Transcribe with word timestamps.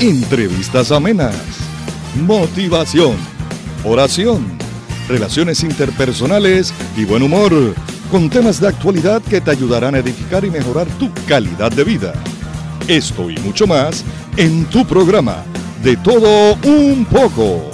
entrevistas 0.00 0.92
amenas, 0.92 1.34
motivación, 2.14 3.16
oración, 3.84 4.46
relaciones 5.08 5.64
interpersonales 5.64 6.72
y 6.96 7.04
buen 7.04 7.22
humor, 7.22 7.52
con 8.10 8.30
temas 8.30 8.60
de 8.60 8.68
actualidad 8.68 9.20
que 9.22 9.40
te 9.40 9.50
ayudarán 9.50 9.96
a 9.96 9.98
edificar 9.98 10.44
y 10.44 10.50
mejorar 10.50 10.86
tu 10.98 11.12
calidad 11.26 11.72
de 11.72 11.82
vida. 11.82 12.12
Esto 12.86 13.28
y 13.28 13.36
mucho 13.38 13.66
más 13.66 14.04
en 14.36 14.64
tu 14.66 14.86
programa, 14.86 15.44
De 15.82 15.96
todo 15.96 16.54
un 16.64 17.04
poco. 17.04 17.70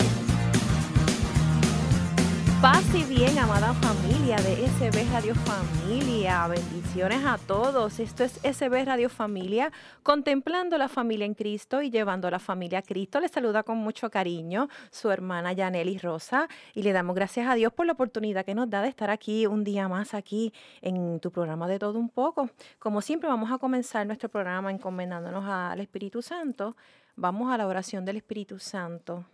Paz 2.61 2.84
y 2.95 3.02
bien, 3.04 3.38
amada 3.38 3.75
familia 3.75 4.36
de 4.36 4.66
SB 4.79 5.11
Radio 5.12 5.34
Familia. 5.36 5.84
Bendiciones 6.05 7.25
a 7.25 7.39
todos. 7.39 7.98
Esto 7.98 8.25
es 8.25 8.39
SB 8.43 8.84
Radio 8.84 9.09
Familia, 9.09 9.73
contemplando 10.02 10.77
la 10.77 10.88
familia 10.88 11.25
en 11.25 11.34
Cristo 11.34 11.80
y 11.80 11.91
llevando 11.91 12.29
a 12.29 12.30
la 12.30 12.38
familia 12.38 12.80
a 12.80 12.83
Cristo. 12.83 13.20
Les 13.20 13.30
saluda 13.30 13.62
con 13.62 13.78
mucho 13.78 14.11
cariño 14.11 14.69
su 14.91 15.11
hermana 15.11 15.52
Yaneli 15.52 15.97
Rosa 15.98 16.48
y 16.75 16.83
le 16.83 16.92
damos 16.92 17.16
gracias 17.16 17.48
a 17.48 17.55
Dios 17.55 17.73
por 17.73 17.87
la 17.87 17.92
oportunidad 17.92 18.45
que 18.45 18.55
nos 18.55 18.69
da 18.69 18.83
de 18.83 18.88
estar 18.88 19.11
aquí 19.11 19.47
un 19.47 19.64
día 19.64 19.88
más 19.88 20.12
aquí 20.12 20.52
en 20.83 21.20
tu 21.20 21.30
programa 21.30 21.66
de 21.66 21.78
todo 21.78 21.98
un 21.98 22.11
poco. 22.11 22.50
Como 22.78 23.00
siempre, 23.00 23.28
vamos 23.28 23.50
a 23.50 23.59
comenzar 23.59 24.06
nuestro 24.06 24.28
programa 24.28 24.70
encomendándonos 24.70 25.45
al 25.47 25.80
Espíritu 25.80 26.20
Santo. 26.20 26.77
Vamos 27.16 27.52
a 27.52 27.56
la 27.56 27.66
oración 27.66 28.05
del 28.05 28.16
Espíritu 28.19 28.59
Santo. 28.59 29.25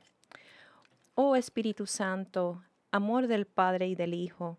Oh 1.17 1.35
Espíritu 1.35 1.87
Santo, 1.87 2.63
amor 2.93 3.27
del 3.27 3.47
Padre 3.47 3.89
y 3.89 3.95
del 3.97 4.15
Hijo, 4.15 4.59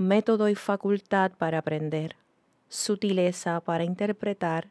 método 0.00 0.48
y 0.48 0.54
facultad 0.54 1.32
para 1.32 1.58
aprender, 1.58 2.16
sutileza 2.68 3.60
para 3.60 3.84
interpretar, 3.84 4.68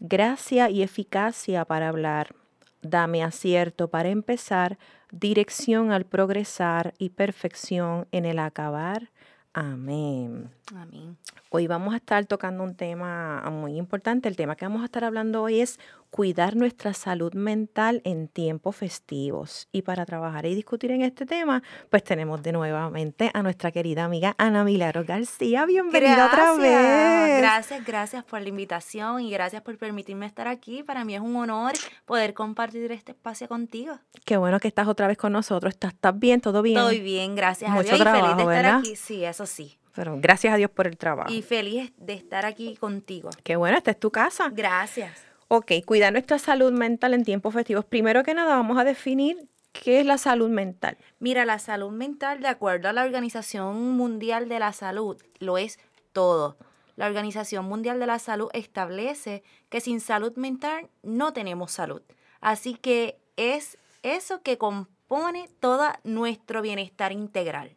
gracia 0.00 0.70
y 0.70 0.82
eficacia 0.82 1.66
para 1.66 1.90
hablar. 1.90 2.34
Dame 2.80 3.22
acierto 3.22 3.88
para 3.88 4.08
empezar, 4.08 4.78
dirección 5.10 5.92
al 5.92 6.06
progresar 6.06 6.94
y 6.98 7.10
perfección 7.10 8.08
en 8.12 8.24
el 8.24 8.38
acabar. 8.38 9.10
Amén. 9.52 10.50
Amén. 10.74 11.18
Hoy 11.50 11.66
vamos 11.66 11.92
a 11.92 11.98
estar 11.98 12.24
tocando 12.24 12.64
un 12.64 12.74
tema 12.74 13.42
muy 13.50 13.76
importante. 13.76 14.26
El 14.26 14.36
tema 14.36 14.56
que 14.56 14.64
vamos 14.64 14.80
a 14.80 14.86
estar 14.86 15.04
hablando 15.04 15.42
hoy 15.42 15.60
es 15.60 15.78
cuidar 16.12 16.56
nuestra 16.56 16.92
salud 16.92 17.32
mental 17.32 18.02
en 18.04 18.28
tiempos 18.28 18.76
festivos. 18.76 19.66
Y 19.72 19.80
para 19.80 20.04
trabajar 20.04 20.44
y 20.44 20.54
discutir 20.54 20.90
en 20.90 21.00
este 21.00 21.24
tema, 21.24 21.62
pues 21.88 22.04
tenemos 22.04 22.42
de 22.42 22.52
nuevamente 22.52 23.30
a 23.32 23.42
nuestra 23.42 23.72
querida 23.72 24.04
amiga 24.04 24.34
Ana 24.36 24.62
Milagro 24.62 25.04
García. 25.06 25.64
Bienvenida 25.64 26.26
otra 26.26 26.52
vez. 26.52 27.38
Gracias, 27.38 27.84
gracias 27.86 28.24
por 28.24 28.42
la 28.42 28.48
invitación 28.50 29.22
y 29.22 29.30
gracias 29.30 29.62
por 29.62 29.78
permitirme 29.78 30.26
estar 30.26 30.48
aquí. 30.48 30.82
Para 30.82 31.02
mí 31.06 31.14
es 31.14 31.22
un 31.22 31.34
honor 31.34 31.72
poder 32.04 32.34
compartir 32.34 32.92
este 32.92 33.12
espacio 33.12 33.48
contigo. 33.48 33.98
Qué 34.26 34.36
bueno 34.36 34.60
que 34.60 34.68
estás 34.68 34.88
otra 34.88 35.06
vez 35.06 35.16
con 35.16 35.32
nosotros. 35.32 35.72
¿Estás, 35.72 35.94
estás 35.94 36.18
bien? 36.18 36.42
¿Todo 36.42 36.60
bien? 36.60 36.76
Estoy 36.76 37.00
bien, 37.00 37.34
gracias 37.34 37.70
Mucho 37.70 37.94
a 37.94 37.96
Dios. 37.96 38.00
y 38.00 38.02
feliz 38.02 38.12
trabajo, 38.20 38.36
de 38.36 38.42
estar 38.42 38.54
¿verdad? 38.54 38.78
aquí. 38.80 38.96
Sí, 38.96 39.24
eso 39.24 39.46
sí. 39.46 39.78
Pero 39.94 40.18
gracias 40.20 40.52
a 40.52 40.58
Dios 40.58 40.70
por 40.70 40.86
el 40.86 40.98
trabajo. 40.98 41.32
Y 41.32 41.40
feliz 41.40 41.90
de 41.96 42.12
estar 42.12 42.44
aquí 42.44 42.76
contigo. 42.76 43.30
Qué 43.42 43.56
bueno, 43.56 43.78
esta 43.78 43.92
es 43.92 43.98
tu 43.98 44.10
casa. 44.10 44.50
Gracias. 44.52 45.31
Ok, 45.54 45.70
cuidar 45.84 46.14
nuestra 46.14 46.38
salud 46.38 46.72
mental 46.72 47.12
en 47.12 47.24
tiempos 47.24 47.52
festivos. 47.52 47.84
Primero 47.84 48.22
que 48.22 48.32
nada, 48.32 48.56
vamos 48.56 48.78
a 48.78 48.84
definir 48.84 49.50
qué 49.72 50.00
es 50.00 50.06
la 50.06 50.16
salud 50.16 50.48
mental. 50.48 50.96
Mira, 51.18 51.44
la 51.44 51.58
salud 51.58 51.90
mental, 51.90 52.40
de 52.40 52.48
acuerdo 52.48 52.88
a 52.88 52.94
la 52.94 53.04
Organización 53.04 53.90
Mundial 53.94 54.48
de 54.48 54.58
la 54.58 54.72
Salud, 54.72 55.22
lo 55.40 55.58
es 55.58 55.78
todo. 56.14 56.56
La 56.96 57.06
Organización 57.06 57.66
Mundial 57.66 58.00
de 58.00 58.06
la 58.06 58.18
Salud 58.18 58.48
establece 58.54 59.42
que 59.68 59.82
sin 59.82 60.00
salud 60.00 60.34
mental 60.36 60.88
no 61.02 61.34
tenemos 61.34 61.70
salud. 61.70 62.00
Así 62.40 62.72
que 62.72 63.18
es 63.36 63.76
eso 64.02 64.40
que 64.40 64.56
compone 64.56 65.50
todo 65.60 65.86
nuestro 66.02 66.62
bienestar 66.62 67.12
integral. 67.12 67.76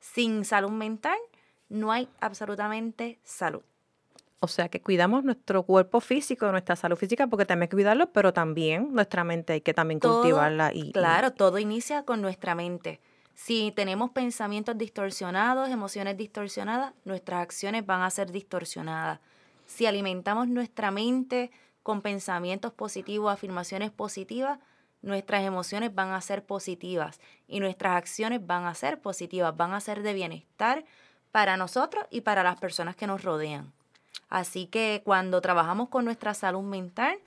Sin 0.00 0.44
salud 0.44 0.72
mental 0.72 1.18
no 1.68 1.92
hay 1.92 2.08
absolutamente 2.18 3.20
salud. 3.22 3.62
O 4.44 4.48
sea, 4.48 4.68
que 4.68 4.80
cuidamos 4.82 5.22
nuestro 5.22 5.62
cuerpo 5.62 6.00
físico, 6.00 6.50
nuestra 6.50 6.74
salud 6.74 6.96
física, 6.96 7.28
porque 7.28 7.46
también 7.46 7.62
hay 7.62 7.68
que 7.68 7.76
cuidarlo, 7.76 8.12
pero 8.12 8.32
también 8.32 8.92
nuestra 8.92 9.22
mente 9.22 9.52
hay 9.52 9.60
que 9.60 9.72
también 9.72 10.00
Todo, 10.00 10.20
cultivarla. 10.20 10.72
Y, 10.74 10.88
y- 10.88 10.92
Claro, 10.92 11.32
todo 11.32 11.60
inicia 11.60 12.02
con 12.04 12.20
nuestra 12.20 12.56
mente. 12.56 13.00
Si 13.34 13.72
tenemos 13.76 14.10
pensamientos 14.10 14.76
distorsionados, 14.76 15.68
emociones 15.68 16.16
distorsionadas, 16.16 16.92
nuestras 17.04 17.40
acciones 17.40 17.86
van 17.86 18.02
a 18.02 18.10
ser 18.10 18.32
distorsionadas. 18.32 19.20
Si 19.66 19.86
alimentamos 19.86 20.48
nuestra 20.48 20.90
mente 20.90 21.52
con 21.84 22.02
pensamientos 22.02 22.72
positivos, 22.72 23.32
afirmaciones 23.32 23.92
positivas, 23.92 24.58
nuestras 25.02 25.44
emociones 25.44 25.94
van 25.94 26.10
a 26.10 26.20
ser 26.20 26.44
positivas 26.44 27.20
y 27.46 27.60
nuestras 27.60 27.96
acciones 27.96 28.44
van 28.44 28.64
a 28.64 28.74
ser 28.74 29.00
positivas, 29.00 29.56
van 29.56 29.72
a 29.72 29.80
ser 29.80 30.02
de 30.02 30.14
bienestar 30.14 30.84
para 31.30 31.56
nosotros 31.56 32.04
y 32.10 32.22
para 32.22 32.42
las 32.42 32.58
personas 32.58 32.96
que 32.96 33.06
nos 33.06 33.22
rodean. 33.22 33.72
Así 34.28 34.66
que 34.66 35.02
cuando 35.04 35.40
trabajamos 35.40 35.88
con 35.88 36.04
nuestra 36.04 36.34
salud 36.34 36.62
mental, 36.62 37.18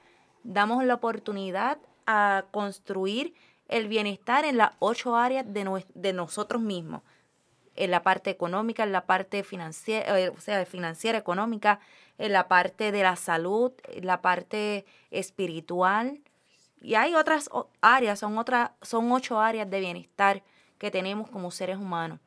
damos 0.44 0.84
la 0.84 0.96
oportunidad 0.96 1.78
a 2.08 2.46
construir 2.52 3.34
el 3.68 3.88
bienestar 3.88 4.46
en 4.46 4.58
las 4.58 4.72
ocho 4.80 5.16
áreas 5.16 5.46
de, 5.52 5.86
de 5.94 6.14
nosotros 6.14 6.62
mismos. 6.62 7.02
En 7.76 7.92
la 7.92 8.04
parte 8.04 8.30
económica, 8.30 8.84
en 8.84 8.92
la 8.92 9.06
parte 9.06 9.44
financiera, 9.44 10.20
eh, 10.20 10.30
o 10.30 10.40
sea, 10.40 10.66
financiera, 10.66 11.18
económica, 11.18 11.80
en 12.18 12.32
la 12.32 12.48
parte 12.48 12.92
de 12.92 13.04
la 13.04 13.16
salud, 13.16 13.74
en 13.84 14.06
la 14.06 14.22
parte 14.22 14.86
espiritual. 15.12 16.22
Y 16.82 16.96
hay 16.96 17.16
otras 17.16 17.50
áreas, 17.82 18.20
son, 18.20 18.38
otras, 18.38 18.72
son 18.82 19.12
ocho 19.12 19.40
áreas 19.40 19.70
de 19.70 19.80
bienestar 19.80 20.44
que 20.78 20.92
tenemos 20.92 21.30
como 21.30 21.52
seres 21.52 21.78
humanos. 21.78 22.20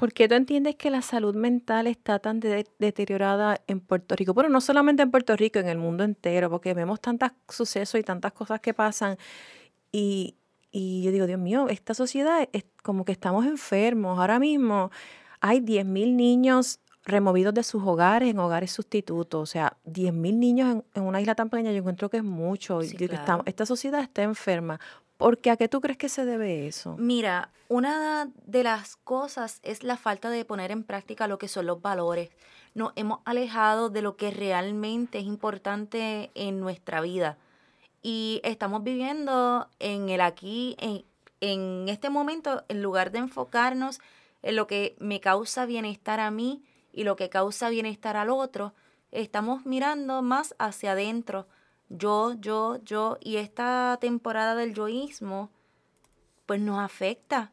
¿Por 0.00 0.12
qué 0.14 0.26
tú 0.28 0.34
entiendes 0.34 0.76
que 0.76 0.88
la 0.90 1.02
salud 1.02 1.34
mental 1.34 1.86
está 1.86 2.18
tan 2.18 2.40
de- 2.40 2.66
deteriorada 2.78 3.60
en 3.66 3.80
Puerto 3.80 4.16
Rico? 4.16 4.32
Bueno, 4.32 4.48
no 4.48 4.60
solamente 4.62 5.02
en 5.02 5.10
Puerto 5.10 5.36
Rico, 5.36 5.58
en 5.58 5.68
el 5.68 5.76
mundo 5.76 6.04
entero, 6.04 6.48
porque 6.48 6.72
vemos 6.72 7.00
tantos 7.02 7.30
sucesos 7.48 8.00
y 8.00 8.02
tantas 8.02 8.32
cosas 8.32 8.60
que 8.60 8.72
pasan. 8.72 9.18
Y, 9.92 10.36
y 10.70 11.02
yo 11.02 11.12
digo, 11.12 11.26
Dios 11.26 11.38
mío, 11.38 11.66
esta 11.68 11.92
sociedad 11.92 12.48
es 12.52 12.64
como 12.82 13.04
que 13.04 13.12
estamos 13.12 13.44
enfermos. 13.44 14.18
Ahora 14.18 14.38
mismo 14.38 14.90
hay 15.40 15.60
10.000 15.60 16.16
niños 16.16 16.80
removidos 17.04 17.52
de 17.54 17.62
sus 17.62 17.82
hogares 17.82 18.30
en 18.30 18.38
hogares 18.38 18.70
sustitutos. 18.72 19.42
O 19.42 19.46
sea, 19.46 19.76
10.000 19.84 20.38
niños 20.38 20.70
en, 20.72 20.84
en 20.94 21.02
una 21.02 21.20
isla 21.20 21.34
tan 21.34 21.50
pequeña, 21.50 21.72
yo 21.72 21.78
encuentro 21.78 22.08
que 22.08 22.16
es 22.18 22.24
mucho. 22.24 22.80
Sí, 22.82 22.96
claro. 22.96 23.14
estamos- 23.14 23.46
esta 23.46 23.66
sociedad 23.66 24.00
está 24.00 24.22
enferma. 24.22 24.80
¿Por 25.20 25.36
qué? 25.36 25.50
¿A 25.50 25.58
qué 25.58 25.68
tú 25.68 25.82
crees 25.82 25.98
que 25.98 26.08
se 26.08 26.24
debe 26.24 26.66
eso? 26.66 26.96
Mira, 26.96 27.50
una 27.68 28.30
de 28.46 28.62
las 28.62 28.96
cosas 28.96 29.60
es 29.62 29.82
la 29.82 29.98
falta 29.98 30.30
de 30.30 30.46
poner 30.46 30.70
en 30.70 30.82
práctica 30.82 31.28
lo 31.28 31.36
que 31.36 31.46
son 31.46 31.66
los 31.66 31.82
valores. 31.82 32.30
Nos 32.74 32.94
hemos 32.96 33.20
alejado 33.26 33.90
de 33.90 34.00
lo 34.00 34.16
que 34.16 34.30
realmente 34.30 35.18
es 35.18 35.26
importante 35.26 36.30
en 36.34 36.58
nuestra 36.58 37.02
vida. 37.02 37.36
Y 38.00 38.40
estamos 38.44 38.82
viviendo 38.82 39.68
en 39.78 40.08
el 40.08 40.22
aquí, 40.22 40.74
en, 40.78 41.04
en 41.42 41.90
este 41.90 42.08
momento, 42.08 42.64
en 42.68 42.82
lugar 42.82 43.12
de 43.12 43.18
enfocarnos 43.18 44.00
en 44.40 44.56
lo 44.56 44.66
que 44.66 44.96
me 45.00 45.20
causa 45.20 45.66
bienestar 45.66 46.18
a 46.18 46.30
mí 46.30 46.62
y 46.94 47.04
lo 47.04 47.16
que 47.16 47.28
causa 47.28 47.68
bienestar 47.68 48.16
al 48.16 48.30
otro, 48.30 48.72
estamos 49.10 49.66
mirando 49.66 50.22
más 50.22 50.54
hacia 50.58 50.92
adentro. 50.92 51.46
Yo, 51.90 52.34
yo, 52.40 52.78
yo. 52.82 53.18
Y 53.20 53.36
esta 53.36 53.98
temporada 54.00 54.54
del 54.54 54.72
yoísmo, 54.74 55.50
pues 56.46 56.60
nos 56.60 56.78
afecta, 56.78 57.52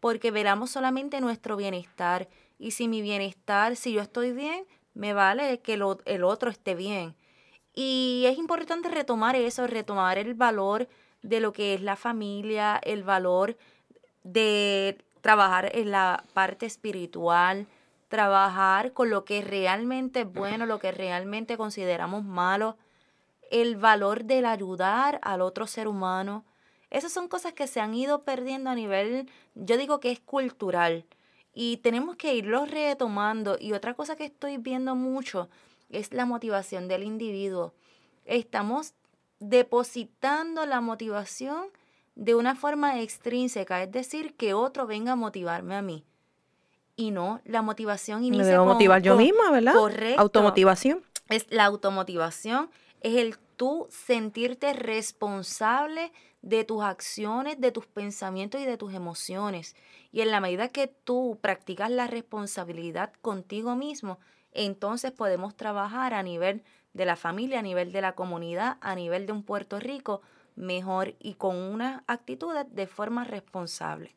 porque 0.00 0.30
velamos 0.30 0.70
solamente 0.70 1.20
nuestro 1.20 1.56
bienestar. 1.56 2.28
Y 2.58 2.72
si 2.72 2.88
mi 2.88 3.02
bienestar, 3.02 3.76
si 3.76 3.92
yo 3.92 4.00
estoy 4.02 4.32
bien, 4.32 4.64
me 4.94 5.12
vale 5.12 5.60
que 5.60 5.76
lo- 5.76 6.00
el 6.06 6.24
otro 6.24 6.50
esté 6.50 6.74
bien. 6.74 7.14
Y 7.74 8.24
es 8.26 8.38
importante 8.38 8.88
retomar 8.88 9.36
eso, 9.36 9.66
retomar 9.66 10.18
el 10.18 10.34
valor 10.34 10.88
de 11.22 11.40
lo 11.40 11.52
que 11.52 11.74
es 11.74 11.82
la 11.82 11.96
familia, 11.96 12.80
el 12.82 13.02
valor 13.02 13.56
de 14.24 14.98
trabajar 15.20 15.70
en 15.76 15.90
la 15.90 16.24
parte 16.34 16.66
espiritual, 16.66 17.66
trabajar 18.08 18.92
con 18.92 19.10
lo 19.10 19.24
que 19.24 19.42
realmente 19.42 20.20
es 20.20 20.32
bueno, 20.32 20.66
lo 20.66 20.78
que 20.78 20.92
realmente 20.92 21.56
consideramos 21.56 22.24
malo. 22.24 22.76
El 23.54 23.76
valor 23.76 24.24
del 24.24 24.46
ayudar 24.46 25.20
al 25.22 25.40
otro 25.40 25.68
ser 25.68 25.86
humano. 25.86 26.44
Esas 26.90 27.12
son 27.12 27.28
cosas 27.28 27.52
que 27.52 27.68
se 27.68 27.78
han 27.78 27.94
ido 27.94 28.24
perdiendo 28.24 28.68
a 28.68 28.74
nivel, 28.74 29.30
yo 29.54 29.76
digo 29.76 30.00
que 30.00 30.10
es 30.10 30.18
cultural. 30.18 31.06
Y 31.52 31.76
tenemos 31.76 32.16
que 32.16 32.34
irlo 32.34 32.66
retomando. 32.66 33.56
Y 33.60 33.72
otra 33.72 33.94
cosa 33.94 34.16
que 34.16 34.24
estoy 34.24 34.56
viendo 34.56 34.96
mucho 34.96 35.48
es 35.88 36.12
la 36.12 36.26
motivación 36.26 36.88
del 36.88 37.04
individuo. 37.04 37.74
Estamos 38.24 38.94
depositando 39.38 40.66
la 40.66 40.80
motivación 40.80 41.66
de 42.16 42.34
una 42.34 42.56
forma 42.56 43.00
extrínseca, 43.02 43.84
es 43.84 43.92
decir, 43.92 44.34
que 44.34 44.52
otro 44.52 44.88
venga 44.88 45.12
a 45.12 45.16
motivarme 45.16 45.76
a 45.76 45.82
mí. 45.82 46.04
Y 46.96 47.12
no, 47.12 47.40
la 47.44 47.62
motivación 47.62 48.24
inicia 48.24 48.46
Me 48.46 48.50
debo 48.50 48.66
motivar 48.66 49.00
yo 49.00 49.16
misma, 49.16 49.52
¿verdad? 49.52 49.74
Correcto. 49.74 50.20
Automotivación. 50.20 51.04
Es 51.28 51.46
la 51.50 51.66
automotivación, 51.66 52.68
es 53.00 53.14
el 53.14 53.36
tú 53.56 53.86
sentirte 53.90 54.72
responsable 54.72 56.12
de 56.42 56.64
tus 56.64 56.82
acciones, 56.82 57.60
de 57.60 57.72
tus 57.72 57.86
pensamientos 57.86 58.60
y 58.60 58.64
de 58.64 58.76
tus 58.76 58.92
emociones. 58.92 59.74
Y 60.12 60.20
en 60.20 60.30
la 60.30 60.40
medida 60.40 60.68
que 60.68 60.88
tú 60.88 61.38
practicas 61.40 61.90
la 61.90 62.06
responsabilidad 62.06 63.12
contigo 63.22 63.76
mismo, 63.76 64.18
entonces 64.52 65.10
podemos 65.10 65.56
trabajar 65.56 66.14
a 66.14 66.22
nivel 66.22 66.62
de 66.92 67.06
la 67.06 67.16
familia, 67.16 67.58
a 67.58 67.62
nivel 67.62 67.92
de 67.92 68.00
la 68.00 68.14
comunidad, 68.14 68.76
a 68.80 68.94
nivel 68.94 69.26
de 69.26 69.32
un 69.32 69.42
Puerto 69.42 69.80
Rico 69.80 70.22
mejor 70.54 71.14
y 71.18 71.34
con 71.34 71.56
una 71.56 72.04
actitud 72.06 72.54
de 72.54 72.86
forma 72.86 73.24
responsable. 73.24 74.14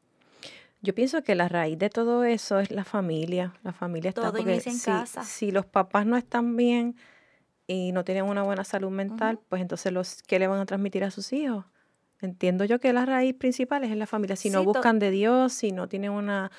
Yo 0.82 0.94
pienso 0.94 1.24
que 1.24 1.34
la 1.34 1.48
raíz 1.48 1.80
de 1.80 1.90
todo 1.90 2.24
eso 2.24 2.60
es 2.60 2.70
la 2.70 2.84
familia. 2.84 3.54
La 3.64 3.74
familia 3.74 4.10
está 4.10 4.32
todo 4.32 4.38
inicia 4.38 4.72
en 4.72 4.78
si, 4.78 4.86
casa. 4.86 5.24
si 5.24 5.52
los 5.52 5.66
papás 5.66 6.06
no 6.06 6.18
están 6.18 6.56
bien 6.56 6.96
y 7.68 7.92
no 7.92 8.04
tienen 8.04 8.24
una 8.24 8.44
buena 8.44 8.64
salud 8.64 8.90
mental, 8.90 9.40
pues 9.50 9.62
entonces 9.62 9.92
los 9.92 10.24
¿qué 10.24 10.40
le 10.40 10.48
van 10.48 10.60
a 10.60 10.66
transmitir 10.66 11.04
a 11.04 11.12
sus 11.12 11.34
hijos? 11.34 11.66
Entiendo 12.22 12.66
yo 12.66 12.80
que 12.80 12.94
la 12.94 13.06
raíz 13.06 13.36
principal 13.36 13.84
es 13.84 13.92
en 13.92 14.00
la 14.00 14.08
familia. 14.08 14.36
Si 14.36 14.50
no 14.50 14.62
Sí, 14.62 14.66
buscan 14.66 14.98
de 14.98 15.12
Dios, 15.12 15.54
si 15.54 15.72
no 15.72 15.88
tienen 15.88 16.12
una 16.12 16.52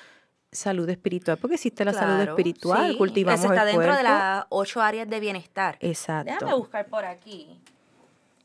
salud 0.51 0.89
espiritual, 0.89 1.37
porque 1.37 1.55
existe 1.55 1.83
la 1.83 1.93
salud 1.93 2.21
espiritual, 2.21 2.91
sí, 2.91 2.97
cultivamos 2.97 3.43
eso 3.43 3.53
está 3.53 3.69
el 3.69 3.75
dentro 3.75 3.95
de 3.95 4.03
las 4.03 4.45
ocho 4.49 4.81
áreas 4.81 5.09
de 5.09 5.19
bienestar. 5.19 5.77
Exacto. 5.81 6.31
Déjame 6.31 6.53
buscar 6.53 6.87
por 6.87 7.05
aquí. 7.05 7.59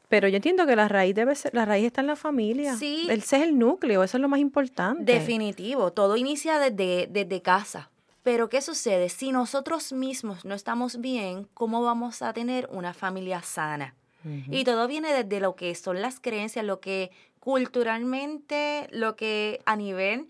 Pero 0.09 0.29
yo 0.29 0.37
entiendo 0.37 0.67
que 0.67 0.77
la 0.77 0.87
raíz 0.87 1.15
debe 1.15 1.35
ser, 1.35 1.55
la 1.55 1.65
raíz 1.65 1.87
está 1.87 2.01
en 2.01 2.09
la 2.09 2.17
familia. 2.17 2.77
Sí. 2.77 3.07
Ese 3.11 3.37
es 3.37 3.43
el 3.43 3.59
núcleo, 3.59 4.03
eso 4.03 4.17
es 4.17 4.21
lo 4.21 4.29
más 4.29 4.41
importante. 4.41 5.13
Definitivo, 5.13 5.93
todo 5.93 6.17
inicia 6.17 6.59
desde, 6.59 7.09
desde 7.11 7.43
casa. 7.43 7.91
Pero 8.25 8.49
¿qué 8.49 8.63
sucede? 8.63 9.11
Si 9.11 9.33
nosotros 9.33 9.93
mismos 9.93 10.47
no 10.47 10.55
estamos 10.55 10.99
bien, 11.01 11.47
¿cómo 11.53 11.83
vamos 11.83 12.23
a 12.23 12.33
tener 12.33 12.67
una 12.73 12.95
familia 12.95 13.43
sana? 13.43 13.95
Y 14.51 14.65
todo 14.65 14.89
viene 14.89 15.13
desde 15.13 15.39
lo 15.39 15.55
que 15.55 15.75
son 15.75 16.01
las 16.01 16.19
creencias, 16.19 16.65
lo 16.65 16.81
que 16.81 17.11
culturalmente, 17.39 18.89
lo 18.91 19.15
que 19.15 19.61
a 19.67 19.77
nivel... 19.77 20.29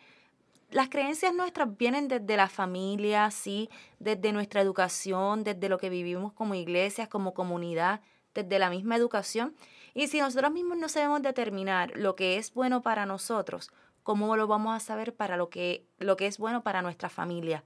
Las 0.70 0.88
creencias 0.88 1.32
nuestras 1.32 1.76
vienen 1.76 2.08
desde 2.08 2.36
la 2.36 2.48
familia, 2.48 3.30
sí, 3.30 3.70
desde 4.00 4.32
nuestra 4.32 4.60
educación, 4.60 5.44
desde 5.44 5.68
lo 5.68 5.78
que 5.78 5.88
vivimos 5.88 6.32
como 6.32 6.56
iglesias, 6.56 7.06
como 7.06 7.32
comunidad, 7.32 8.00
desde 8.34 8.58
la 8.58 8.70
misma 8.70 8.96
educación. 8.96 9.54
Y 9.94 10.08
si 10.08 10.18
nosotros 10.18 10.50
mismos 10.50 10.78
no 10.78 10.88
sabemos 10.88 11.22
determinar 11.22 11.92
lo 11.94 12.16
que 12.16 12.38
es 12.38 12.52
bueno 12.52 12.82
para 12.82 13.06
nosotros, 13.06 13.70
¿cómo 14.02 14.36
lo 14.36 14.48
vamos 14.48 14.74
a 14.74 14.80
saber 14.80 15.14
para 15.14 15.36
lo 15.36 15.48
que, 15.48 15.86
lo 16.00 16.16
que 16.16 16.26
es 16.26 16.38
bueno 16.38 16.64
para 16.64 16.82
nuestra 16.82 17.08
familia? 17.08 17.62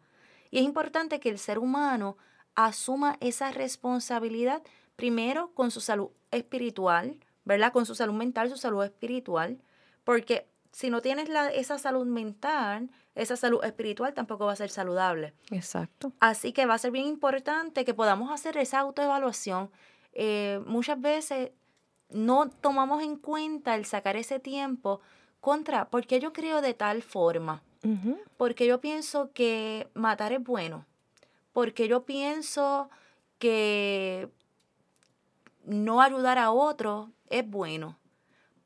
Y 0.50 0.58
es 0.58 0.64
importante 0.64 1.20
que 1.20 1.28
el 1.28 1.38
ser 1.38 1.58
humano 1.58 2.16
asuma 2.54 3.16
esa 3.20 3.52
responsabilidad 3.52 4.62
primero 4.96 5.52
con 5.54 5.70
su 5.70 5.80
salud 5.80 6.10
espiritual, 6.30 7.18
¿verdad? 7.44 7.72
Con 7.72 7.86
su 7.86 7.94
salud 7.94 8.14
mental, 8.14 8.50
su 8.50 8.56
salud 8.56 8.84
espiritual, 8.84 9.58
porque 10.04 10.48
si 10.72 10.90
no 10.90 11.00
tienes 11.00 11.28
la, 11.28 11.48
esa 11.48 11.78
salud 11.78 12.06
mental, 12.06 12.90
esa 13.14 13.36
salud 13.36 13.64
espiritual 13.64 14.14
tampoco 14.14 14.46
va 14.46 14.52
a 14.52 14.56
ser 14.56 14.70
saludable. 14.70 15.34
Exacto. 15.50 16.12
Así 16.20 16.52
que 16.52 16.66
va 16.66 16.74
a 16.74 16.78
ser 16.78 16.90
bien 16.90 17.06
importante 17.06 17.84
que 17.84 17.94
podamos 17.94 18.30
hacer 18.30 18.56
esa 18.58 18.80
autoevaluación. 18.80 19.70
Eh, 20.12 20.60
muchas 20.66 21.00
veces 21.00 21.50
no 22.10 22.48
tomamos 22.48 23.02
en 23.02 23.16
cuenta 23.16 23.74
el 23.74 23.84
sacar 23.84 24.16
ese 24.16 24.40
tiempo 24.40 25.00
contra, 25.40 25.88
porque 25.90 26.20
yo 26.20 26.32
creo 26.32 26.60
de 26.60 26.74
tal 26.74 27.02
forma, 27.02 27.62
Porque 28.36 28.66
yo 28.66 28.80
pienso 28.80 29.30
que 29.32 29.88
matar 29.94 30.32
es 30.32 30.42
bueno, 30.42 30.84
porque 31.52 31.88
yo 31.88 32.04
pienso 32.04 32.90
que 33.38 34.28
no 35.64 36.00
ayudar 36.00 36.38
a 36.38 36.50
otro 36.50 37.10
es 37.30 37.48
bueno. 37.48 37.98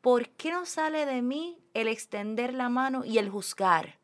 ¿Por 0.01 0.29
qué 0.31 0.51
no 0.51 0.67
sale 0.67 1.07
de 1.07 1.23
mí 1.23 1.59
el 1.75 1.89
extender 1.89 2.55
la 2.55 2.69
mano 2.69 3.05
y 3.05 3.19
el 3.19 3.29
juzgar? 3.31 3.99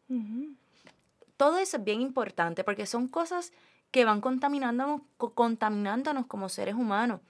Todo 1.36 1.58
eso 1.58 1.76
es 1.78 1.84
bien 1.84 2.00
importante 2.00 2.64
porque 2.64 2.86
son 2.86 3.08
cosas 3.08 3.52
que 3.90 4.04
van 4.04 4.20
contaminándonos, 4.20 5.02
co- 5.16 5.32
contaminándonos 5.34 6.26
como 6.26 6.48
seres 6.48 6.74
humanos. 6.74 7.20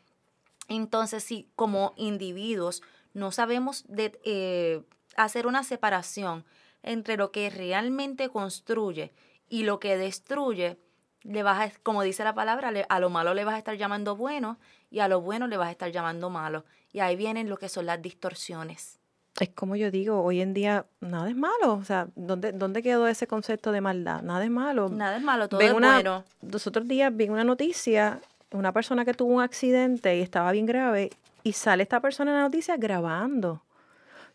Entonces, 0.68 1.22
si 1.24 1.48
como 1.56 1.94
individuos 1.96 2.82
no 3.14 3.32
sabemos 3.32 3.84
de- 3.88 4.18
eh, 4.24 4.82
hacer 5.16 5.46
una 5.46 5.64
separación 5.64 6.44
entre 6.88 7.16
lo 7.16 7.30
que 7.30 7.50
realmente 7.50 8.28
construye 8.28 9.12
y 9.48 9.62
lo 9.64 9.78
que 9.78 9.96
destruye, 9.96 10.78
le 11.22 11.42
vas 11.42 11.60
a, 11.60 11.78
como 11.82 12.02
dice 12.02 12.24
la 12.24 12.34
palabra, 12.34 12.72
a 12.88 13.00
lo 13.00 13.10
malo 13.10 13.34
le 13.34 13.44
vas 13.44 13.54
a 13.54 13.58
estar 13.58 13.76
llamando 13.76 14.16
bueno 14.16 14.58
y 14.90 15.00
a 15.00 15.08
lo 15.08 15.20
bueno 15.20 15.46
le 15.46 15.56
vas 15.56 15.68
a 15.68 15.72
estar 15.72 15.90
llamando 15.90 16.30
malo. 16.30 16.64
Y 16.92 17.00
ahí 17.00 17.16
vienen 17.16 17.48
lo 17.48 17.56
que 17.58 17.68
son 17.68 17.86
las 17.86 18.00
distorsiones. 18.00 18.98
Es 19.40 19.50
como 19.50 19.76
yo 19.76 19.90
digo, 19.90 20.22
hoy 20.22 20.40
en 20.40 20.52
día 20.54 20.86
nada 21.00 21.28
es 21.28 21.36
malo. 21.36 21.74
O 21.74 21.84
sea, 21.84 22.08
¿dónde, 22.16 22.52
dónde 22.52 22.82
quedó 22.82 23.06
ese 23.06 23.26
concepto 23.26 23.70
de 23.72 23.80
maldad? 23.80 24.22
Nada 24.22 24.42
es 24.44 24.50
malo. 24.50 24.88
Nada 24.88 25.16
es 25.18 25.22
malo, 25.22 25.48
todo 25.48 25.58
Ven 25.58 25.68
es 25.68 25.74
una- 25.74 25.94
bueno. 25.94 26.24
Los 26.42 26.66
otros 26.66 26.88
días 26.88 27.14
vi 27.14 27.28
una 27.28 27.44
noticia, 27.44 28.20
una 28.50 28.72
persona 28.72 29.04
que 29.04 29.14
tuvo 29.14 29.34
un 29.34 29.42
accidente 29.42 30.16
y 30.16 30.22
estaba 30.22 30.50
bien 30.52 30.66
grave, 30.66 31.10
y 31.44 31.52
sale 31.52 31.82
esta 31.84 32.00
persona 32.00 32.30
en 32.32 32.36
la 32.38 32.42
noticia 32.44 32.76
grabando. 32.76 33.62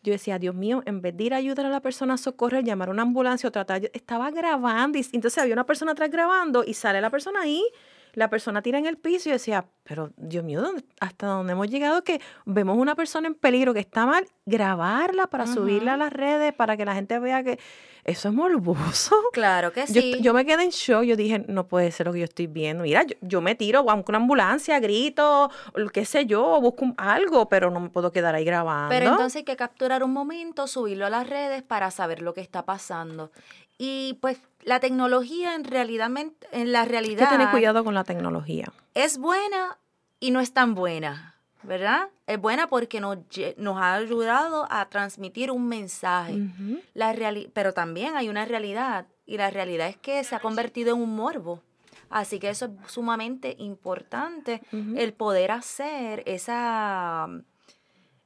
Yo 0.03 0.11
decía, 0.11 0.37
Dios 0.37 0.53
mío, 0.53 0.83
en 0.85 1.01
vez 1.01 1.15
de 1.15 1.23
ir 1.23 1.33
a 1.33 1.37
ayudar 1.37 1.65
a 1.65 1.69
la 1.69 1.79
persona 1.79 2.15
a 2.15 2.17
socorrer, 2.17 2.65
llamar 2.65 2.89
a 2.89 2.91
una 2.91 3.03
ambulancia 3.03 3.47
o 3.47 3.51
tratar, 3.51 3.89
estaba 3.93 4.31
grabando. 4.31 4.97
Y 4.97 5.05
entonces 5.13 5.37
había 5.37 5.53
una 5.53 5.65
persona 5.65 5.93
atrás 5.93 6.11
grabando 6.11 6.63
y 6.65 6.73
sale 6.73 6.99
la 6.99 7.09
persona 7.09 7.41
ahí, 7.41 7.63
la 8.13 8.29
persona 8.29 8.61
tira 8.61 8.77
en 8.77 8.85
el 8.85 8.97
piso 8.97 9.29
y 9.29 9.31
decía, 9.31 9.65
pero 9.83 10.11
Dios 10.17 10.43
mío, 10.43 10.61
¿dónde- 10.61 10.83
¿hasta 10.99 11.27
dónde 11.27 11.53
hemos 11.53 11.67
llegado? 11.69 12.03
Que 12.03 12.21
vemos 12.45 12.77
una 12.77 12.95
persona 12.95 13.27
en 13.27 13.33
peligro 13.35 13.73
que 13.73 13.79
está 13.79 14.05
mal, 14.05 14.25
grabarla 14.45 15.27
para 15.27 15.47
subirla 15.47 15.95
a 15.95 15.97
las 15.97 16.13
redes, 16.13 16.53
para 16.53 16.77
que 16.77 16.85
la 16.85 16.93
gente 16.93 17.17
vea 17.19 17.43
que 17.43 17.59
eso 18.03 18.27
es 18.29 18.33
morboso. 18.35 19.15
Claro 19.33 19.71
que 19.73 19.87
sí. 19.87 20.17
yo 20.21 20.33
me 20.33 20.45
quedé 20.45 20.63
en 20.63 20.69
shock, 20.69 21.03
yo 21.03 21.15
dije, 21.15 21.43
no 21.47 21.67
puede 21.67 21.91
ser 21.91 22.05
lo 22.05 22.13
que 22.13 22.19
yo 22.19 22.25
estoy 22.25 22.45
viendo. 22.47 22.83
Mira, 22.83 23.03
yo, 23.03 23.15
yo 23.21 23.41
me 23.41 23.55
tiro, 23.55 23.81
busco 23.83 24.03
una 24.09 24.17
ambulancia, 24.19 24.79
grito, 24.79 25.45
o 25.45 25.87
qué 25.91 26.05
sé 26.05 26.25
yo, 26.27 26.61
busco 26.61 26.85
un- 26.85 26.93
algo, 26.97 27.49
pero 27.49 27.71
no 27.71 27.79
me 27.79 27.89
puedo 27.89 28.11
quedar 28.11 28.35
ahí 28.35 28.45
grabando. 28.45 28.89
Pero 28.89 29.09
entonces 29.11 29.37
hay 29.37 29.43
que 29.43 29.55
capturar 29.55 30.03
un 30.03 30.13
momento, 30.13 30.67
subirlo 30.67 31.07
a 31.07 31.09
las 31.09 31.27
redes 31.27 31.63
para 31.63 31.89
saber 31.89 32.21
lo 32.21 32.33
que 32.35 32.41
está 32.41 32.63
pasando. 32.63 33.31
Y 33.79 34.19
pues 34.21 34.37
la 34.65 34.79
tecnología 34.79 35.55
en 35.55 35.63
realidad, 35.63 36.09
en 36.51 36.71
la 36.71 36.81
Hay 36.81 36.85
que 36.87 36.91
realidad 36.91 37.29
tener 37.29 37.49
cuidado 37.51 37.83
con 37.83 37.93
la 37.93 38.03
tecnología. 38.03 38.71
es 38.93 39.17
buena 39.17 39.77
y 40.19 40.31
no 40.31 40.39
es 40.39 40.53
tan 40.53 40.73
buena, 40.75 41.35
¿verdad? 41.63 42.09
Es 42.27 42.39
buena 42.39 42.67
porque 42.67 42.99
nos, 43.01 43.17
ha 43.77 43.93
ayudado 43.95 44.67
a 44.69 44.87
transmitir 44.89 45.51
un 45.51 45.67
mensaje. 45.67 46.37
La 46.93 47.13
reali- 47.13 47.49
pero 47.53 47.73
también 47.73 48.15
hay 48.15 48.29
una 48.29 48.45
realidad 48.45 49.07
y 49.25 49.37
la 49.37 49.49
realidad 49.49 49.87
es 49.87 49.97
que 49.97 50.23
se 50.23 50.35
ha 50.35 50.39
convertido 50.39 50.95
en 50.95 51.01
un 51.01 51.15
morbo. 51.15 51.61
Así 52.09 52.39
que 52.39 52.49
eso 52.49 52.65
es 52.65 52.91
sumamente 52.91 53.55
importante, 53.57 54.61
el 54.71 55.13
poder 55.13 55.51
hacer 55.51 56.21
esa, 56.27 57.27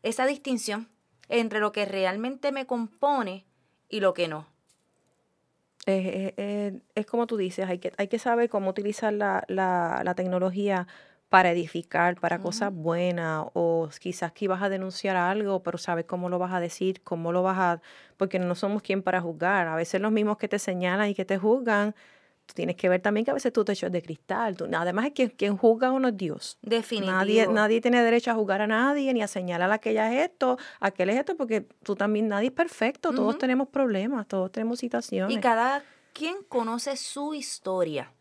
esa 0.03 0.25
distinción 0.25 0.89
entre 1.29 1.59
lo 1.59 1.71
que 1.71 1.85
realmente 1.85 2.51
me 2.51 2.65
compone 2.65 3.45
y 3.89 3.99
lo 4.01 4.13
que 4.13 4.27
no. 4.27 4.45
Eh, 5.89 6.33
eh, 6.37 6.73
eh, 6.75 6.79
es 6.95 7.05
como 7.05 7.27
tú 7.27 7.37
dices, 7.37 7.65
hay 7.69 7.79
que, 7.79 7.93
hay 7.97 8.09
que 8.09 8.19
saber 8.19 8.49
cómo 8.49 8.69
utilizar 8.69 9.13
la, 9.13 9.43
la- 9.47 10.01
la 10.03 10.15
tecnología 10.15 10.85
para 11.29 11.51
edificar, 11.51 12.19
para 12.19 12.39
cosas 12.39 12.73
buenas, 12.73 13.45
o 13.53 13.89
quizás 13.99 14.31
que 14.33 14.47
vas 14.49 14.61
a 14.61 14.69
denunciar 14.69 15.15
algo, 15.17 15.63
pero 15.63 15.77
sabes 15.77 16.05
cómo 16.05 16.29
lo 16.29 16.39
vas 16.39 16.53
a 16.53 16.59
decir, 16.59 17.01
cómo 17.03 17.31
lo 17.31 17.41
vas 17.43 17.57
a... 17.59 17.81
Porque 18.17 18.37
no 18.39 18.55
somos 18.55 18.81
quien 18.81 19.01
para 19.03 19.21
juzgar. 19.21 19.67
A 19.67 19.75
veces 19.75 20.01
los 20.01 20.11
mismos 20.11 20.37
que 20.37 20.47
te 20.49 20.59
señalan 20.59 21.09
y 21.09 21.15
que 21.15 21.25
te 21.25 21.37
juzgan, 21.37 21.95
tú 22.47 22.53
tienes 22.55 22.75
que 22.75 22.89
ver 22.89 23.01
también 23.01 23.25
que 23.25 23.31
a 23.31 23.33
veces 23.35 23.53
tú 23.53 23.63
te 23.63 23.73
echas 23.73 23.91
de 23.91 24.01
cristal. 24.01 24.55
Tú- 24.57 24.67
además 24.73 25.05
es 25.05 25.11
que 25.13 25.29
quien 25.29 25.57
juzga 25.57 25.89
a 25.89 25.91
uno 25.91 26.07
es 26.07 26.17
Dios. 26.17 26.57
Definitivo. 26.63 27.11
Nadie, 27.15 27.47
nadie 27.47 27.81
tiene 27.81 28.01
derecho 28.01 28.31
a 28.31 28.35
juzgar 28.35 28.61
a 28.61 28.67
nadie, 28.67 29.13
ni 29.13 29.21
a 29.21 29.27
señalar 29.27 29.69
a 29.69 29.75
aquella 29.75 30.11
es 30.13 30.29
esto, 30.31 30.57
a 30.79 30.87
aquel 30.87 31.09
es 31.11 31.17
esto, 31.17 31.35
porque 31.37 31.61
tú 31.83 31.95
también, 31.95 32.27
nadie 32.27 32.47
es 32.47 32.53
perfecto, 32.53 33.11
todos 33.13 33.37
tenemos 33.37 33.67
problemas, 33.67 34.27
todos 34.27 34.51
tenemos 34.51 34.79
situaciones. 34.79 35.37
Y 35.37 35.39
cada 35.39 35.83
quien 36.13 36.37
conoce 36.47 36.95
su 36.97 37.33
historia. 37.35 38.11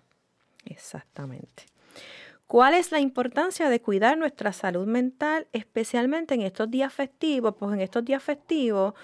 Exactamente. 0.65 1.65
¿Cuál 2.47 2.75
es 2.75 2.93
la 2.93 3.01
importancia 3.01 3.69
de 3.69 3.81
cuidar 3.81 4.17
nuestra 4.19 4.53
salud 4.53 4.87
mental, 4.87 5.49
especialmente 5.53 6.35
en 6.35 6.43
estos 6.43 6.71
días 6.71 6.93
festivos? 6.93 7.55
Pues 7.59 7.73
en 7.75 7.81
estos 7.81 8.05
días 8.05 8.23
festivos 8.23 8.95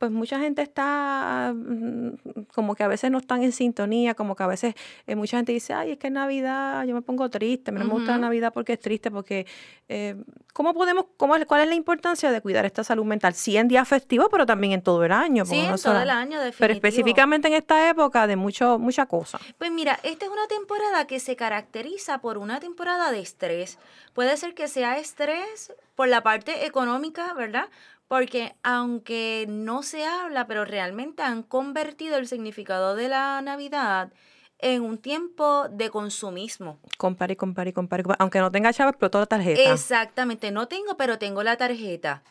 pues 0.00 0.10
mucha 0.10 0.40
gente 0.40 0.62
está 0.62 1.52
mm, 1.54 2.44
como 2.54 2.74
que 2.74 2.82
a 2.82 2.88
veces 2.88 3.10
no 3.10 3.18
están 3.18 3.42
en 3.42 3.52
sintonía, 3.52 4.14
como 4.14 4.34
que 4.34 4.42
a 4.42 4.46
veces 4.46 4.74
eh, 5.06 5.14
mucha 5.14 5.36
gente 5.36 5.52
dice, 5.52 5.74
ay, 5.74 5.92
es 5.92 5.98
que 5.98 6.06
es 6.06 6.12
Navidad, 6.12 6.86
yo 6.86 6.94
me 6.94 7.02
pongo 7.02 7.28
triste, 7.28 7.70
me 7.70 7.84
gusta 7.84 8.12
la 8.12 8.18
Navidad 8.18 8.50
porque 8.54 8.72
es 8.72 8.80
triste, 8.80 9.10
porque 9.10 9.46
eh, 9.88 10.16
¿cómo 10.54 10.72
podemos, 10.72 11.04
cómo, 11.18 11.34
cuál 11.46 11.60
es 11.60 11.68
la 11.68 11.74
importancia 11.74 12.32
de 12.32 12.40
cuidar 12.40 12.64
esta 12.64 12.82
salud 12.82 13.04
mental? 13.04 13.34
Sí 13.34 13.58
en 13.58 13.68
días 13.68 13.86
festivos, 13.86 14.28
pero 14.30 14.46
también 14.46 14.72
en 14.72 14.80
todo 14.80 15.04
el 15.04 15.12
año. 15.12 15.44
Sí, 15.44 15.58
en 15.58 15.76
todo 15.76 16.00
el 16.00 16.08
año, 16.08 16.40
definitivamente. 16.40 16.56
Pero 16.58 16.72
específicamente 16.72 17.48
en 17.48 17.54
esta 17.54 17.90
época 17.90 18.26
de 18.26 18.36
mucho, 18.36 18.78
mucha 18.78 19.04
cosa. 19.04 19.38
Pues 19.58 19.70
mira, 19.70 20.00
esta 20.02 20.24
es 20.24 20.30
una 20.30 20.46
temporada 20.46 21.06
que 21.06 21.20
se 21.20 21.36
caracteriza 21.36 22.22
por 22.22 22.38
una 22.38 22.58
temporada 22.58 23.12
de 23.12 23.20
estrés. 23.20 23.78
Puede 24.14 24.34
ser 24.38 24.54
que 24.54 24.66
sea 24.66 24.96
estrés 24.96 25.74
por 25.94 26.08
la 26.08 26.22
parte 26.22 26.64
económica, 26.64 27.34
¿verdad? 27.34 27.68
Porque 28.10 28.56
aunque 28.64 29.46
no 29.48 29.84
se 29.84 30.04
habla, 30.04 30.48
pero 30.48 30.64
realmente 30.64 31.22
han 31.22 31.44
convertido 31.44 32.16
el 32.16 32.26
significado 32.26 32.96
de 32.96 33.08
la 33.08 33.40
Navidad 33.40 34.12
en 34.58 34.82
un 34.82 34.98
tiempo 34.98 35.68
de 35.68 35.90
consumismo. 35.90 36.80
Compare, 36.98 37.36
compare, 37.36 37.72
compare. 37.72 38.02
Aunque 38.18 38.40
no 38.40 38.50
tenga 38.50 38.72
chavo, 38.72 38.90
explotó 38.90 39.20
la 39.20 39.26
tarjeta. 39.26 39.72
Exactamente, 39.72 40.50
no 40.50 40.66
tengo, 40.66 40.96
pero 40.96 41.20
tengo 41.20 41.44
la 41.44 41.56
tarjeta. 41.56 42.24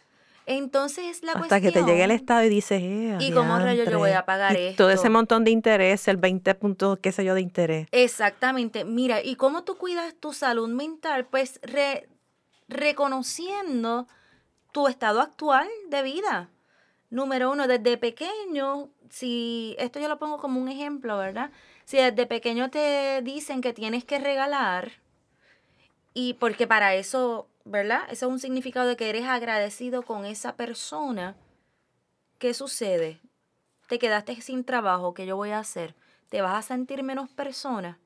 Entonces 0.45 1.24
la 1.24 1.31
Hasta 1.31 1.62
que 1.62 1.71
te 1.71 1.81
llegue 1.83 2.03
el 2.03 2.12
estado 2.12 2.43
y 2.43 2.50
dices, 2.50 2.81
eh, 2.81 3.15
¿y 3.21 3.31
cómo 3.31 3.57
rayo 3.57 3.86
yo 3.86 4.00
voy 4.00 4.12
a 4.12 4.25
pagar 4.25 4.57
esto? 4.57 4.83
Todo 4.83 4.89
ese 4.89 5.09
montón 5.09 5.45
de 5.45 5.51
interés, 5.51 6.09
el 6.09 6.17
20 6.17 6.55
puntos, 6.55 7.00
qué 7.01 7.13
sé 7.13 7.24
yo, 7.24 7.36
de 7.36 7.41
interés. 7.41 7.88
Exactamente. 7.93 8.83
Mira, 8.83 9.24
¿y 9.24 9.36
cómo 9.36 9.63
tú 9.63 9.77
cuidas 9.77 10.13
tu 10.19 10.33
salud 10.33 10.67
mental? 10.67 11.27
Pues 11.27 11.62
reconociendo 12.67 14.07
tu 14.79 14.88
estado 14.88 15.19
actual 15.19 15.67
de 15.89 16.01
vida. 16.03 16.50
Número 17.09 17.51
uno, 17.51 17.67
desde 17.67 17.98
pequeño, 17.98 18.89
si 19.09 19.75
esto 19.77 20.00
yo 20.00 20.07
lo 20.07 20.19
pongo 20.19 20.38
como 20.38 20.62
un 20.62 20.69
ejemplo, 20.69 21.17
¿verdad? 21.17 21.51
Si 21.83 21.98
desde 21.98 22.25
pequeño 22.25 22.69
te 22.69 23.21
dicen 23.21 23.59
que 23.59 23.74
tienes 23.74 24.05
que 24.05 24.19
regalar, 24.19 24.93
y 26.13 26.36
porque 26.36 26.65
para 26.65 26.95
eso, 26.95 27.50
¿verdad? 27.65 28.03
Eso 28.09 28.27
es 28.27 28.31
un 28.31 28.39
significado 28.39 28.88
de 28.88 28.95
que 28.95 29.09
eres 29.09 29.25
agradecido 29.25 30.03
con 30.03 30.25
esa 30.25 30.55
persona. 30.55 31.36
¿Qué 32.38 32.53
sucede? 32.53 33.19
Te 33.89 34.00
quedaste 34.00 34.39
sin 34.39 34.63
trabajo, 34.63 35.13
¿qué 35.13 35.25
yo 35.25 35.36
voy 35.36 35.50
a 35.50 35.59
hacer? 35.59 35.93
¿Te 36.29 36.41
vas 36.41 36.55
a 36.55 36.65
sentir 36.65 37.03
menos 37.03 37.29
persona? 37.31 38.00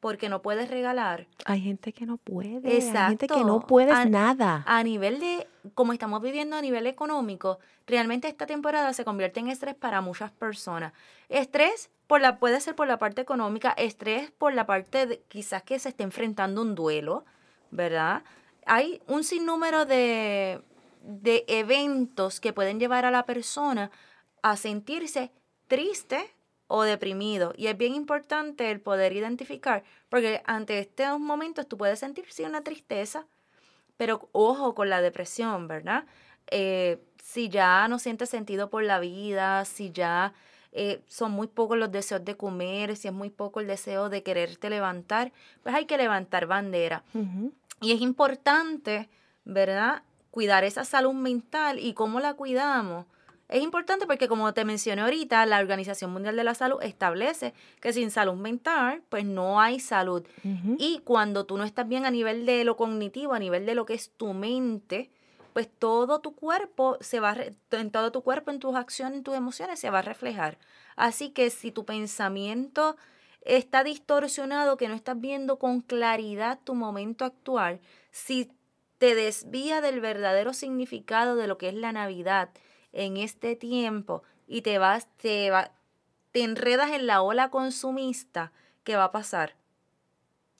Porque 0.00 0.30
no 0.30 0.40
puedes 0.42 0.70
regalar. 0.70 1.26
Hay 1.44 1.60
gente 1.60 1.92
que 1.92 2.06
no 2.06 2.16
puede. 2.16 2.76
Exacto. 2.76 2.98
Hay 2.98 3.08
gente 3.10 3.28
que 3.28 3.44
no 3.44 3.60
puede 3.60 4.06
nada. 4.06 4.64
A 4.66 4.82
nivel 4.82 5.20
de, 5.20 5.46
como 5.74 5.92
estamos 5.92 6.22
viviendo 6.22 6.56
a 6.56 6.62
nivel 6.62 6.86
económico, 6.86 7.58
realmente 7.86 8.26
esta 8.26 8.46
temporada 8.46 8.92
se 8.94 9.04
convierte 9.04 9.40
en 9.40 9.48
estrés 9.48 9.74
para 9.74 10.00
muchas 10.00 10.30
personas. 10.32 10.94
Estrés 11.28 11.90
por 12.06 12.20
la, 12.20 12.38
puede 12.38 12.60
ser 12.60 12.74
por 12.74 12.88
la 12.88 12.98
parte 12.98 13.20
económica, 13.20 13.70
estrés 13.72 14.30
por 14.30 14.54
la 14.54 14.66
parte 14.66 15.06
de, 15.06 15.20
quizás 15.28 15.62
que 15.62 15.78
se 15.78 15.90
esté 15.90 16.02
enfrentando 16.02 16.62
un 16.62 16.74
duelo, 16.74 17.24
¿verdad? 17.70 18.24
Hay 18.66 19.02
un 19.06 19.22
sinnúmero 19.22 19.84
de, 19.84 20.62
de 21.02 21.44
eventos 21.46 22.40
que 22.40 22.54
pueden 22.54 22.80
llevar 22.80 23.04
a 23.04 23.10
la 23.10 23.26
persona 23.26 23.90
a 24.42 24.56
sentirse 24.56 25.30
triste 25.68 26.34
o 26.70 26.84
deprimido. 26.84 27.52
Y 27.56 27.66
es 27.66 27.76
bien 27.76 27.96
importante 27.96 28.70
el 28.70 28.80
poder 28.80 29.12
identificar, 29.12 29.82
porque 30.08 30.40
ante 30.46 30.78
estos 30.78 31.18
momentos 31.18 31.66
tú 31.66 31.76
puedes 31.76 31.98
sentir 31.98 32.24
sí 32.30 32.44
una 32.44 32.62
tristeza, 32.62 33.26
pero 33.96 34.28
ojo 34.30 34.74
con 34.76 34.88
la 34.88 35.02
depresión, 35.02 35.66
¿verdad? 35.66 36.04
Eh, 36.46 37.02
si 37.22 37.48
ya 37.48 37.88
no 37.88 37.98
sientes 37.98 38.30
sentido 38.30 38.70
por 38.70 38.84
la 38.84 39.00
vida, 39.00 39.64
si 39.64 39.90
ya 39.90 40.32
eh, 40.70 41.02
son 41.08 41.32
muy 41.32 41.48
pocos 41.48 41.76
los 41.76 41.90
deseos 41.90 42.24
de 42.24 42.36
comer, 42.36 42.94
si 42.94 43.08
es 43.08 43.14
muy 43.14 43.30
poco 43.30 43.58
el 43.58 43.66
deseo 43.66 44.08
de 44.08 44.22
quererte 44.22 44.70
levantar, 44.70 45.32
pues 45.64 45.74
hay 45.74 45.86
que 45.86 45.98
levantar 45.98 46.46
bandera. 46.46 47.02
Y 47.80 47.92
es 47.92 48.00
importante, 48.00 49.08
¿verdad? 49.44 50.04
Cuidar 50.30 50.62
esa 50.62 50.84
salud 50.84 51.14
mental 51.14 51.80
y 51.80 51.94
cómo 51.94 52.20
la 52.20 52.34
cuidamos 52.34 53.06
es 53.50 53.62
importante 53.62 54.06
porque, 54.06 54.28
como 54.28 54.54
te 54.54 54.64
mencioné 54.64 55.02
ahorita, 55.02 55.44
la 55.44 55.58
Organización 55.58 56.12
Mundial 56.12 56.36
de 56.36 56.44
la 56.44 56.54
Salud 56.54 56.80
establece 56.82 57.52
que 57.80 57.92
sin 57.92 58.12
salud 58.12 58.34
mental, 58.34 59.02
pues 59.08 59.24
no 59.24 59.60
hay 59.60 59.80
salud. 59.80 60.24
Y 60.78 61.00
cuando 61.00 61.44
tú 61.46 61.58
no 61.58 61.64
estás 61.64 61.88
bien 61.88 62.06
a 62.06 62.12
nivel 62.12 62.46
de 62.46 62.62
lo 62.64 62.76
cognitivo, 62.76 63.34
a 63.34 63.40
nivel 63.40 63.66
de 63.66 63.74
lo 63.74 63.86
que 63.86 63.94
es 63.94 64.12
tu 64.12 64.34
mente, 64.34 65.10
pues 65.52 65.68
todo 65.68 66.20
tu 66.20 66.36
cuerpo 66.36 66.96
se 67.00 67.18
va, 67.18 67.36
en 67.72 67.90
todo 67.90 68.12
tu 68.12 68.22
cuerpo, 68.22 68.52
en 68.52 68.60
tus 68.60 68.76
acciones, 68.76 69.18
en 69.18 69.24
tus 69.24 69.34
emociones, 69.34 69.80
se 69.80 69.90
va 69.90 69.98
a 69.98 70.02
reflejar. 70.02 70.58
Así 70.94 71.30
que 71.30 71.50
si 71.50 71.72
tu 71.72 71.84
pensamiento 71.84 72.96
está 73.40 73.82
distorsionado, 73.82 74.76
que 74.76 74.86
no 74.86 74.94
estás 74.94 75.20
viendo 75.20 75.58
con 75.58 75.80
claridad 75.80 76.60
tu 76.62 76.76
momento 76.76 77.24
actual, 77.24 77.80
si 78.12 78.52
te 78.98 79.16
desvía 79.16 79.80
del 79.80 80.00
verdadero 80.00 80.52
significado 80.52 81.34
de 81.34 81.48
lo 81.48 81.58
que 81.58 81.68
es 81.68 81.74
la 81.74 81.90
Navidad, 81.90 82.50
en 82.92 83.16
este 83.16 83.56
tiempo 83.56 84.22
y 84.46 84.62
te 84.62 84.78
vas, 84.78 85.06
te, 85.16 85.50
va, 85.50 85.70
te 86.32 86.42
enredas 86.42 86.90
en 86.90 87.06
la 87.06 87.22
ola 87.22 87.50
consumista, 87.50 88.52
¿qué 88.84 88.96
va 88.96 89.04
a 89.04 89.12
pasar? 89.12 89.54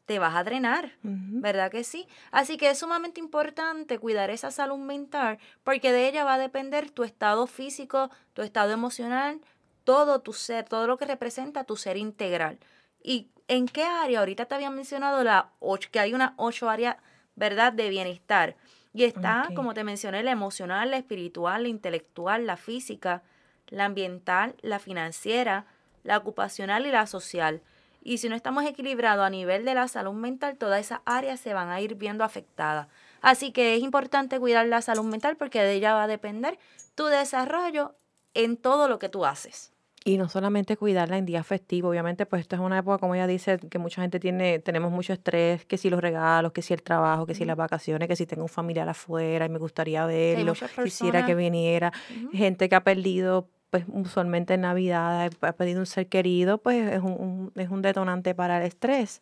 Te 0.06 0.18
vas 0.18 0.34
a 0.34 0.42
drenar, 0.42 0.92
¿verdad 1.02 1.70
que 1.70 1.84
sí? 1.84 2.08
Así 2.32 2.56
que 2.56 2.70
es 2.70 2.78
sumamente 2.78 3.20
importante 3.20 3.98
cuidar 3.98 4.30
esa 4.30 4.50
salud 4.50 4.78
mental 4.78 5.38
porque 5.62 5.92
de 5.92 6.08
ella 6.08 6.24
va 6.24 6.34
a 6.34 6.38
depender 6.38 6.90
tu 6.90 7.04
estado 7.04 7.46
físico, 7.46 8.10
tu 8.32 8.42
estado 8.42 8.72
emocional, 8.72 9.40
todo 9.84 10.20
tu 10.20 10.32
ser, 10.32 10.68
todo 10.68 10.88
lo 10.88 10.98
que 10.98 11.04
representa 11.04 11.64
tu 11.64 11.76
ser 11.76 11.96
integral. 11.96 12.58
¿Y 13.02 13.28
en 13.48 13.66
qué 13.66 13.84
área? 13.84 14.20
Ahorita 14.20 14.46
te 14.46 14.54
había 14.54 14.70
mencionado 14.70 15.24
la 15.24 15.50
que 15.90 16.00
hay 16.00 16.14
unas 16.14 16.32
ocho 16.36 16.68
áreas, 16.68 16.96
¿verdad?, 17.34 17.72
de 17.72 17.88
bienestar. 17.88 18.56
Y 18.92 19.04
está, 19.04 19.48
como 19.54 19.72
te 19.74 19.84
mencioné, 19.84 20.22
la 20.22 20.32
emocional, 20.32 20.90
la 20.90 20.96
espiritual, 20.96 21.62
la 21.62 21.68
intelectual, 21.68 22.46
la 22.46 22.56
física, 22.56 23.22
la 23.68 23.84
ambiental, 23.84 24.56
la 24.62 24.78
financiera, 24.78 25.66
la 26.02 26.18
ocupacional 26.18 26.86
y 26.86 26.90
la 26.90 27.06
social. 27.06 27.62
Y 28.02 28.18
si 28.18 28.28
no 28.28 28.34
estamos 28.34 28.64
equilibrados 28.64 29.24
a 29.24 29.30
nivel 29.30 29.64
de 29.64 29.74
la 29.74 29.86
salud 29.86 30.14
mental, 30.14 30.56
todas 30.56 30.80
esas 30.80 31.00
áreas 31.04 31.38
se 31.38 31.54
van 31.54 31.68
a 31.68 31.80
ir 31.80 31.94
viendo 31.94 32.24
afectadas. 32.24 32.88
Así 33.20 33.52
que 33.52 33.76
es 33.76 33.82
importante 33.82 34.40
cuidar 34.40 34.66
la 34.66 34.82
salud 34.82 35.04
mental 35.04 35.36
porque 35.36 35.62
de 35.62 35.74
ella 35.74 35.94
va 35.94 36.04
a 36.04 36.08
depender 36.08 36.58
tu 36.94 37.06
desarrollo 37.06 37.94
en 38.34 38.56
todo 38.56 38.88
lo 38.88 38.98
que 38.98 39.08
tú 39.08 39.26
haces. 39.26 39.69
Y 40.02 40.16
no 40.16 40.30
solamente 40.30 40.78
cuidarla 40.78 41.18
en 41.18 41.26
días 41.26 41.46
festivos, 41.46 41.90
obviamente, 41.90 42.24
pues 42.24 42.40
esto 42.40 42.56
es 42.56 42.62
una 42.62 42.78
época, 42.78 42.96
como 42.96 43.14
ella 43.14 43.26
dice, 43.26 43.58
que 43.58 43.78
mucha 43.78 44.00
gente 44.00 44.18
tiene, 44.18 44.58
tenemos 44.58 44.90
mucho 44.90 45.12
estrés, 45.12 45.66
que 45.66 45.76
si 45.76 45.90
los 45.90 46.00
regalos, 46.00 46.52
que 46.52 46.62
si 46.62 46.72
el 46.72 46.82
trabajo, 46.82 47.26
que 47.26 47.34
si 47.34 47.44
las 47.44 47.56
vacaciones, 47.56 48.08
que 48.08 48.16
si 48.16 48.24
tengo 48.24 48.42
un 48.42 48.48
familiar 48.48 48.88
afuera 48.88 49.44
y 49.44 49.50
me 49.50 49.58
gustaría 49.58 50.06
verlo, 50.06 50.54
quisiera 50.82 51.26
que 51.26 51.34
viniera. 51.34 51.92
Gente 52.32 52.70
que 52.70 52.74
ha 52.76 52.82
perdido, 52.82 53.50
pues 53.68 53.84
usualmente 53.88 54.54
en 54.54 54.62
Navidad, 54.62 55.30
ha 55.42 55.52
perdido 55.52 55.80
un 55.80 55.86
ser 55.86 56.06
querido, 56.06 56.56
pues 56.58 56.90
es 56.92 57.02
un, 57.02 57.52
es 57.54 57.68
un 57.68 57.82
detonante 57.82 58.34
para 58.34 58.56
el 58.56 58.62
estrés 58.64 59.20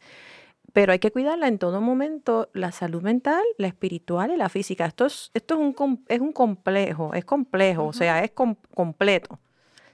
pero 0.72 0.92
hay 0.92 0.98
que 0.98 1.10
cuidarla 1.10 1.48
en 1.48 1.58
todo 1.58 1.80
momento, 1.80 2.50
la 2.52 2.72
salud 2.72 3.02
mental, 3.02 3.42
la 3.56 3.68
espiritual 3.68 4.30
y 4.30 4.36
la 4.36 4.48
física. 4.48 4.84
Esto 4.84 5.06
es, 5.06 5.30
esto 5.34 5.54
es, 5.54 5.60
un, 5.60 6.04
es 6.08 6.20
un 6.20 6.32
complejo, 6.32 7.14
es 7.14 7.24
complejo, 7.24 7.86
o 7.86 7.92
sea, 7.92 8.22
es 8.22 8.30
completo. 8.30 9.40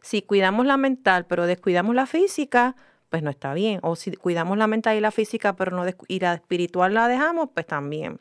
Si 0.04 0.20
cuidamos 0.20 0.66
la 0.66 0.76
mental 0.76 1.24
pero 1.24 1.46
descuidamos 1.46 1.94
la 1.94 2.04
física, 2.04 2.76
pues 3.08 3.22
no 3.22 3.30
está 3.30 3.54
bien. 3.54 3.80
O 3.82 3.96
si 3.96 4.12
cuidamos 4.12 4.58
la 4.58 4.66
mental 4.66 4.98
y 4.98 5.00
la 5.00 5.10
física 5.10 5.56
pero 5.56 5.74
no 5.74 5.82
y 6.08 6.20
la 6.20 6.34
espiritual 6.34 6.92
la 6.92 7.08
dejamos, 7.08 7.48
pues 7.54 7.66
también. 7.66 8.18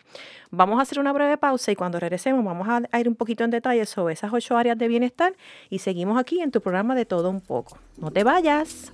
Vamos 0.49 0.79
a 0.79 0.83
hacer 0.83 0.99
una 0.99 1.11
breve 1.11 1.37
pausa 1.37 1.73
y 1.73 1.75
cuando 1.75 1.99
regresemos 1.99 2.45
vamos 2.45 2.69
a 2.69 2.99
ir 2.99 3.09
un 3.09 3.15
poquito 3.15 3.43
en 3.43 3.49
detalle 3.49 3.85
sobre 3.85 4.13
esas 4.13 4.31
ocho 4.31 4.55
áreas 4.55 4.77
de 4.77 4.87
bienestar 4.87 5.35
y 5.69 5.79
seguimos 5.79 6.17
aquí 6.17 6.39
en 6.39 6.51
tu 6.51 6.61
programa 6.61 6.95
de 6.95 7.05
todo 7.05 7.29
un 7.29 7.41
poco. 7.41 7.77
No 7.97 8.11
te 8.11 8.23
vayas. 8.23 8.93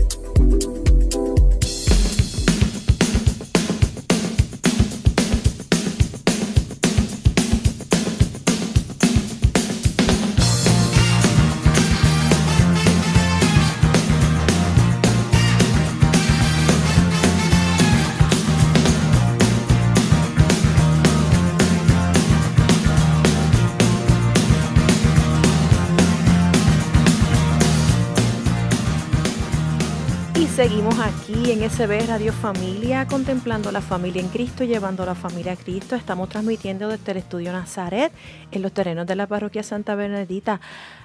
Seguimos 30.61 30.99
aquí 30.99 31.49
en 31.49 31.67
SB 31.67 32.05
Radio 32.05 32.31
Familia, 32.31 33.07
contemplando 33.07 33.71
la 33.71 33.81
familia 33.81 34.21
en 34.21 34.27
Cristo, 34.27 34.63
llevando 34.63 35.01
a 35.01 35.07
la 35.07 35.15
familia 35.15 35.53
a 35.53 35.55
Cristo. 35.55 35.95
Estamos 35.95 36.29
transmitiendo 36.29 36.87
desde 36.87 37.13
el 37.13 37.17
Estudio 37.17 37.51
Nazaret, 37.51 38.13
en 38.51 38.61
los 38.61 38.71
terrenos 38.71 39.07
de 39.07 39.15
la 39.15 39.25
parroquia 39.25 39.63
Santa 39.63 39.95
Bernadita. 39.95 40.61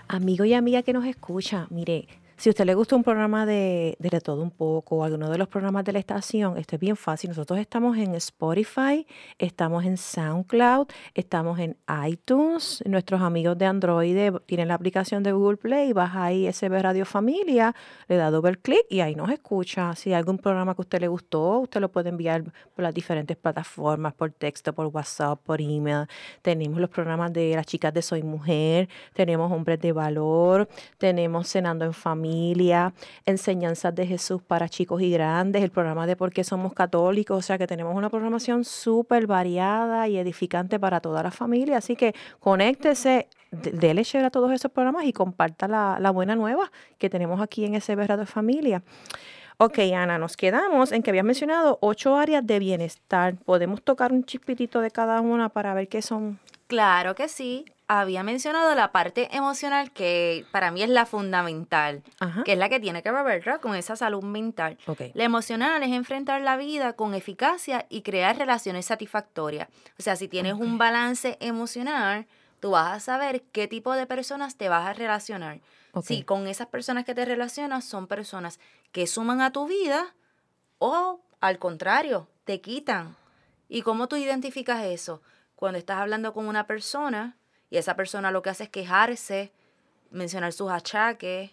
Amigo 0.08 0.44
y 0.44 0.52
amiga 0.52 0.82
que 0.82 0.92
nos 0.92 1.06
escucha, 1.06 1.68
mire, 1.70 2.06
si 2.38 2.50
usted 2.50 2.66
le 2.66 2.74
gusta 2.74 2.94
un 2.96 3.02
programa 3.02 3.46
de, 3.46 3.96
de, 3.98 4.20
todo 4.20 4.42
un 4.42 4.50
poco 4.50 4.96
o 4.96 5.04
alguno 5.04 5.30
de 5.30 5.38
los 5.38 5.48
programas 5.48 5.84
de 5.84 5.92
la 5.92 5.98
estación, 5.98 6.58
esto 6.58 6.76
es 6.76 6.80
bien 6.80 6.96
fácil. 6.96 7.30
Nosotros 7.30 7.58
estamos 7.58 7.96
en 7.96 8.14
Spotify, 8.14 9.06
estamos 9.38 9.86
en 9.86 9.96
SoundCloud, 9.96 10.88
estamos 11.14 11.58
en 11.58 11.78
iTunes. 12.06 12.82
Nuestros 12.86 13.22
amigos 13.22 13.56
de 13.56 13.64
Android 13.64 14.34
tienen 14.44 14.68
la 14.68 14.74
aplicación 14.74 15.22
de 15.22 15.32
Google 15.32 15.56
Play, 15.56 15.94
baja 15.94 16.24
ahí 16.24 16.46
SB 16.52 16.82
Radio 16.82 17.06
Familia, 17.06 17.74
le 18.06 18.16
da 18.16 18.30
doble 18.30 18.56
clic 18.56 18.84
y 18.90 19.00
ahí 19.00 19.14
nos 19.14 19.30
escucha. 19.30 19.94
Si 19.94 20.10
hay 20.10 20.16
algún 20.16 20.36
programa 20.36 20.74
que 20.74 20.82
usted 20.82 21.00
le 21.00 21.08
gustó, 21.08 21.60
usted 21.60 21.80
lo 21.80 21.90
puede 21.90 22.10
enviar 22.10 22.44
por 22.74 22.82
las 22.82 22.92
diferentes 22.92 23.36
plataformas, 23.38 24.12
por 24.12 24.30
texto, 24.32 24.74
por 24.74 24.86
WhatsApp, 24.88 25.40
por 25.42 25.62
email. 25.62 26.06
Tenemos 26.42 26.80
los 26.80 26.90
programas 26.90 27.32
de 27.32 27.54
las 27.54 27.64
chicas 27.64 27.94
de 27.94 28.02
Soy 28.02 28.22
Mujer, 28.22 28.90
tenemos 29.14 29.50
Hombres 29.50 29.80
de 29.80 29.92
Valor, 29.92 30.68
tenemos 30.98 31.48
Cenando 31.48 31.86
en 31.86 31.94
Familia 31.94 32.25
familia, 32.26 32.92
enseñanzas 33.24 33.94
de 33.94 34.06
Jesús 34.06 34.42
para 34.42 34.68
chicos 34.68 35.00
y 35.00 35.10
grandes, 35.10 35.62
el 35.62 35.70
programa 35.70 36.06
de 36.06 36.16
por 36.16 36.32
qué 36.32 36.42
somos 36.42 36.74
católicos, 36.74 37.38
o 37.38 37.42
sea 37.42 37.56
que 37.56 37.66
tenemos 37.66 37.94
una 37.94 38.10
programación 38.10 38.64
súper 38.64 39.26
variada 39.26 40.08
y 40.08 40.18
edificante 40.18 40.80
para 40.80 41.00
toda 41.00 41.22
la 41.22 41.30
familia, 41.30 41.78
así 41.78 41.94
que 41.94 42.14
conéctese, 42.40 43.28
déle 43.52 44.02
share 44.02 44.24
a 44.24 44.30
todos 44.30 44.50
esos 44.50 44.72
programas 44.72 45.04
y 45.04 45.12
comparta 45.12 45.68
la, 45.68 46.10
buena 46.10 46.34
nueva 46.34 46.72
que 46.98 47.08
tenemos 47.08 47.40
aquí 47.40 47.64
en 47.64 47.74
ese 47.74 47.94
verano 47.94 48.20
de 48.20 48.26
familia. 48.26 48.82
Ok, 49.58 49.78
Ana, 49.94 50.18
nos 50.18 50.36
quedamos 50.36 50.92
en 50.92 51.02
que 51.02 51.10
habías 51.10 51.24
mencionado 51.24 51.78
ocho 51.80 52.16
áreas 52.16 52.46
de 52.46 52.58
bienestar. 52.58 53.36
¿Podemos 53.36 53.82
tocar 53.82 54.12
un 54.12 54.24
chispitito 54.24 54.80
de 54.80 54.90
cada 54.90 55.20
una 55.20 55.48
para 55.48 55.72
ver 55.74 55.88
qué 55.88 56.02
son? 56.02 56.38
Claro 56.66 57.14
que 57.14 57.28
sí 57.28 57.64
había 57.88 58.22
mencionado 58.22 58.74
la 58.74 58.90
parte 58.90 59.34
emocional 59.36 59.92
que 59.92 60.44
para 60.50 60.70
mí 60.70 60.82
es 60.82 60.88
la 60.88 61.06
fundamental, 61.06 62.02
que 62.44 62.52
es 62.52 62.58
la 62.58 62.68
que 62.68 62.80
tiene 62.80 63.02
que 63.02 63.12
ver 63.12 63.60
con 63.60 63.74
esa 63.74 63.94
salud 63.94 64.22
mental. 64.22 64.76
La 65.14 65.24
emocional 65.24 65.82
es 65.82 65.90
enfrentar 65.90 66.40
la 66.42 66.56
vida 66.56 66.94
con 66.94 67.14
eficacia 67.14 67.86
y 67.88 68.02
crear 68.02 68.36
relaciones 68.36 68.86
satisfactorias. 68.86 69.68
O 69.98 70.02
sea, 70.02 70.16
si 70.16 70.26
tienes 70.26 70.54
un 70.54 70.78
balance 70.78 71.36
emocional, 71.40 72.26
tú 72.60 72.72
vas 72.72 72.96
a 72.96 73.00
saber 73.00 73.42
qué 73.52 73.68
tipo 73.68 73.92
de 73.94 74.06
personas 74.06 74.56
te 74.56 74.68
vas 74.68 74.86
a 74.86 74.92
relacionar. 74.92 75.60
Si 76.02 76.24
con 76.24 76.46
esas 76.46 76.66
personas 76.66 77.04
que 77.04 77.14
te 77.14 77.24
relacionas 77.24 77.84
son 77.84 78.06
personas 78.06 78.60
que 78.92 79.06
suman 79.06 79.40
a 79.40 79.52
tu 79.52 79.66
vida 79.66 80.14
o 80.78 81.20
al 81.40 81.58
contrario, 81.58 82.28
te 82.44 82.60
quitan. 82.60 83.16
¿Y 83.68 83.82
cómo 83.82 84.08
tú 84.08 84.16
identificas 84.16 84.84
eso? 84.84 85.22
Cuando 85.54 85.78
estás 85.78 85.98
hablando 85.98 86.34
con 86.34 86.48
una 86.48 86.66
persona 86.66 87.36
y 87.70 87.78
esa 87.78 87.96
persona 87.96 88.30
lo 88.30 88.42
que 88.42 88.50
hace 88.50 88.64
es 88.64 88.70
quejarse, 88.70 89.52
mencionar 90.10 90.52
sus 90.52 90.70
achaques 90.70 91.50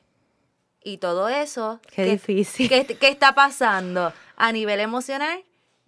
y 0.83 0.97
todo 0.97 1.29
eso. 1.29 1.79
Qué 1.93 2.05
difícil. 2.05 2.69
¿qué, 2.69 3.07
está 3.07 3.33
pasando 3.33 4.13
a 4.35 4.51
nivel 4.51 4.79
emocional? 4.79 5.43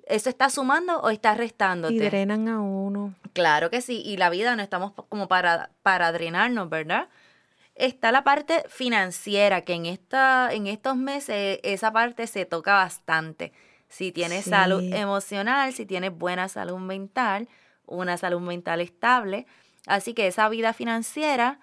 ¿Eso 0.06 0.30
está 0.30 0.50
sumando 0.50 1.00
o 1.02 1.10
está 1.10 1.34
restando? 1.34 1.90
Y 1.90 2.00
drenan 2.00 2.48
a 2.48 2.62
uno. 2.62 3.16
Claro 3.34 3.70
que 3.70 3.82
sí. 3.82 4.02
Y 4.06 4.18
la 4.18 4.30
vida 4.30 4.56
no 4.56 4.62
estamos 4.62 4.94
como 5.10 5.28
para, 5.28 5.72
para 5.84 6.12
drenarnos, 6.12 6.70
¿verdad? 6.70 7.10
Está 7.74 8.12
la 8.12 8.24
parte 8.24 8.64
financiera, 8.70 9.62
que 9.62 9.74
en, 9.74 9.86
esta, 9.86 10.54
en 10.54 10.68
estos 10.68 10.96
meses 10.96 11.60
esa 11.64 11.92
parte 11.92 12.28
se 12.28 12.46
toca 12.46 12.76
bastante. 12.76 13.52
Si 13.90 14.12
tienes 14.12 14.46
salud 14.46 14.82
emocional, 14.94 15.74
si 15.74 15.86
tienes 15.86 16.18
buena 16.18 16.48
salud 16.48 16.78
mental, 16.78 17.50
una 17.86 18.18
salud 18.18 18.42
mental 18.42 18.82
estable, 18.82 19.46
Así 19.88 20.14
que 20.14 20.28
esa 20.28 20.48
vida 20.50 20.74
financiera 20.74 21.60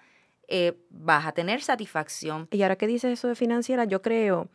eh, 0.48 0.76
vas 0.90 1.26
a 1.26 1.32
tener 1.32 1.62
satisfacción. 1.62 2.48
Y 2.50 2.62
ahora 2.62 2.76
que 2.76 2.86
dices 2.86 3.12
eso 3.12 3.28
de 3.28 3.34
financiera, 3.34 3.84
yo 3.84 4.02
creo 4.02 4.48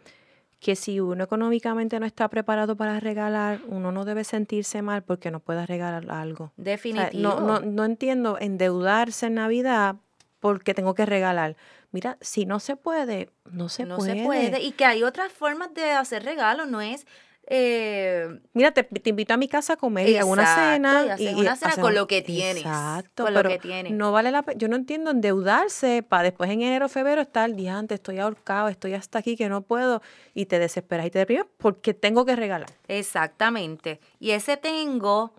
que 0.60 0.76
si 0.76 1.00
uno 1.00 1.24
económicamente 1.24 2.00
no 2.00 2.06
está 2.06 2.28
preparado 2.30 2.76
para 2.76 3.00
regalar, 3.00 3.62
uno 3.68 3.92
no 3.92 4.06
debe 4.06 4.24
sentirse 4.24 4.82
mal 4.82 5.04
porque 5.04 5.32
no 5.32 5.40
pueda 5.40 5.66
regalar 5.66 6.10
algo. 6.10 6.52
Definitivo. 6.58 7.22
no, 7.22 7.40
no, 7.40 7.60
no 7.60 7.86
entiendo 7.86 8.38
endeudarse 8.40 9.28
en 9.28 9.36
Navidad 9.36 9.98
porque 10.40 10.74
tengo 10.74 10.94
que 10.94 11.06
regalar. 11.06 11.56
Mira, 11.92 12.18
si 12.22 12.46
no 12.46 12.60
se 12.60 12.76
puede, 12.76 13.30
no 13.52 13.70
se 13.70 13.86
puede. 13.86 13.98
No 13.98 14.02
se 14.02 14.24
puede. 14.24 14.62
Y 14.62 14.72
que 14.72 14.86
hay 14.86 15.04
otras 15.04 15.32
formas 15.32 15.74
de 15.74 15.92
hacer 15.92 16.24
regalos, 16.24 16.68
no 16.68 16.82
es 16.82 17.06
eh, 17.50 18.28
Mira, 18.52 18.72
te, 18.72 18.86
invito 19.06 19.34
a 19.34 19.38
mi 19.38 19.48
casa 19.48 19.74
a 19.74 19.78
comer 19.78 20.10
y 20.10 20.18
a 20.18 20.26
una 20.26 20.46
cena. 20.54 21.16
Y, 21.18 21.34
una 21.34 21.56
cena 21.56 21.78
con 21.78 21.96
lo 21.96 22.06
que 22.06 22.22
tienes. 22.22 22.58
Exacto. 22.58 23.24
Con 23.24 23.34
lo 23.34 23.44
que 23.44 23.58
tienes. 23.58 23.94
No 23.94 24.12
vale 24.12 24.32
la 24.32 24.44
pena. 24.44 24.58
Yo 24.58 24.68
no 24.68 24.76
entiendo 24.76 25.12
endeudarse 25.12 26.04
para 26.04 26.24
después 26.24 26.50
en 26.50 26.62
enero, 26.62 26.90
febrero 26.90 27.22
estar 27.22 27.54
día 27.54 27.78
antes, 27.78 27.96
estoy 27.96 28.20
ahorcado, 28.20 28.68
estoy 28.68 28.96
hasta 28.96 29.20
aquí 29.20 29.38
que 29.38 29.48
no 29.48 29.62
puedo 29.62 30.02
y 30.34 30.48
te 30.48 30.60
desesperas 30.60 31.06
y 31.06 31.10
te 31.10 31.20
deprimes 31.20 31.46
porque 31.58 31.94
tengo 31.94 32.26
que 32.26 32.36
regalar. 32.36 32.70
Exactamente. 32.90 34.02
Y 34.20 34.32
ese 34.32 34.58
tengo, 34.58 35.34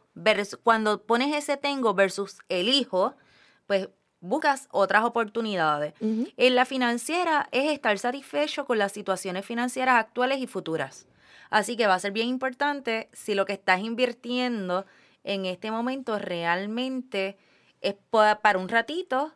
cuando 0.63 1.03
pones 1.03 1.37
ese 1.37 1.59
tengo 1.59 1.93
versus 1.93 2.39
el 2.49 2.71
hijo, 2.71 3.15
pues 3.67 3.91
buscas 4.21 4.69
otras 4.71 5.05
oportunidades. 5.05 5.93
En 6.01 6.55
la 6.55 6.65
financiera 6.65 7.49
es 7.53 7.71
estar 7.71 7.99
satisfecho 7.99 8.65
con 8.65 8.79
las 8.79 8.93
situaciones 8.93 9.45
financieras 9.45 9.97
actuales 9.97 10.39
y 10.39 10.47
futuras. 10.47 11.08
Así 11.51 11.77
que 11.77 11.87
va 11.87 11.95
a 11.95 12.01
ser 12.01 12.13
bien 12.13 12.29
importante 12.29 13.09
si 13.13 13.35
lo 13.35 13.47
que 13.47 13.55
estás 13.55 13.81
invirtiendo 13.81 14.87
en 15.25 15.47
este 15.47 15.71
momento 15.71 16.19
realmente 16.19 17.37
es 17.81 17.95
para 18.11 18.59
un 18.59 18.69
ratito 18.69 19.33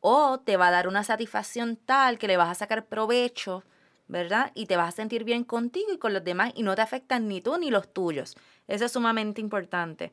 o 0.00 0.40
te 0.40 0.56
va 0.56 0.68
a 0.68 0.72
dar 0.72 0.88
una 0.88 1.04
satisfacción 1.04 1.76
tal 1.76 2.18
que 2.18 2.26
le 2.26 2.36
vas 2.36 2.48
a 2.48 2.54
sacar 2.54 2.86
provecho, 2.86 3.64
¿verdad? 4.08 4.50
Y 4.54 4.66
te 4.66 4.76
vas 4.76 4.88
a 4.88 4.96
sentir 4.96 5.24
bien 5.24 5.44
contigo 5.44 5.92
y 5.92 5.98
con 5.98 6.12
los 6.12 6.24
demás 6.24 6.52
y 6.54 6.62
no 6.62 6.74
te 6.74 6.82
afectan 6.82 7.28
ni 7.28 7.40
tú 7.40 7.56
ni 7.56 7.70
los 7.70 7.92
tuyos. 7.92 8.36
Eso 8.66 8.84
es 8.84 8.92
sumamente 8.92 9.40
importante. 9.40 10.12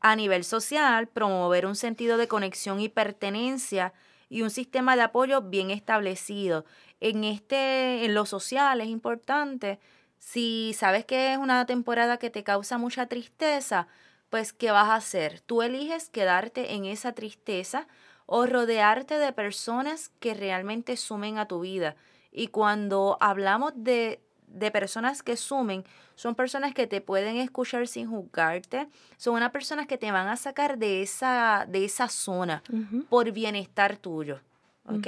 A 0.00 0.16
nivel 0.16 0.44
social, 0.44 1.08
promover 1.08 1.66
un 1.66 1.76
sentido 1.76 2.16
de 2.16 2.28
conexión 2.28 2.80
y 2.80 2.88
pertenencia 2.88 3.92
y 4.28 4.42
un 4.42 4.50
sistema 4.50 4.96
de 4.96 5.02
apoyo 5.02 5.42
bien 5.42 5.70
establecido. 5.70 6.64
En 7.00 7.24
este 7.24 8.04
en 8.04 8.14
lo 8.14 8.26
social 8.26 8.80
es 8.80 8.88
importante 8.88 9.78
si 10.18 10.74
sabes 10.74 11.04
que 11.04 11.32
es 11.32 11.38
una 11.38 11.66
temporada 11.66 12.18
que 12.18 12.30
te 12.30 12.44
causa 12.44 12.78
mucha 12.78 13.06
tristeza, 13.06 13.86
pues 14.30 14.52
¿qué 14.52 14.70
vas 14.70 14.88
a 14.88 14.96
hacer? 14.96 15.40
Tú 15.40 15.62
eliges 15.62 16.10
quedarte 16.10 16.74
en 16.74 16.84
esa 16.84 17.12
tristeza 17.12 17.86
o 18.26 18.46
rodearte 18.46 19.18
de 19.18 19.32
personas 19.32 20.10
que 20.20 20.34
realmente 20.34 20.96
sumen 20.96 21.38
a 21.38 21.46
tu 21.46 21.60
vida. 21.60 21.94
Y 22.32 22.48
cuando 22.48 23.16
hablamos 23.20 23.72
de, 23.76 24.20
de 24.48 24.70
personas 24.70 25.22
que 25.22 25.36
sumen, 25.36 25.84
son 26.16 26.34
personas 26.34 26.74
que 26.74 26.86
te 26.86 27.00
pueden 27.00 27.36
escuchar 27.36 27.86
sin 27.86 28.08
juzgarte, 28.08 28.88
son 29.16 29.34
unas 29.34 29.52
personas 29.52 29.86
que 29.86 29.98
te 29.98 30.10
van 30.10 30.28
a 30.28 30.36
sacar 30.36 30.78
de 30.78 31.02
esa, 31.02 31.66
de 31.68 31.84
esa 31.84 32.08
zona 32.08 32.62
por 33.08 33.30
bienestar 33.32 33.96
tuyo. 33.96 34.40
¿Ok? 34.86 35.06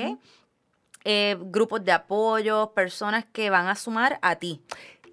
Eh, 1.05 1.37
grupos 1.41 1.85
de 1.85 1.93
apoyo, 1.93 2.73
personas 2.75 3.25
que 3.25 3.49
van 3.51 3.69
a 3.69 3.75
sumar 3.75 4.19
a 4.21 4.37
ti. 4.37 4.61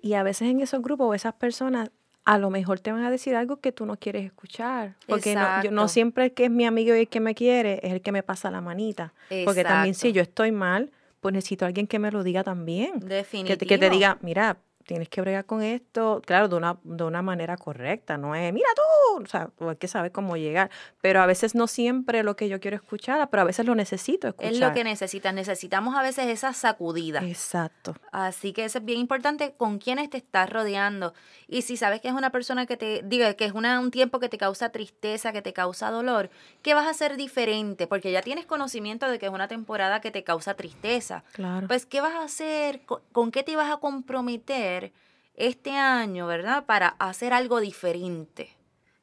Y 0.05 0.13
a 0.13 0.21
veces 0.21 0.49
en 0.49 0.59
esos 0.59 0.83
grupos 0.83 1.15
esas 1.15 1.33
personas 1.33 1.89
a 2.25 2.37
lo 2.37 2.51
mejor 2.51 2.79
te 2.79 2.91
van 2.91 3.03
a 3.03 3.09
decir 3.09 3.35
algo 3.35 3.57
que 3.57 3.71
tú 3.71 3.87
no 3.87 3.97
quieres 3.97 4.23
escuchar. 4.23 4.93
Porque 5.07 5.33
no, 5.33 5.63
yo, 5.63 5.71
no 5.71 5.87
siempre 5.87 6.25
el 6.25 6.31
que 6.31 6.45
es 6.45 6.51
mi 6.51 6.67
amigo 6.67 6.93
y 6.93 6.99
el 6.99 7.07
que 7.07 7.19
me 7.19 7.33
quiere 7.33 7.79
es 7.81 7.91
el 7.91 8.01
que 8.01 8.11
me 8.11 8.21
pasa 8.21 8.51
la 8.51 8.61
manita. 8.61 9.15
Porque 9.45 9.63
también 9.63 9.95
si 9.95 10.11
yo 10.11 10.21
estoy 10.21 10.51
mal, 10.51 10.91
pues 11.21 11.33
necesito 11.33 11.65
a 11.65 11.69
alguien 11.69 11.87
que 11.87 11.97
me 11.97 12.11
lo 12.11 12.21
diga 12.21 12.43
también. 12.43 12.99
Definitivo. 12.99 13.57
Que, 13.57 13.65
que 13.65 13.77
te 13.79 13.89
diga, 13.89 14.19
mira, 14.21 14.57
tienes 14.85 15.09
que 15.09 15.21
bregar 15.21 15.45
con 15.45 15.61
esto, 15.61 16.21
claro, 16.25 16.47
de 16.47 16.55
una, 16.55 16.77
de 16.83 17.03
una 17.03 17.21
manera 17.21 17.57
correcta, 17.57 18.17
no 18.17 18.35
es, 18.35 18.53
mira 18.53 18.69
tú, 18.75 19.23
o 19.23 19.25
sea, 19.25 19.49
hay 19.59 19.75
que 19.77 19.87
saber 19.87 20.11
cómo 20.11 20.37
llegar, 20.37 20.69
pero 21.01 21.21
a 21.21 21.25
veces 21.25 21.55
no 21.55 21.67
siempre 21.67 22.23
lo 22.23 22.35
que 22.35 22.47
yo 22.49 22.59
quiero 22.59 22.77
escuchar, 22.77 23.29
pero 23.29 23.41
a 23.41 23.45
veces 23.45 23.65
lo 23.65 23.73
necesito 23.75 24.27
escuchar. 24.27 24.53
Es 24.53 24.59
lo 24.59 24.73
que 24.73 24.83
necesitas, 24.83 25.33
necesitamos 25.33 25.95
a 25.95 26.03
veces 26.03 26.27
esa 26.27 26.53
sacudida. 26.53 27.23
Exacto. 27.23 27.95
Así 28.11 28.53
que 28.53 28.65
eso 28.65 28.77
es 28.77 28.85
bien 28.85 28.99
importante 28.99 29.55
con 29.57 29.79
quiénes 29.79 30.09
te 30.09 30.17
estás 30.17 30.49
rodeando. 30.49 31.13
Y 31.47 31.63
si 31.63 31.77
sabes 31.77 32.01
que 32.01 32.07
es 32.07 32.13
una 32.13 32.31
persona 32.31 32.65
que 32.65 32.77
te, 32.77 33.01
diga 33.03 33.33
que 33.33 33.45
es 33.45 33.53
una, 33.53 33.79
un 33.79 33.91
tiempo 33.91 34.19
que 34.19 34.29
te 34.29 34.37
causa 34.37 34.69
tristeza, 34.69 35.31
que 35.33 35.41
te 35.41 35.53
causa 35.53 35.89
dolor, 35.89 36.29
¿qué 36.61 36.73
vas 36.73 36.85
a 36.85 36.91
hacer 36.91 37.17
diferente? 37.17 37.87
Porque 37.87 38.11
ya 38.11 38.21
tienes 38.21 38.45
conocimiento 38.45 39.09
de 39.09 39.17
que 39.17 39.25
es 39.25 39.31
una 39.31 39.47
temporada 39.47 39.99
que 39.99 40.11
te 40.11 40.23
causa 40.23 40.53
tristeza. 40.53 41.23
Claro. 41.33 41.67
Pues, 41.67 41.85
¿qué 41.85 42.01
vas 42.01 42.13
a 42.13 42.23
hacer? 42.23 42.81
¿Con, 42.85 43.01
con 43.11 43.31
qué 43.31 43.43
te 43.43 43.55
vas 43.55 43.71
a 43.71 43.77
comprometer 43.77 44.74
este 45.35 45.71
año, 45.71 46.27
verdad? 46.27 46.65
Para 46.65 46.89
hacer 46.99 47.33
algo 47.33 47.59
diferente. 47.59 48.55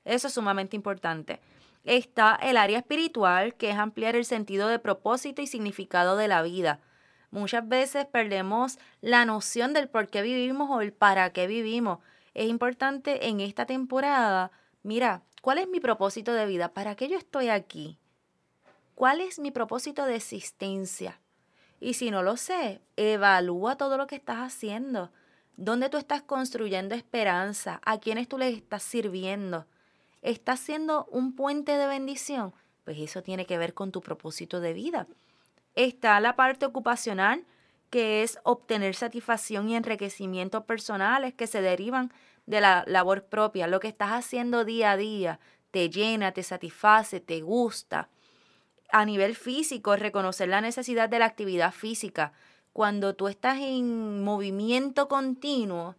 Eso 0.05 0.29
es 0.29 0.35
sumamente 0.35 0.77
importante. 0.77 1.41
Está 1.85 2.37
el 2.37 2.57
área 2.57 2.79
espiritual, 2.79 3.55
que 3.55 3.71
es 3.71 3.77
ampliar 3.77 4.17
el 4.17 4.25
sentido 4.25 4.69
de 4.69 4.79
propósito 4.79 5.43
y 5.43 5.47
significado 5.47 6.17
de 6.17 6.29
la 6.29 6.43
vida. 6.43 6.81
Muchas 7.31 7.67
veces 7.67 8.07
perdemos 8.07 8.79
la 9.01 9.25
noción 9.25 9.73
del 9.73 9.89
por 9.89 10.09
qué 10.09 10.23
vivimos 10.23 10.71
o 10.71 10.81
el 10.81 10.93
para 10.93 11.33
qué 11.33 11.47
vivimos. 11.47 11.99
Es 12.35 12.47
importante 12.49 13.29
en 13.29 13.41
esta 13.41 13.67
temporada, 13.67 14.53
mira, 14.83 15.23
¿cuál 15.41 15.59
es 15.59 15.69
mi 15.69 15.81
propósito 15.81 16.33
de 16.35 16.47
vida? 16.47 16.73
¿Para 16.73 16.95
qué 16.95 17.09
yo 17.09 17.19
estoy 17.19 17.49
aquí? 17.49 17.99
¿Cuál 18.95 19.21
es 19.21 19.39
mi 19.39 19.51
propósito 19.51 20.05
de 20.05 20.17
existencia? 20.17 21.21
Y 21.81 21.95
si 21.95 22.11
no 22.11 22.23
lo 22.23 22.37
sé, 22.37 22.81
evalúa 22.97 23.77
todo 23.77 23.97
lo 23.97 24.07
que 24.07 24.15
estás 24.17 24.39
haciendo. 24.39 25.11
¿Dónde 25.65 25.89
tú 25.89 25.97
estás 25.97 26.23
construyendo 26.23 26.97
esperanza? 26.97 27.81
¿A 27.85 28.01
quiénes 28.01 28.27
tú 28.27 28.37
les 28.37 28.57
estás 28.57 28.83
sirviendo? 28.83 29.69
¿Estás 30.21 30.59
siendo 30.59 31.05
un 31.05 31.37
puente 31.37 31.77
de 31.77 31.87
bendición? 31.87 32.53
Pues 32.83 32.99
eso 32.99 33.23
tiene 33.23 33.47
que 33.47 33.59
ver 33.59 33.73
con 33.73 33.93
tu 33.93 34.01
propósito 34.01 34.59
de 34.59 34.73
vida. 34.73 35.07
Está 35.77 36.19
la 36.19 36.35
parte 36.35 36.67
ocupacional, 36.67 37.45
que 37.91 38.25
es 38.25 38.41
obtener 38.43 38.97
satisfacción 38.97 39.69
y 39.69 39.77
enriquecimiento 39.77 40.65
personales 40.65 41.33
que 41.33 41.47
se 41.47 41.63
derivan 41.63 42.13
de 42.47 42.61
la 42.61 42.83
labor 42.89 43.27
propia. 43.27 43.69
Lo 43.69 43.79
que 43.79 43.87
estás 43.87 44.11
haciendo 44.11 44.65
día 44.65 44.91
a 44.91 44.97
día 44.97 45.39
te 45.71 45.91
llena, 45.91 46.33
te 46.33 46.43
satisface, 46.43 47.21
te 47.21 47.41
gusta. 47.41 48.09
A 48.91 49.05
nivel 49.05 49.37
físico, 49.37 49.95
reconocer 49.95 50.49
la 50.49 50.61
necesidad 50.61 51.09
de 51.09 51.21
la 51.21 51.27
actividad 51.27 51.71
física. 51.71 52.33
Cuando 52.73 53.15
tú 53.15 53.29
estás 53.29 53.59
en 53.59 54.25
movimiento 54.25 55.09
continuo, 55.09 55.95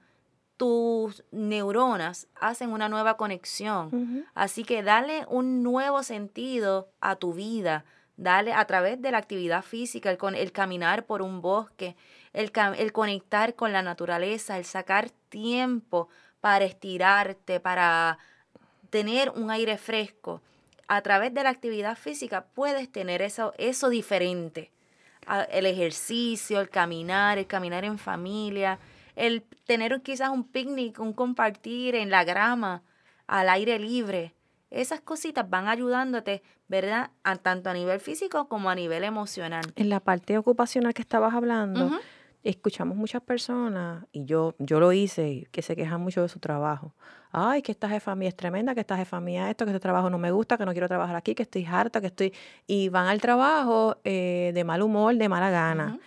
tus 0.57 1.23
neuronas 1.31 2.27
hacen 2.36 2.71
una 2.71 2.89
nueva 2.89 3.17
conexión. 3.17 4.25
Así 4.33 4.63
que 4.63 4.81
dale 4.81 5.25
un 5.29 5.62
nuevo 5.62 6.03
sentido 6.03 6.89
a 7.01 7.15
tu 7.15 7.33
vida. 7.33 7.86
Dale 8.17 8.53
a 8.53 8.65
través 8.65 9.01
de 9.01 9.12
la 9.12 9.17
actividad 9.17 9.63
física, 9.63 10.12
el, 10.12 10.17
el 10.36 10.51
caminar 10.51 11.05
por 11.05 11.21
un 11.21 11.41
bosque, 11.41 11.95
el, 12.31 12.51
el 12.77 12.93
conectar 12.93 13.55
con 13.55 13.73
la 13.73 13.81
naturaleza, 13.81 14.57
el 14.57 14.65
sacar 14.65 15.09
tiempo 15.29 16.09
para 16.39 16.65
estirarte, 16.65 17.59
para 17.59 18.19
tener 18.89 19.31
un 19.31 19.49
aire 19.49 19.77
fresco. 19.77 20.41
A 20.88 21.01
través 21.01 21.33
de 21.33 21.43
la 21.43 21.49
actividad 21.49 21.97
física 21.97 22.45
puedes 22.53 22.91
tener 22.91 23.21
eso, 23.21 23.53
eso 23.57 23.89
diferente. 23.89 24.71
El 25.49 25.65
ejercicio, 25.65 26.59
el 26.59 26.69
caminar, 26.69 27.38
el 27.38 27.47
caminar 27.47 27.86
en 27.86 27.97
familia, 27.97 28.79
el 29.15 29.43
tener 29.65 30.01
quizás 30.01 30.29
un 30.29 30.43
picnic, 30.43 30.99
un 30.99 31.13
compartir 31.13 31.95
en 31.95 32.09
la 32.09 32.23
grama, 32.23 32.83
al 33.27 33.49
aire 33.49 33.79
libre. 33.79 34.33
Esas 34.69 35.01
cositas 35.01 35.49
van 35.49 35.67
ayudándote, 35.67 36.41
¿verdad? 36.67 37.12
A, 37.23 37.36
tanto 37.36 37.69
a 37.69 37.73
nivel 37.73 37.99
físico 37.99 38.47
como 38.47 38.69
a 38.69 38.75
nivel 38.75 39.03
emocional. 39.03 39.63
En 39.75 39.89
la 39.89 39.99
parte 39.99 40.38
ocupacional 40.38 40.93
que 40.93 41.01
estabas 41.03 41.33
hablando, 41.33 41.91
escuchamos 42.51 42.97
muchas 42.97 43.21
personas, 43.21 44.06
y 44.12 44.25
yo, 44.25 44.56
yo 44.60 44.79
lo 44.79 44.91
hice, 44.91 45.47
que 45.51 45.62
se 45.62 45.75
quejan 45.75 46.01
mucho 46.01 46.21
de 46.21 46.29
su 46.29 46.39
trabajo. 46.39 46.93
Ay, 47.32 47.62
que 47.62 47.71
esta 47.71 47.89
jefa 47.89 48.15
mía 48.15 48.29
es 48.29 48.36
tremenda, 48.36 48.75
que 48.75 48.82
esta 48.82 48.97
jefa 48.97 49.19
mía 49.19 49.49
esto, 49.49 49.65
que 49.65 49.71
este 49.71 49.79
trabajo 49.79 50.10
no 50.10 50.17
me 50.17 50.32
gusta, 50.32 50.58
que 50.58 50.65
no 50.65 50.71
quiero 50.71 50.88
trabajar 50.88 51.15
aquí, 51.15 51.34
que 51.34 51.43
estoy 51.43 51.65
harta, 51.65 52.01
que 52.01 52.08
estoy... 52.08 52.34
Y 52.67 52.89
van 52.89 53.08
al 53.08 53.21
trabajo 53.21 53.97
eh, 54.03 54.51
de 54.53 54.63
mal 54.63 54.82
humor, 54.82 55.15
de 55.15 55.29
mala 55.29 55.49
gana. 55.49 55.99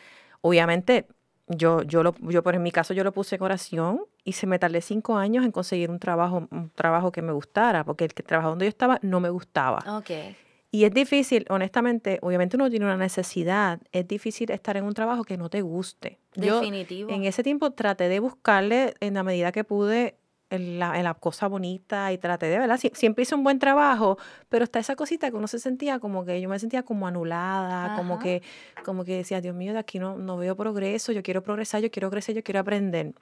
Obviamente, 0.42 1.07
yo, 1.49 1.83
yo, 1.83 2.03
lo, 2.03 2.14
yo, 2.20 2.42
por 2.42 2.55
en 2.55 2.62
mi 2.62 2.70
caso, 2.70 2.94
yo 2.94 3.03
lo 3.03 3.12
puse 3.12 3.37
en 3.37 3.42
oración 3.42 4.03
y 4.22 4.33
se 4.33 4.46
me 4.46 4.59
tardé 4.59 4.81
cinco 4.81 5.16
años 5.16 5.44
en 5.44 5.53
conseguir 5.53 5.90
un 5.90 5.99
trabajo, 5.99 6.46
un 6.51 6.70
trabajo 6.70 7.11
que 7.11 7.22
me 7.22 7.33
gustara, 7.33 7.85
porque 7.85 8.05
el 8.05 8.14
que 8.14 8.22
trabajo 8.22 8.51
donde 8.51 8.66
yo 8.66 8.70
estaba 8.70 8.99
no 9.03 9.20
me 9.20 9.31
gustaba. 9.31 9.83
Okay. 9.99 10.37
Y 10.70 10.85
es 10.85 10.92
difícil, 10.92 11.46
honestamente, 11.48 12.18
obviamente 12.22 12.57
uno 12.57 12.68
tiene 12.68 12.85
una 12.85 12.96
necesidad, 12.96 13.81
es 13.92 14.07
difícil 14.07 14.50
estar 14.50 14.76
en 14.76 14.85
un 14.85 14.94
trabajo 14.94 15.24
que 15.24 15.37
no 15.37 15.48
te 15.48 15.62
guste. 15.62 16.18
Definitivo. 16.35 17.11
en 17.11 17.24
ese 17.24 17.42
tiempo 17.42 17.70
traté 17.70 18.09
de 18.09 18.20
buscarle 18.20 18.94
en 19.00 19.14
la 19.14 19.22
medida 19.22 19.52
que 19.52 19.64
pude 19.64 20.16
en 20.50 20.79
la, 20.79 20.96
en 20.98 21.05
la 21.05 21.14
cosa 21.14 21.48
bonita 21.48 22.12
y 22.12 22.18
traté 22.18 22.46
de, 22.46 22.59
¿verdad? 22.59 22.79
siempre 22.92 23.22
hice 23.22 23.35
un 23.35 23.42
buen 23.42 23.59
trabajo, 23.59 24.18
pero 24.48 24.64
está 24.64 24.79
esa 24.79 24.94
cosita 24.94 25.31
que 25.31 25.37
uno 25.37 25.48
se 25.48 25.59
sentía 25.59 25.98
como 25.98 26.24
que 26.24 26.40
yo 26.40 26.48
me 26.48 26.59
sentía 26.59 26.83
como 26.83 27.07
anulada, 27.07 27.96
como 27.96 28.18
que, 28.18 28.42
como 28.85 29.05
que 29.05 29.16
decía, 29.16 29.40
Dios 29.40 29.55
mío, 29.57 29.72
de 29.72 29.79
aquí 29.79 29.98
no, 29.98 30.16
no 30.16 30.37
veo 30.37 30.57
progreso, 30.57 31.12
yo 31.12 31.22
quiero 31.22 31.42
progresar, 31.42 31.83
yo 31.83 31.90
quiero 31.90 32.11
crecer, 32.11 32.35
yo 32.35 32.42
quiero 32.42 32.61
aprender. 32.61 33.12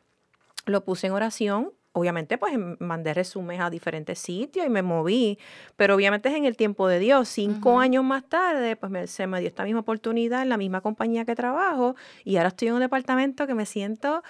Lo 0.66 0.84
puse 0.84 1.06
en 1.06 1.12
oración 1.12 1.72
obviamente 1.94 2.36
pues 2.38 2.52
em, 2.52 2.76
mandé 2.80 3.14
resúmenes 3.14 3.62
a 3.62 3.70
diferentes 3.70 4.18
sitios 4.18 4.66
y 4.66 4.68
me 4.68 4.82
moví, 4.82 5.38
pero 5.76 5.94
obviamente 5.94 6.28
es 6.28 6.34
en 6.34 6.44
el 6.44 6.56
tiempo 6.56 6.86
de 6.88 6.98
Dios. 6.98 7.28
Cinco 7.28 7.80
años 7.80 8.04
más 8.04 8.24
tarde, 8.28 8.76
pues 8.76 9.10
se 9.10 9.26
me 9.26 9.40
dio 9.40 9.48
esta 9.48 9.64
misma 9.64 9.80
oportunidad 9.80 10.42
en 10.42 10.50
la 10.50 10.56
misma 10.58 10.80
compañía 10.80 11.24
que 11.24 11.34
trabajo 11.34 11.94
y 12.24 12.36
ahora 12.36 12.48
estoy 12.48 12.68
en 12.68 12.74
un 12.74 12.80
departamento 12.80 13.46
que 13.46 13.54
me 13.54 13.64
siento 13.64 14.22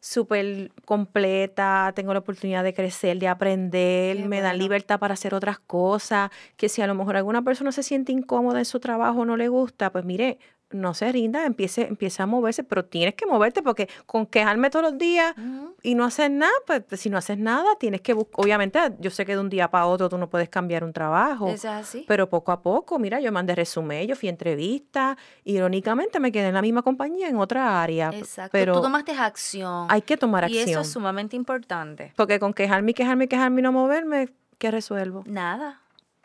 súper 0.00 0.72
completa, 0.84 1.92
tengo 1.94 2.12
la 2.12 2.18
oportunidad 2.18 2.64
de 2.64 2.74
crecer, 2.74 3.20
de 3.20 3.28
aprender, 3.28 4.28
me 4.28 4.40
dan 4.40 4.58
libertad 4.58 4.98
para 4.98 5.14
hacer 5.14 5.32
otras 5.32 5.60
cosas, 5.60 6.32
que 6.56 6.68
si 6.68 6.82
a 6.82 6.88
lo 6.88 6.96
mejor 6.96 7.16
alguna 7.16 7.42
persona 7.42 7.70
se 7.70 7.84
siente 7.84 8.10
incómoda 8.10 8.58
en 8.58 8.64
su 8.64 8.80
trabajo 8.80 9.24
no 9.24 9.36
le 9.36 9.46
gusta, 9.46 9.92
pues 9.92 10.04
mire, 10.04 10.38
no 10.72 10.94
se 10.94 11.10
rinda, 11.12 11.46
empiece, 11.46 11.82
empiece 11.82 12.22
a 12.22 12.26
moverse, 12.26 12.64
pero 12.64 12.84
tienes 12.84 13.14
que 13.14 13.26
moverte 13.26 13.62
porque 13.62 13.88
con 14.06 14.26
quejarme 14.26 14.70
todos 14.70 14.90
los 14.90 14.98
días 14.98 15.34
y 15.82 15.94
no 15.94 16.04
hacer 16.04 16.30
nada, 16.30 16.52
pues, 16.66 16.82
si 17.00 17.10
no 17.10 17.18
haces 17.18 17.38
nada, 17.38 17.76
tienes 17.78 18.00
que 18.00 18.12
buscar, 18.12 18.44
obviamente 18.44 18.78
yo 18.98 19.10
sé 19.10 19.24
que 19.24 19.32
de 19.32 19.40
un 19.40 19.48
día 19.48 19.70
para 19.70 19.86
otro 19.86 20.08
tú 20.08 20.18
no 20.18 20.28
puedes 20.28 20.48
cambiar 20.48 20.84
un 20.84 20.92
trabajo, 20.92 21.48
es 21.48 21.64
así. 21.64 22.04
pero 22.06 22.28
poco 22.28 22.52
a 22.52 22.62
poco, 22.62 22.98
mira, 22.98 23.20
yo 23.20 23.32
mandé 23.32 23.54
resumen, 23.54 24.06
yo 24.06 24.16
fui 24.16 24.28
a 24.28 24.30
entrevista, 24.30 25.16
irónicamente 25.44 26.20
me 26.20 26.32
quedé 26.32 26.48
en 26.48 26.54
la 26.54 26.62
misma 26.62 26.82
compañía 26.82 27.28
en 27.28 27.36
otra 27.36 27.82
área. 27.82 28.10
Exacto, 28.14 28.50
pero 28.52 28.74
tú 28.74 28.82
tomaste 28.82 29.12
acción. 29.12 29.86
Hay 29.88 30.02
que 30.02 30.16
tomar 30.16 30.44
acción. 30.44 30.68
Y 30.68 30.70
eso 30.70 30.80
es 30.80 30.90
sumamente 30.90 31.36
importante. 31.36 32.12
Porque 32.16 32.38
con 32.38 32.52
quejarme, 32.52 32.94
quejarme, 32.94 33.28
quejarme 33.28 33.60
y 33.60 33.62
no 33.62 33.72
moverme, 33.72 34.28
¿qué 34.58 34.70
resuelvo? 34.70 35.22
Nada, 35.26 35.80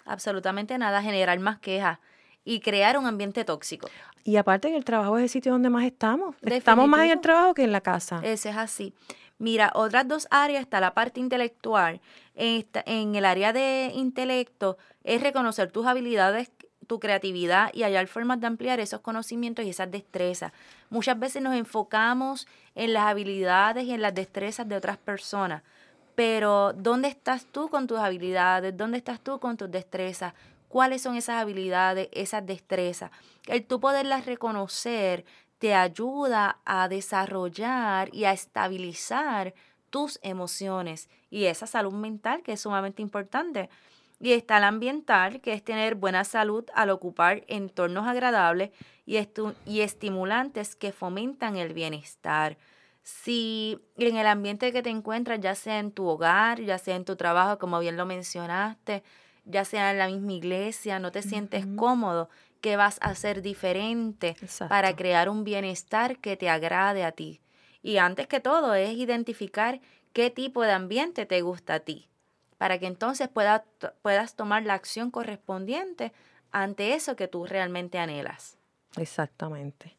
absolutamente 0.05 0.77
nada, 0.77 1.01
generar 1.01 1.39
más 1.39 1.59
quejas 1.59 1.99
y 2.47 2.61
crear 2.61 2.97
un 2.97 3.05
ambiente 3.05 3.43
tóxico. 3.43 3.89
Y 4.23 4.37
aparte 4.37 4.69
en 4.69 4.75
el 4.75 4.85
trabajo 4.85 5.17
es 5.17 5.23
el 5.23 5.29
sitio 5.29 5.51
donde 5.51 5.69
más 5.69 5.83
estamos. 5.83 6.33
Estamos 6.41 6.87
más 6.87 7.01
en 7.01 7.11
el 7.11 7.19
trabajo 7.19 7.53
que 7.53 7.63
en 7.65 7.73
la 7.73 7.81
casa. 7.81 8.21
Ese 8.23 8.49
es 8.49 8.55
así. 8.55 8.93
Mira, 9.37 9.71
otras 9.75 10.07
dos 10.07 10.29
áreas 10.31 10.61
está 10.61 10.79
la 10.79 10.93
parte 10.93 11.19
intelectual. 11.19 11.99
En, 12.35 13.15
el 13.15 13.25
área 13.25 13.51
de 13.51 13.91
intelecto 13.93 14.77
es 15.03 15.21
reconocer 15.21 15.71
tus 15.71 15.85
habilidades, 15.85 16.49
tu 16.87 17.01
creatividad 17.01 17.69
y 17.73 17.83
hallar 17.83 18.07
formas 18.07 18.39
de 18.39 18.47
ampliar 18.47 18.79
esos 18.79 19.01
conocimientos 19.01 19.65
y 19.65 19.69
esas 19.71 19.91
destrezas. 19.91 20.53
Muchas 20.89 21.19
veces 21.19 21.41
nos 21.41 21.53
enfocamos 21.53 22.47
en 22.75 22.93
las 22.93 23.03
habilidades 23.03 23.83
y 23.83 23.91
en 23.91 24.01
las 24.01 24.15
destrezas 24.15 24.69
de 24.69 24.77
otras 24.77 24.97
personas, 24.97 25.63
pero 26.15 26.71
¿dónde 26.71 27.09
estás 27.09 27.45
tú 27.45 27.67
con 27.67 27.87
tus 27.87 27.99
habilidades? 27.99 28.75
¿Dónde 28.77 28.99
estás 28.99 29.19
tú 29.19 29.37
con 29.37 29.57
tus 29.57 29.69
destrezas? 29.69 30.33
Cuáles 30.67 31.01
son 31.01 31.15
esas 31.15 31.41
habilidades, 31.41 32.09
esas 32.11 32.45
destrezas. 32.45 33.11
El 33.47 33.65
tú 33.65 33.79
poderlas 33.79 34.25
reconocer 34.25 35.25
te 35.59 35.73
ayuda 35.73 36.59
a 36.65 36.87
desarrollar 36.87 38.13
y 38.13 38.25
a 38.25 38.31
estabilizar 38.31 39.53
tus 39.89 40.19
emociones 40.21 41.09
y 41.29 41.45
esa 41.45 41.65
salud 41.67 41.93
mental 41.93 42.43
que 42.43 42.53
es 42.53 42.61
sumamente 42.61 43.01
importante. 43.01 43.69
Y 44.19 44.33
está 44.33 44.57
el 44.57 44.63
ambiental, 44.63 45.41
que 45.41 45.53
es 45.53 45.63
tener 45.63 45.95
buena 45.95 46.23
salud 46.23 46.65
al 46.73 46.89
ocupar 46.89 47.43
entornos 47.47 48.07
agradables 48.07 48.71
y, 49.05 49.17
y 49.65 49.81
estimulantes 49.81 50.75
que 50.75 50.91
fomentan 50.91 51.55
el 51.55 51.73
bienestar. 51.73 52.57
Si 53.03 53.79
en 53.95 54.17
el 54.17 54.27
ambiente 54.27 54.73
que 54.73 54.81
te 54.81 54.89
encuentras, 54.89 55.39
ya 55.39 55.55
sea 55.55 55.79
en 55.79 55.91
tu 55.91 56.07
hogar, 56.07 56.61
ya 56.61 56.77
sea 56.77 56.95
en 56.95 57.05
tu 57.05 57.15
trabajo, 57.15 57.59
como 57.59 57.79
bien 57.79 57.95
lo 57.95 58.05
mencionaste, 58.05 59.03
ya 59.47 59.65
sea 59.65 59.91
en 59.91 59.97
la 59.97 60.07
misma 60.07 60.33
iglesia, 60.33 60.99
no 60.99 61.11
te 61.11 61.21
sientes 61.21 61.65
cómodo, 61.75 62.29
¿qué 62.61 62.75
vas 62.75 62.99
a 63.01 63.09
hacer 63.09 63.41
diferente 63.41 64.35
para 64.67 64.95
crear 64.95 65.29
un 65.29 65.43
bienestar 65.43 66.19
que 66.19 66.37
te 66.37 66.49
agrade 66.49 67.03
a 67.03 67.11
ti? 67.11 67.41
Y 67.81 67.97
antes 67.97 68.27
que 68.27 68.39
todo 68.39 68.75
es 68.75 68.91
identificar 68.91 69.79
qué 70.13 70.29
tipo 70.29 70.63
de 70.63 70.71
ambiente 70.71 71.25
te 71.25 71.41
gusta 71.41 71.75
a 71.75 71.79
ti, 71.79 72.09
para 72.57 72.77
que 72.77 72.87
entonces 72.87 73.29
puedas 73.29 74.35
tomar 74.35 74.63
la 74.63 74.73
acción 74.73 75.11
correspondiente 75.11 76.11
ante 76.51 76.93
eso 76.93 77.15
que 77.15 77.27
tú 77.27 77.45
realmente 77.45 77.99
anhelas. 77.99 78.57
Exactamente. 78.97 79.95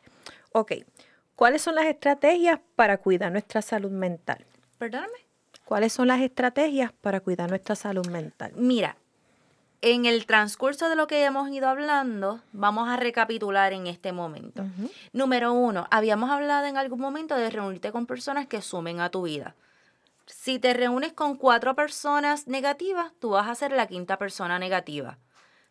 Ok, 0.52 0.72
¿cuáles 1.36 1.62
son 1.62 1.76
las 1.76 1.86
estrategias 1.86 2.60
para 2.74 2.98
cuidar 2.98 3.32
nuestra 3.32 3.62
salud 3.62 3.90
mental? 3.90 4.44
Perdóname. 4.76 5.26
¿Cuáles 5.64 5.92
son 5.92 6.08
las 6.08 6.20
estrategias 6.20 6.92
para 6.92 7.20
cuidar 7.20 7.48
nuestra 7.48 7.76
salud 7.76 8.06
mental? 8.08 8.52
Mira, 8.56 8.96
en 9.80 10.06
el 10.06 10.26
transcurso 10.26 10.88
de 10.88 10.96
lo 10.96 11.06
que 11.06 11.24
hemos 11.24 11.50
ido 11.50 11.68
hablando, 11.68 12.40
vamos 12.52 12.88
a 12.88 12.96
recapitular 12.96 13.72
en 13.72 13.86
este 13.86 14.12
momento. 14.12 14.64
Número 15.12 15.52
uno, 15.52 15.86
habíamos 15.90 16.30
hablado 16.30 16.66
en 16.66 16.76
algún 16.76 17.00
momento 17.00 17.36
de 17.36 17.50
reunirte 17.50 17.92
con 17.92 18.06
personas 18.06 18.46
que 18.46 18.60
sumen 18.60 19.00
a 19.00 19.10
tu 19.10 19.22
vida. 19.22 19.54
Si 20.26 20.58
te 20.58 20.74
reúnes 20.74 21.12
con 21.12 21.36
cuatro 21.36 21.74
personas 21.74 22.48
negativas, 22.48 23.12
tú 23.18 23.30
vas 23.30 23.48
a 23.48 23.54
ser 23.54 23.72
la 23.72 23.86
quinta 23.86 24.18
persona 24.18 24.58
negativa. 24.58 25.16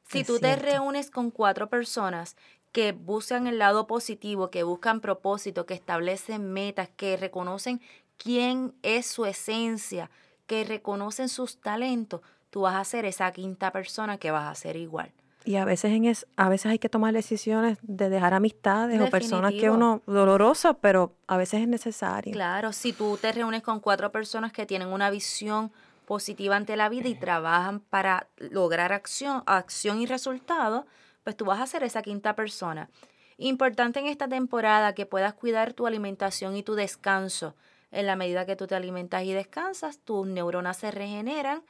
Si 0.10 0.24
tú 0.24 0.40
te 0.40 0.56
reúnes 0.56 1.12
con 1.12 1.32
cuatro 1.32 1.70
personas 1.70 2.38
que 2.72 2.94
buscan 2.94 3.46
el 3.48 3.60
lado 3.60 3.88
positivo, 3.88 4.50
que 4.50 4.64
buscan 4.64 5.02
propósito, 5.02 5.66
que 5.66 5.74
establecen 5.74 6.54
metas, 6.54 6.90
que 6.96 7.18
reconocen 7.18 7.82
quién 8.18 8.74
es 8.84 9.06
su 9.06 9.26
esencia, 9.26 10.10
que 10.48 10.64
reconocen 10.64 11.28
sus 11.28 11.60
talentos, 11.60 12.22
tú 12.58 12.62
vas 12.62 12.74
a 12.74 12.84
ser 12.84 13.06
esa 13.06 13.32
quinta 13.34 13.72
persona 13.72 14.18
que 14.18 14.32
vas 14.32 14.50
a 14.52 14.56
ser 14.56 14.78
igual. 14.78 15.12
Y 15.46 15.58
a 15.58 15.64
veces, 15.64 15.92
en 15.92 16.06
es, 16.06 16.26
a 16.38 16.50
veces 16.50 16.72
hay 16.72 16.80
que 16.80 16.90
tomar 16.90 17.14
decisiones 17.14 17.78
de 17.84 18.10
dejar 18.10 18.34
amistades 18.34 19.00
o 19.00 19.12
personas 19.12 19.54
que 19.54 19.70
uno 19.70 20.02
dolorosa, 20.08 20.74
pero 20.74 21.14
a 21.28 21.38
veces 21.38 21.62
es 21.62 21.68
necesario. 21.68 22.34
Claro, 22.34 22.74
si 22.74 22.94
tú 22.94 23.16
te 23.22 23.32
reúnes 23.32 23.62
con 23.62 23.80
cuatro 23.80 24.12
personas 24.12 24.52
que 24.52 24.66
tienen 24.66 24.88
una 24.88 25.12
visión 25.12 25.72
positiva 26.08 26.56
ante 26.56 26.76
la 26.78 26.90
vida 26.90 27.10
y 27.10 27.14
trabajan 27.14 27.80
para 27.80 28.28
lograr 28.38 28.92
acción, 28.92 29.44
acción 29.46 30.02
y 30.02 30.08
resultado, 30.08 30.88
pues 31.24 31.38
tú 31.38 31.46
vas 31.46 31.62
a 31.62 31.68
ser 31.68 31.84
esa 31.84 32.02
quinta 32.02 32.36
persona. 32.36 32.90
Importante 33.38 34.00
en 34.00 34.08
esta 34.08 34.28
temporada 34.28 34.96
que 34.96 35.06
puedas 35.06 35.36
cuidar 35.36 35.74
tu 35.74 35.86
alimentación 35.86 36.56
y 36.56 36.64
tu 36.64 36.74
descanso. 36.74 37.54
En 37.92 38.08
la 38.08 38.16
medida 38.16 38.48
que 38.48 38.56
tú 38.56 38.66
te 38.66 38.74
alimentas 38.74 39.24
y 39.26 39.32
descansas, 39.32 40.00
tus 40.00 40.26
neuronas 40.26 40.78
se 40.78 40.90
regeneran 40.90 41.62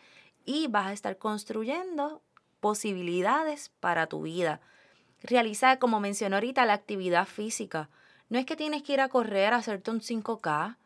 y 0.47 0.67
vas 0.67 0.87
a 0.87 0.93
estar 0.93 1.17
construyendo 1.17 2.23
posibilidades 2.59 3.69
para 3.79 4.07
tu 4.07 4.23
vida. 4.23 4.61
Realiza, 5.21 5.77
como 5.77 5.99
mencioné 5.99 6.37
ahorita, 6.37 6.65
la 6.65 6.73
actividad 6.73 7.27
física. 7.27 7.89
No 8.29 8.39
es 8.39 8.45
que 8.45 8.55
tienes 8.55 8.81
que 8.81 8.93
ir 8.93 9.01
a 9.01 9.09
correr, 9.09 9.53
a 9.53 9.57
hacerte 9.57 9.91
un 9.91 9.99
5K. 9.99 10.77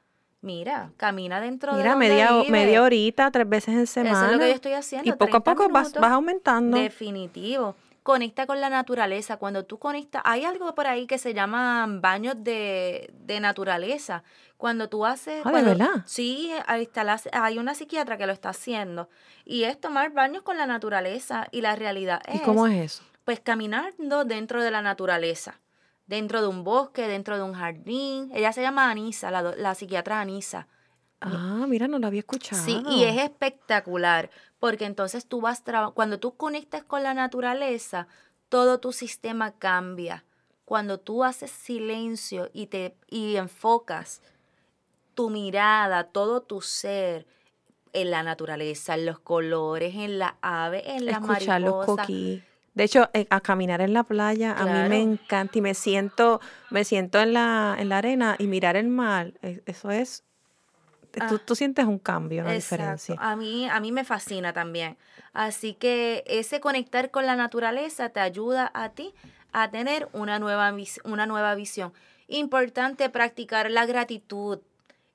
Mira, 0.41 0.91
camina 0.97 1.39
dentro 1.39 1.73
Mira, 1.73 1.91
de 1.91 1.95
media, 1.95 2.31
media 2.49 2.81
horita, 2.81 3.29
tres 3.29 3.47
veces 3.47 3.75
en 3.75 3.87
semana. 3.87 4.17
Eso 4.17 4.25
es 4.25 4.31
lo 4.33 4.39
que 4.39 4.47
yo 4.47 4.55
estoy 4.55 4.73
haciendo. 4.73 5.09
Y 5.09 5.13
poco 5.13 5.37
a 5.37 5.43
poco 5.43 5.69
vas, 5.69 5.93
vas 5.93 6.11
aumentando. 6.11 6.77
Definitivo 6.77 7.75
conecta 8.03 8.47
con 8.47 8.61
la 8.61 8.69
naturaleza. 8.69 9.37
Cuando 9.37 9.65
tú 9.65 9.79
conectas, 9.79 10.21
hay 10.25 10.45
algo 10.45 10.73
por 10.75 10.87
ahí 10.87 11.07
que 11.07 11.17
se 11.17 11.33
llama 11.33 11.85
baños 11.87 12.35
de, 12.37 13.11
de 13.13 13.39
naturaleza. 13.39 14.23
Cuando 14.57 14.89
tú 14.89 15.05
haces... 15.05 15.41
Ah, 15.45 15.51
¿de 15.51 15.63
verdad? 15.63 16.03
Sí, 16.05 16.51
ahí 16.67 16.83
está 16.83 17.17
hay 17.33 17.57
una 17.57 17.73
psiquiatra 17.73 18.17
que 18.17 18.27
lo 18.27 18.33
está 18.33 18.49
haciendo. 18.49 19.09
Y 19.45 19.63
es 19.63 19.79
tomar 19.79 20.11
baños 20.11 20.43
con 20.43 20.57
la 20.57 20.67
naturaleza 20.67 21.47
y 21.51 21.61
la 21.61 21.75
realidad 21.75 22.21
es... 22.27 22.35
¿Y 22.35 22.39
cómo 22.39 22.67
es 22.67 22.93
eso? 22.93 23.03
Pues 23.25 23.39
caminando 23.39 24.25
dentro 24.25 24.63
de 24.63 24.71
la 24.71 24.81
naturaleza. 24.81 25.59
Dentro 26.05 26.41
de 26.41 26.47
un 26.47 26.63
bosque, 26.63 27.07
dentro 27.07 27.37
de 27.37 27.43
un 27.43 27.53
jardín. 27.53 28.31
Ella 28.33 28.51
se 28.51 28.61
llama 28.61 28.89
Anisa, 28.89 29.31
la, 29.31 29.41
la 29.41 29.75
psiquiatra 29.75 30.19
Anisa. 30.19 30.67
Ah, 31.21 31.65
mira, 31.67 31.87
no 31.87 31.99
lo 31.99 32.07
había 32.07 32.21
escuchado. 32.21 32.63
Sí, 32.63 32.81
y 32.89 33.03
es 33.03 33.21
espectacular, 33.21 34.29
porque 34.59 34.85
entonces 34.85 35.25
tú 35.25 35.39
vas, 35.41 35.63
cuando 35.93 36.19
tú 36.19 36.35
conectas 36.35 36.83
con 36.83 37.03
la 37.03 37.13
naturaleza, 37.13 38.07
todo 38.49 38.79
tu 38.79 38.91
sistema 38.91 39.53
cambia. 39.53 40.25
Cuando 40.65 40.99
tú 40.99 41.23
haces 41.23 41.51
silencio 41.51 42.49
y 42.53 42.67
te 42.67 42.95
y 43.07 43.35
enfocas 43.35 44.21
tu 45.15 45.29
mirada, 45.29 46.05
todo 46.05 46.41
tu 46.41 46.61
ser 46.61 47.27
en 47.93 48.09
la 48.09 48.23
naturaleza, 48.23 48.95
en 48.95 49.05
los 49.05 49.19
colores, 49.19 49.95
en 49.95 50.17
la 50.17 50.37
ave, 50.41 50.95
en 50.95 51.05
la 51.05 51.11
Escuchar 51.13 51.61
los 51.61 51.85
coquí. 51.85 52.41
De 52.73 52.85
hecho, 52.85 53.09
eh, 53.13 53.27
a 53.29 53.41
caminar 53.41 53.81
en 53.81 53.93
la 53.93 54.03
playa 54.03 54.53
a 54.53 54.65
mí 54.65 54.89
me 54.89 55.01
encanta 55.01 55.57
y 55.57 55.61
me 55.61 55.73
siento, 55.73 56.39
me 56.69 56.85
siento 56.85 57.19
en 57.19 57.33
la, 57.33 57.75
en 57.77 57.89
la 57.89 57.97
arena 57.97 58.35
y 58.39 58.47
mirar 58.47 58.77
el 58.77 58.87
mar. 58.87 59.33
E, 59.41 59.61
eso 59.65 59.91
es 59.91 60.23
ah. 61.19 61.39
tú, 61.45 61.55
sientes 61.55 61.85
un 61.85 61.99
cambio, 61.99 62.43
una 62.43 62.53
diferencia. 62.53 63.15
A 63.19 63.35
mí, 63.35 63.67
a 63.69 63.79
mí 63.79 63.91
me 63.91 64.03
fascina 64.03 64.53
también. 64.53 64.97
Así 65.33 65.73
que 65.73 66.23
ese 66.27 66.59
conectar 66.59 67.11
con 67.11 67.25
la 67.25 67.35
naturaleza 67.35 68.09
te 68.09 68.19
ayuda 68.19 68.71
a 68.73 68.89
ti 68.89 69.13
a 69.51 69.69
tener 69.71 70.07
una 70.13 70.39
nueva, 70.39 70.73
una 71.03 71.25
nueva 71.25 71.55
visión. 71.55 71.93
Importante 72.27 73.09
practicar 73.09 73.69
la 73.69 73.85
gratitud. 73.85 74.59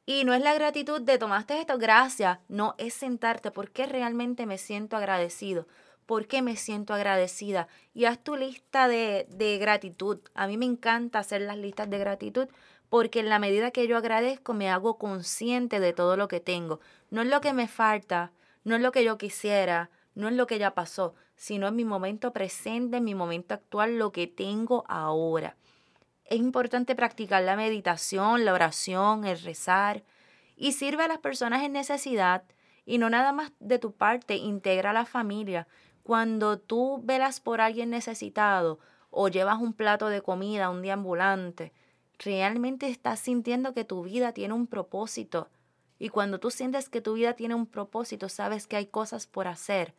Y 0.04 0.24
no 0.24 0.34
es 0.34 0.42
la 0.42 0.54
gratitud 0.54 1.00
de 1.00 1.18
tomaste 1.18 1.60
esto, 1.60 1.78
gracias. 1.78 2.38
No, 2.48 2.74
es 2.78 2.94
sentarte 2.94 3.50
porque 3.50 3.86
realmente 3.86 4.46
me 4.46 4.58
siento 4.58 4.96
agradecido. 4.96 5.66
¿Por 6.06 6.28
qué 6.28 6.42
me 6.42 6.54
siento 6.54 6.94
agradecida? 6.94 7.66
Y 7.92 8.04
haz 8.04 8.22
tu 8.22 8.36
lista 8.36 8.86
de, 8.86 9.26
de 9.30 9.58
gratitud. 9.58 10.20
A 10.34 10.46
mí 10.46 10.56
me 10.56 10.66
encanta 10.66 11.18
hacer 11.18 11.40
las 11.40 11.56
listas 11.56 11.90
de 11.90 11.98
gratitud 11.98 12.48
porque 12.88 13.20
en 13.20 13.28
la 13.28 13.38
medida 13.38 13.70
que 13.70 13.86
yo 13.86 13.96
agradezco 13.96 14.54
me 14.54 14.70
hago 14.70 14.98
consciente 14.98 15.80
de 15.80 15.92
todo 15.92 16.16
lo 16.16 16.28
que 16.28 16.40
tengo. 16.40 16.80
No 17.10 17.22
es 17.22 17.28
lo 17.28 17.40
que 17.40 17.52
me 17.52 17.68
falta, 17.68 18.32
no 18.64 18.76
es 18.76 18.82
lo 18.82 18.92
que 18.92 19.04
yo 19.04 19.18
quisiera, 19.18 19.90
no 20.14 20.28
es 20.28 20.34
lo 20.34 20.46
que 20.46 20.58
ya 20.58 20.74
pasó, 20.74 21.14
sino 21.34 21.68
en 21.68 21.76
mi 21.76 21.84
momento 21.84 22.32
presente, 22.32 22.98
en 22.98 23.04
mi 23.04 23.14
momento 23.14 23.54
actual, 23.54 23.98
lo 23.98 24.12
que 24.12 24.26
tengo 24.26 24.84
ahora. 24.88 25.56
Es 26.24 26.38
importante 26.38 26.96
practicar 26.96 27.42
la 27.42 27.56
meditación, 27.56 28.44
la 28.44 28.52
oración, 28.52 29.24
el 29.24 29.40
rezar 29.40 30.02
y 30.56 30.72
sirve 30.72 31.04
a 31.04 31.08
las 31.08 31.18
personas 31.18 31.62
en 31.62 31.72
necesidad 31.72 32.42
y 32.84 32.98
no 32.98 33.10
nada 33.10 33.32
más 33.32 33.52
de 33.60 33.78
tu 33.78 33.92
parte, 33.92 34.36
integra 34.36 34.90
a 34.90 34.94
la 34.94 35.04
familia. 35.04 35.68
Cuando 36.02 36.58
tú 36.58 37.00
velas 37.04 37.40
por 37.40 37.60
alguien 37.60 37.90
necesitado 37.90 38.78
o 39.10 39.28
llevas 39.28 39.60
un 39.60 39.72
plato 39.72 40.08
de 40.08 40.22
comida, 40.22 40.70
un 40.70 40.82
día 40.82 40.94
ambulante, 40.94 41.72
realmente 42.18 42.88
estás 42.88 43.20
sintiendo 43.20 43.74
que 43.74 43.84
tu 43.84 44.02
vida 44.02 44.32
tiene 44.32 44.54
un 44.54 44.66
propósito. 44.66 45.48
Y 45.98 46.10
cuando 46.10 46.38
tú 46.38 46.50
sientes 46.50 46.88
que 46.88 47.00
tu 47.00 47.14
vida 47.14 47.34
tiene 47.34 47.54
un 47.54 47.66
propósito, 47.66 48.28
sabes 48.28 48.66
que 48.66 48.76
hay 48.76 48.86
cosas 48.86 49.26
por 49.26 49.48
hacer. 49.48 49.94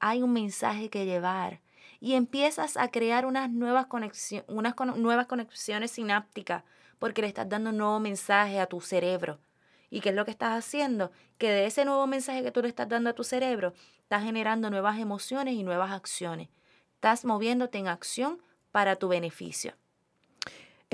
Hay 0.00 0.22
un 0.22 0.32
mensaje 0.32 0.90
que 0.90 1.04
llevar. 1.04 1.60
Y 2.00 2.14
empiezas 2.14 2.76
a 2.76 2.88
crear 2.88 3.26
unas 3.26 3.50
nuevas, 3.50 3.86
unas 4.48 4.74
nuevas 4.96 5.26
conexiones 5.26 5.92
sinápticas 5.92 6.64
porque 6.98 7.22
le 7.22 7.28
estás 7.28 7.48
dando 7.48 7.70
un 7.70 7.78
nuevo 7.78 8.00
mensaje 8.00 8.58
a 8.60 8.66
tu 8.66 8.80
cerebro. 8.80 9.38
¿Y 9.90 10.00
qué 10.00 10.08
es 10.08 10.14
lo 10.14 10.24
que 10.24 10.30
estás 10.30 10.56
haciendo? 10.56 11.12
Que 11.38 11.50
de 11.50 11.66
ese 11.66 11.84
nuevo 11.84 12.06
mensaje 12.06 12.42
que 12.42 12.50
tú 12.50 12.62
le 12.62 12.68
estás 12.68 12.88
dando 12.88 13.10
a 13.10 13.14
tu 13.14 13.24
cerebro, 13.24 13.74
estás 14.00 14.24
generando 14.24 14.70
nuevas 14.70 14.98
emociones 14.98 15.54
y 15.54 15.62
nuevas 15.62 15.92
acciones. 15.92 16.48
Estás 16.94 17.24
moviéndote 17.24 17.78
en 17.78 17.88
acción 17.88 18.40
para 18.72 18.96
tu 18.96 19.08
beneficio 19.08 19.74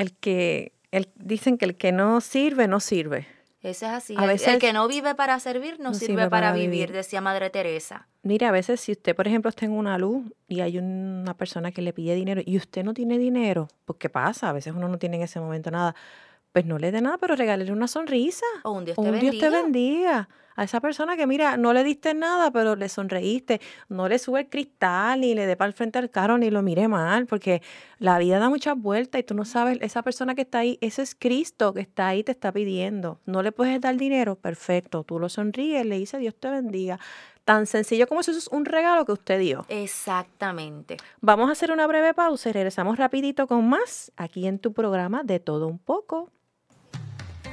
el 0.01 0.17
que, 0.17 0.73
el, 0.91 1.11
dicen 1.17 1.59
que 1.59 1.65
el 1.65 1.77
que 1.77 1.93
no 1.93 2.21
sirve, 2.21 2.69
no 2.69 2.81
sirve. 2.81 3.27
Eso 3.61 3.87
es 3.87 3.93
así. 3.93 4.15
el, 4.17 4.59
que 4.59 4.73
no 4.73 4.87
vive 4.87 5.17
para 5.17 5.39
servir, 5.41 5.81
no, 5.81 5.93
sirve, 5.93 6.31
para, 6.31 6.53
vivir, 6.53 6.93
decía 6.93 7.21
Madre 7.21 7.51
Teresa. 7.51 8.07
Mire, 8.23 8.47
a 8.47 8.53
veces 8.53 8.81
si 8.81 8.93
usted, 8.93 9.17
por 9.17 9.27
ejemplo, 9.27 9.49
está 9.49 9.67
en 9.67 9.73
una 9.73 9.99
luz 9.99 10.25
y 10.47 10.61
hay 10.61 10.79
una 10.79 11.35
persona 11.35 11.73
que 11.73 11.83
le 11.83 11.93
pide 11.93 12.15
dinero 12.15 12.41
y 12.45 12.57
usted 12.57 12.85
no 12.85 12.95
tiene 12.95 13.19
dinero, 13.19 13.69
pues 13.85 13.99
¿qué 13.99 14.09
pasa? 14.09 14.49
A 14.49 14.53
veces 14.53 14.75
uno 14.77 14.89
no 14.89 14.99
tiene 14.99 15.17
en 15.17 15.23
ese 15.23 15.41
momento 15.41 15.71
nada. 15.71 15.95
Pues 16.53 16.65
no 16.65 16.79
le 16.79 16.93
dé 16.93 17.01
nada, 17.01 17.19
pero 17.19 17.37
regálele 17.37 17.73
una 17.73 17.89
sonrisa. 17.89 18.47
O 18.63 18.73
un 18.73 18.85
Dios 18.85 18.97
te 18.97 19.11
bendiga. 19.11 19.31
Dios 19.31 19.41
te 19.41 19.51
bendiga 19.51 20.29
a 20.59 20.65
esa 20.65 20.81
persona 20.81 21.17
que, 21.17 21.29
mira, 21.29 21.57
no 21.57 21.73
le 21.73 21.85
diste 21.85 22.15
nada, 22.15 22.51
pero 22.51 22.75
le 22.75 22.89
sonreíste, 22.89 23.61
no 23.89 24.09
le 24.09 24.19
sube 24.19 24.41
el 24.41 24.49
cristal, 24.49 25.21
ni 25.21 25.33
le 25.37 25.47
dé 25.47 25.57
para 25.57 25.69
el 25.69 25.73
frente 25.73 26.01
al 26.01 26.11
carro, 26.11 26.37
ni 26.37 26.51
lo 26.51 26.63
mire 26.63 26.89
mal, 26.89 27.27
porque 27.27 27.63
la 28.01 28.19
vida 28.19 28.41
da 28.41 28.49
muchas 28.49 28.77
vueltas 28.77 29.21
y 29.21 29.23
tú 29.23 29.35
no 29.35 29.45
sabes, 29.45 29.79
esa 29.83 30.03
persona 30.03 30.35
que 30.35 30.43
está 30.43 30.59
ahí, 30.59 30.77
ese 30.81 31.03
es 31.03 31.15
Cristo 31.15 31.73
que 31.73 31.81
está 31.81 32.09
ahí, 32.09 32.25
te 32.25 32.33
está 32.33 32.51
pidiendo. 32.51 33.21
No 33.25 33.45
le 33.45 33.53
puedes 33.53 33.81
dar 33.81 33.97
dinero, 33.97 34.35
perfecto, 34.35 35.05
tú 35.05 35.21
lo 35.21 35.29
sonríes, 35.29 35.87
le 35.87 35.97
dices 35.97 36.19
Dios 36.19 36.35
te 36.35 36.51
bendiga. 36.51 36.99
Tan 37.45 37.67
sencillo 37.67 38.09
como 38.09 38.21
eso 38.21 38.33
es 38.33 38.49
un 38.49 38.65
regalo 38.65 39.05
que 39.07 39.13
usted 39.13 39.39
dio. 39.39 39.65
Exactamente. 39.69 40.97
Vamos 41.21 41.49
a 41.51 41.53
hacer 41.53 41.71
una 41.71 41.87
breve 41.87 42.15
pausa 42.15 42.49
y 42.49 42.53
regresamos 42.53 42.99
rapidito 42.99 43.47
con 43.47 43.69
más 43.69 44.11
aquí 44.17 44.49
en 44.49 44.59
tu 44.59 44.73
programa 44.73 45.23
de 45.23 45.39
todo 45.39 45.69
un 45.69 45.79
poco. 45.79 46.33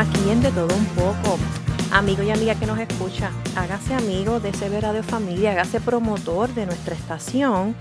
Aquí 0.00 0.30
en 0.30 0.40
De 0.40 0.50
Todo 0.50 0.74
Un 0.74 0.86
Poco. 0.94 1.38
Amigo 1.92 2.22
y 2.22 2.30
amiga 2.30 2.54
que 2.54 2.64
nos 2.64 2.78
escucha, 2.78 3.30
hágase 3.54 3.92
amigo 3.92 4.40
de 4.40 4.50
CB 4.50 4.80
Radio 4.80 5.02
Familia, 5.02 5.50
hágase 5.50 5.78
promotor 5.78 6.48
de 6.54 6.64
nuestra 6.64 6.94
estación 6.94 7.76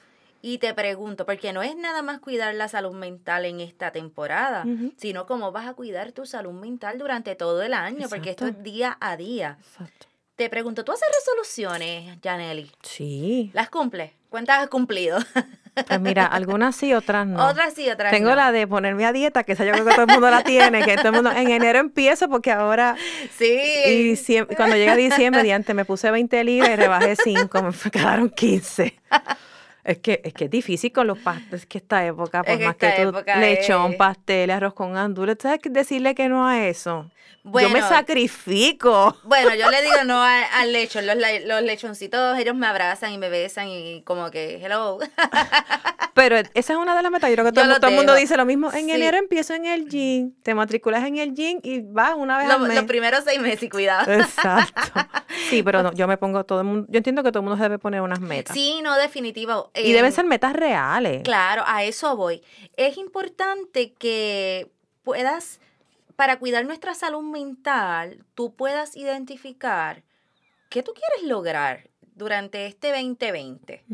Y 0.42 0.58
te 0.58 0.72
pregunto, 0.72 1.26
porque 1.26 1.52
no 1.52 1.62
es 1.62 1.76
nada 1.76 2.00
más 2.00 2.20
cuidar 2.20 2.54
la 2.54 2.68
salud 2.68 2.94
mental 2.94 3.44
en 3.44 3.60
esta 3.60 3.90
temporada, 3.90 4.64
sino 4.96 5.26
cómo 5.26 5.52
vas 5.52 5.68
a 5.68 5.74
cuidar 5.74 6.12
tu 6.12 6.24
salud 6.24 6.52
mental 6.52 6.98
durante 6.98 7.34
todo 7.34 7.62
el 7.62 7.74
año, 7.74 8.08
porque 8.08 8.30
esto 8.30 8.46
es 8.46 8.62
día 8.62 8.96
a 9.00 9.16
día. 9.16 9.58
Exacto. 9.60 10.06
Te 10.36 10.48
pregunto, 10.48 10.84
¿tú 10.84 10.92
haces 10.92 11.08
resoluciones, 11.12 12.18
Janely? 12.22 12.70
Sí. 12.82 13.50
¿Las 13.52 13.68
cumples? 13.68 14.12
¿Cuántas 14.30 14.60
has 14.60 14.68
cumplido? 14.68 15.18
Pues 15.74 16.00
mira, 16.00 16.26
algunas 16.26 16.76
sí, 16.76 16.92
otras 16.92 17.26
no. 17.26 17.46
Otras 17.46 17.74
sí, 17.74 17.88
otras 17.88 18.10
Tengo 18.10 18.34
la 18.34 18.52
de 18.52 18.66
ponerme 18.66 19.06
a 19.06 19.12
dieta, 19.12 19.44
que 19.44 19.52
esa 19.52 19.64
yo 19.64 19.72
creo 19.72 19.84
que 19.84 19.92
todo 19.92 20.02
el 20.02 20.12
mundo 20.12 20.30
la 20.30 20.42
tiene, 20.42 20.82
que 20.82 20.96
todo 20.96 21.08
el 21.08 21.14
mundo, 21.14 21.30
en 21.32 21.50
enero 21.50 21.78
empiezo 21.78 22.28
porque 22.28 22.52
ahora... 22.52 22.96
Sí. 23.38 23.58
Y 23.86 24.16
siempre, 24.16 24.56
cuando 24.56 24.76
llega 24.76 24.96
diciembre, 24.96 25.42
mediante 25.42 25.72
me 25.72 25.84
puse 25.84 26.10
20 26.10 26.44
libras 26.44 26.70
y 26.70 26.76
rebajé 26.76 27.16
5, 27.16 27.62
me 27.62 27.90
quedaron 27.90 28.28
15. 28.28 28.94
Es 29.82 29.98
que, 29.98 30.20
es 30.24 30.34
que 30.34 30.44
es 30.44 30.50
difícil 30.50 30.92
con 30.92 31.06
los 31.06 31.18
pasteles, 31.18 31.66
que 31.66 31.78
esta 31.78 32.04
época, 32.04 32.42
por 32.42 32.60
más 32.60 32.76
que 32.76 32.90
tú, 33.02 33.12
lechón, 33.38 33.96
pastel, 33.96 34.50
arroz 34.50 34.74
con 34.74 34.96
andules, 34.96 35.36
¿sabes 35.40 35.60
decirle 35.64 36.14
que 36.14 36.28
no 36.28 36.46
a 36.46 36.66
eso? 36.66 37.10
yo 37.44 37.70
me 37.70 37.80
sacrifico. 37.80 39.16
Bueno, 39.24 39.54
yo 39.54 39.70
le 39.70 39.82
digo 39.82 40.04
no 40.04 40.22
al 40.22 40.72
lechón. 40.72 41.06
Los, 41.06 41.16
los 41.16 41.62
lechoncitos, 41.62 42.38
ellos 42.38 42.54
me 42.54 42.66
abrazan 42.66 43.12
y 43.12 43.18
me 43.18 43.28
besan 43.28 43.68
y 43.68 44.02
como 44.02 44.30
que, 44.30 44.60
hello. 44.62 44.98
Pero 46.14 46.36
esa 46.36 46.72
es 46.72 46.78
una 46.78 46.96
de 46.96 47.02
las 47.02 47.10
metas. 47.10 47.30
Yo 47.30 47.36
creo 47.36 47.46
que 47.46 47.52
todo, 47.52 47.88
el 47.88 47.94
mundo 47.94 48.14
dice 48.14 48.36
lo 48.36 48.44
mismo. 48.44 48.72
En 48.72 48.90
enero 48.90 49.16
empiezo 49.16 49.54
en 49.54 49.66
el 49.66 49.88
gym, 49.88 50.34
te 50.42 50.54
matriculas 50.54 51.04
en 51.04 51.16
el 51.16 51.34
gym 51.34 51.60
y 51.62 51.80
vas 51.80 52.14
una 52.16 52.36
vez 52.36 52.50
al 52.50 52.60
mes. 52.60 52.74
Los 52.74 52.84
primeros 52.84 53.24
seis 53.24 53.40
meses 53.40 53.70
cuidado. 53.70 54.10
Exacto. 54.12 54.80
Sí, 55.48 55.62
pero 55.62 55.82
no, 55.82 55.92
yo 55.92 56.06
me 56.06 56.16
pongo 56.16 56.44
todo 56.44 56.60
el 56.60 56.66
mundo, 56.66 56.86
yo 56.90 56.98
entiendo 56.98 57.22
que 57.22 57.30
todo 57.30 57.40
el 57.40 57.48
mundo 57.48 57.62
debe 57.62 57.78
poner 57.78 58.02
unas 58.02 58.20
metas. 58.20 58.54
Sí, 58.54 58.80
no, 58.82 58.96
definitivo. 58.96 59.69
Y 59.74 59.92
deben 59.92 60.12
ser 60.12 60.24
metas 60.24 60.52
reales. 60.52 61.22
Claro, 61.22 61.62
a 61.66 61.84
eso 61.84 62.16
voy. 62.16 62.42
Es 62.76 62.96
importante 62.96 63.92
que 63.92 64.70
puedas 65.02 65.60
para 66.20 66.38
cuidar 66.38 66.66
nuestra 66.66 66.94
salud 66.94 67.22
mental, 67.22 68.26
tú 68.34 68.54
puedas 68.54 68.94
identificar 68.94 70.02
qué 70.68 70.82
tú 70.82 70.92
quieres 70.92 71.26
lograr 71.26 71.88
durante 72.14 72.66
este 72.66 72.88
2020. 72.88 73.84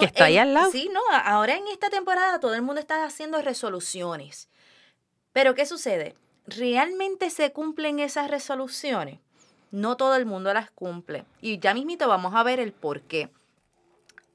que 0.00 0.04
está 0.04 0.24
ahí 0.24 0.38
al 0.38 0.54
lado. 0.54 0.72
Sí, 0.72 0.90
no, 0.92 1.00
ahora 1.22 1.56
en 1.56 1.68
esta 1.68 1.88
temporada 1.88 2.40
todo 2.40 2.54
el 2.54 2.62
mundo 2.62 2.80
está 2.80 3.04
haciendo 3.04 3.40
resoluciones. 3.42 4.48
Pero 5.32 5.54
¿qué 5.54 5.66
sucede? 5.66 6.16
¿Realmente 6.46 7.30
se 7.30 7.52
cumplen 7.52 8.00
esas 8.00 8.28
resoluciones? 8.28 9.20
No 9.70 9.96
todo 9.96 10.16
el 10.16 10.26
mundo 10.26 10.52
las 10.52 10.72
cumple. 10.72 11.26
Y 11.40 11.60
ya 11.60 11.74
mismito 11.74 12.08
vamos 12.08 12.34
a 12.34 12.42
ver 12.42 12.58
el 12.58 12.72
por 12.72 13.02
qué. 13.02 13.30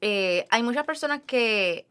Eh, 0.06 0.46
hay 0.50 0.62
muchas 0.62 0.84
personas 0.84 1.22
que 1.26 1.86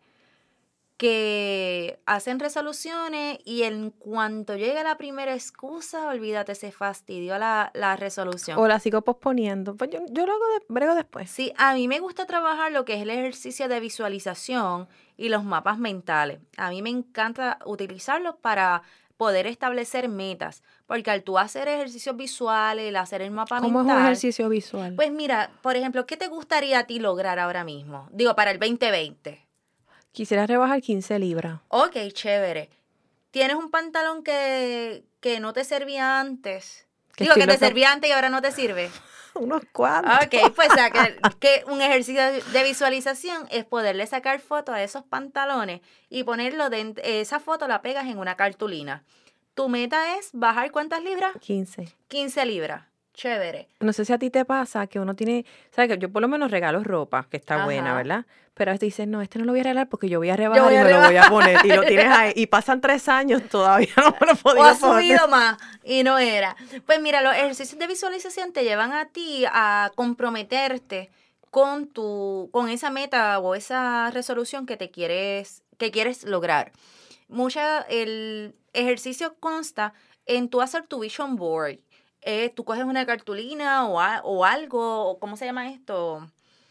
que 0.98 2.00
hacen 2.06 2.40
resoluciones 2.40 3.40
y 3.44 3.64
en 3.64 3.90
cuanto 3.90 4.56
llega 4.56 4.84
la 4.84 4.98
primera 4.98 5.34
excusa, 5.34 6.08
olvídate, 6.08 6.56
se 6.56 6.72
fastidió 6.72 7.38
la, 7.38 7.98
resolución. 7.98 8.58
O 8.58 8.68
la 8.68 8.80
sigo 8.80 9.02
posponiendo. 9.02 9.76
Pues 9.76 9.90
yo, 9.90 10.00
yo 10.12 10.26
lo 10.26 10.32
hago 10.32 10.48
de, 10.48 10.66
brego 10.70 10.96
después. 10.96 11.30
Sí, 11.30 11.52
a 11.58 11.74
mí 11.74 11.88
me 11.88 12.00
gusta 12.00 12.26
trabajar 12.26 12.72
lo 12.72 12.86
que 12.86 12.94
es 12.94 13.02
el 13.02 13.10
ejercicio 13.10 13.68
de 13.68 13.80
visualización 13.80 14.88
y 15.18 15.30
los 15.30 15.44
mapas 15.44 15.78
mentales. 15.78 16.40
A 16.58 16.70
mí 16.70 16.82
me 16.82 16.90
encanta 16.90 17.60
utilizarlos 17.66 18.36
para 18.36 18.84
poder 19.24 19.48
establecer 19.48 20.10
metas. 20.10 20.64
Porque 20.86 21.10
al 21.10 21.24
tú 21.24 21.40
hacer 21.40 21.70
ejercicios 21.70 22.18
visuales, 22.18 22.90
el 22.90 22.98
hacer 22.98 23.22
el 23.22 23.32
mapa 23.32 23.56
mental. 23.56 23.72
¿Cómo 23.72 23.90
es 23.90 23.96
un 23.96 24.04
ejercicio 24.04 24.50
visual? 24.50 24.96
Pues 24.98 25.14
mira, 25.14 25.50
por 25.62 25.78
ejemplo, 25.78 26.06
¿qué 26.06 26.18
te 26.18 26.28
gustaría 26.28 26.80
a 26.80 26.84
ti 26.84 27.00
lograr 27.00 27.40
ahora 27.40 27.64
mismo? 27.64 28.10
Digo, 28.12 28.36
para 28.36 28.52
el 28.52 28.60
2020. 28.60 29.42
Quisiera 30.12 30.46
rebajar 30.46 30.82
15 30.82 31.20
libras. 31.20 31.62
Ok, 31.70 31.96
chévere. 32.12 32.70
¿Tienes 33.32 33.56
un 33.56 33.72
pantalón 33.72 34.26
que, 34.26 35.06
que 35.22 35.40
no 35.40 35.54
te 35.54 35.64
servía 35.64 36.20
antes? 36.20 36.86
Digo, 37.18 37.36
que 37.36 37.48
te 37.48 37.58
servía 37.58 37.94
antes 37.94 38.10
y 38.10 38.14
ahora 38.14 38.28
no 38.28 38.42
te 38.42 38.52
sirve. 38.52 38.92
Unos 39.40 39.62
cuantos. 39.72 40.14
Ok, 40.26 40.54
pues 40.56 40.70
que, 40.70 41.20
que, 41.40 41.64
un 41.72 41.82
ejercicio 41.82 42.22
de 42.22 42.64
visualización 42.64 43.48
es 43.50 43.66
poderle 43.66 44.06
sacar 44.08 44.40
fotos 44.40 44.76
a 44.76 44.84
esos 44.84 45.04
pantalones 45.04 45.82
y 46.10 46.24
ponerlo 46.24 46.70
de 46.70 46.94
esa 47.04 47.40
foto 47.40 47.68
la 47.68 47.82
pegas 47.82 48.06
en 48.06 48.18
una 48.18 48.36
cartulina. 48.36 49.04
Tu 49.54 49.70
meta 49.70 50.18
es 50.18 50.30
bajar 50.34 50.72
cuántas 50.72 51.04
libras? 51.04 51.34
15. 51.40 51.88
15 52.08 52.46
libras. 52.46 52.93
Chévere. 53.14 53.68
No 53.80 53.94
sé 53.94 54.06
si 54.06 54.14
a 54.14 54.18
ti 54.18 54.32
te 54.32 54.44
pasa 54.44 54.88
que 54.88 55.00
uno 55.00 55.16
tiene, 55.16 55.46
sabes 55.70 55.92
que 55.92 55.98
yo 56.00 56.12
por 56.12 56.22
lo 56.22 56.28
menos 56.28 56.50
regalo 56.50 56.84
ropa, 56.84 57.28
que 57.30 57.38
está 57.38 57.64
buena, 57.64 57.94
¿verdad? 57.94 58.26
Pero 58.56 58.72
a 58.72 58.74
veces 58.74 58.88
dices, 58.88 59.08
no, 59.08 59.22
este 59.22 59.38
no 59.38 59.46
lo 59.46 59.52
voy 59.52 59.62
a 59.62 59.64
regalar 59.64 59.88
porque 59.88 60.10
yo 60.10 60.20
voy 60.20 60.30
a 60.30 60.36
rebajar 60.36 60.72
y 60.72 60.78
me 60.78 60.90
lo 60.90 61.02
voy 61.02 61.18
a 61.18 61.30
poner. 61.30 61.64
Y 61.64 61.70
lo 61.70 61.84
tienes 61.84 62.08
ahí. 62.08 62.34
Y 62.36 62.48
pasan 62.48 62.82
tres 62.82 63.08
años, 63.08 63.44
todavía 63.50 63.94
no 63.98 64.16
me 64.20 64.28
lo 64.28 64.36
podía 64.36 64.64
O 64.64 64.66
ha 64.66 64.76
subido 64.76 65.28
más 65.28 65.58
y 65.84 66.04
no 66.04 66.18
era. 66.18 66.56
Pues 66.86 67.02
mira, 67.02 67.22
los 67.22 67.36
ejercicios 67.36 67.80
de 67.80 67.88
visualización 67.88 68.52
te 68.52 68.64
llevan 68.64 68.94
a 68.94 69.10
ti 69.10 69.46
a 69.48 69.92
comprometerte 69.96 71.12
con 71.52 71.88
tu, 71.88 72.50
con 72.52 72.70
esa 72.70 72.90
meta 72.90 73.38
o 73.40 73.54
esa 73.54 74.10
resolución 74.10 74.66
que 74.66 74.76
te 74.76 74.90
quieres, 74.90 75.62
que 75.78 75.92
quieres 75.92 76.24
lograr. 76.24 76.72
Mucha, 77.28 77.82
el 77.82 78.56
ejercicio 78.74 79.36
consta 79.40 79.94
en 80.26 80.50
tú 80.50 80.62
hacer 80.62 80.88
tu 80.88 81.00
vision 81.00 81.36
board 81.36 81.78
eh, 82.26 82.52
tú 82.56 82.64
coges 82.64 82.84
una 82.84 83.06
cartulina 83.06 83.88
o, 83.88 84.00
o 84.24 84.46
algo, 84.46 85.18
¿cómo 85.20 85.38
se 85.38 85.46
llama 85.46 85.70
esto? 85.70 86.28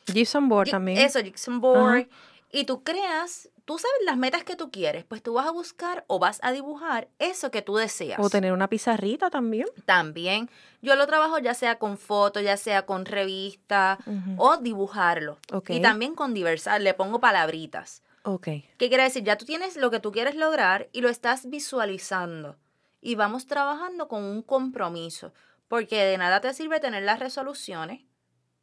Gypsum 0.06 0.48
board 0.48 0.70
también. 0.70 0.98
Eso, 0.98 1.20
Gypsum 1.20 1.60
board. 1.60 2.08
y 2.50 2.64
tú 2.64 2.82
creas, 2.82 3.48
tú 3.64 3.78
sabes 3.78 3.96
las 4.04 4.16
metas 4.16 4.44
que 4.44 4.56
tú 4.56 4.70
quieres, 4.70 5.04
pues 5.04 5.22
tú 5.22 5.34
vas 5.34 5.46
a 5.46 5.50
buscar 5.50 6.04
o 6.08 6.18
vas 6.18 6.38
a 6.42 6.52
dibujar 6.52 7.08
eso 7.18 7.50
que 7.50 7.62
tú 7.62 7.76
deseas. 7.76 8.18
O 8.20 8.28
tener 8.28 8.52
una 8.52 8.68
pizarrita 8.68 9.30
también. 9.30 9.66
También. 9.86 10.50
Yo 10.82 10.96
lo 10.96 11.06
trabajo 11.06 11.38
ya 11.38 11.54
sea 11.54 11.78
con 11.78 11.96
fotos, 11.96 12.42
ya 12.42 12.56
sea 12.56 12.84
con 12.84 13.04
revista 13.04 13.98
o 14.36 14.56
dibujarlo. 14.56 15.38
Y 15.68 15.80
también 15.80 16.14
con 16.14 16.34
diversar, 16.34 16.80
le 16.80 16.94
pongo 16.94 17.20
palabritas. 17.20 18.02
Ok. 18.24 18.44
¿Qué 18.44 18.88
quiere 18.88 19.04
decir? 19.04 19.22
Ya 19.24 19.36
tú 19.36 19.44
tienes 19.44 19.76
lo 19.76 19.90
que 19.90 20.00
tú 20.00 20.12
quieres 20.12 20.34
lograr 20.34 20.88
y 20.92 21.00
lo 21.00 21.08
estás 21.08 21.48
visualizando. 21.48 22.56
Y 23.02 23.16
vamos 23.16 23.46
trabajando 23.46 24.08
con 24.08 24.24
un 24.24 24.40
compromiso. 24.42 25.34
Porque 25.68 26.02
de 26.04 26.16
nada 26.16 26.40
te 26.40 26.54
sirve 26.54 26.80
tener 26.80 27.02
las 27.02 27.18
resoluciones 27.18 28.00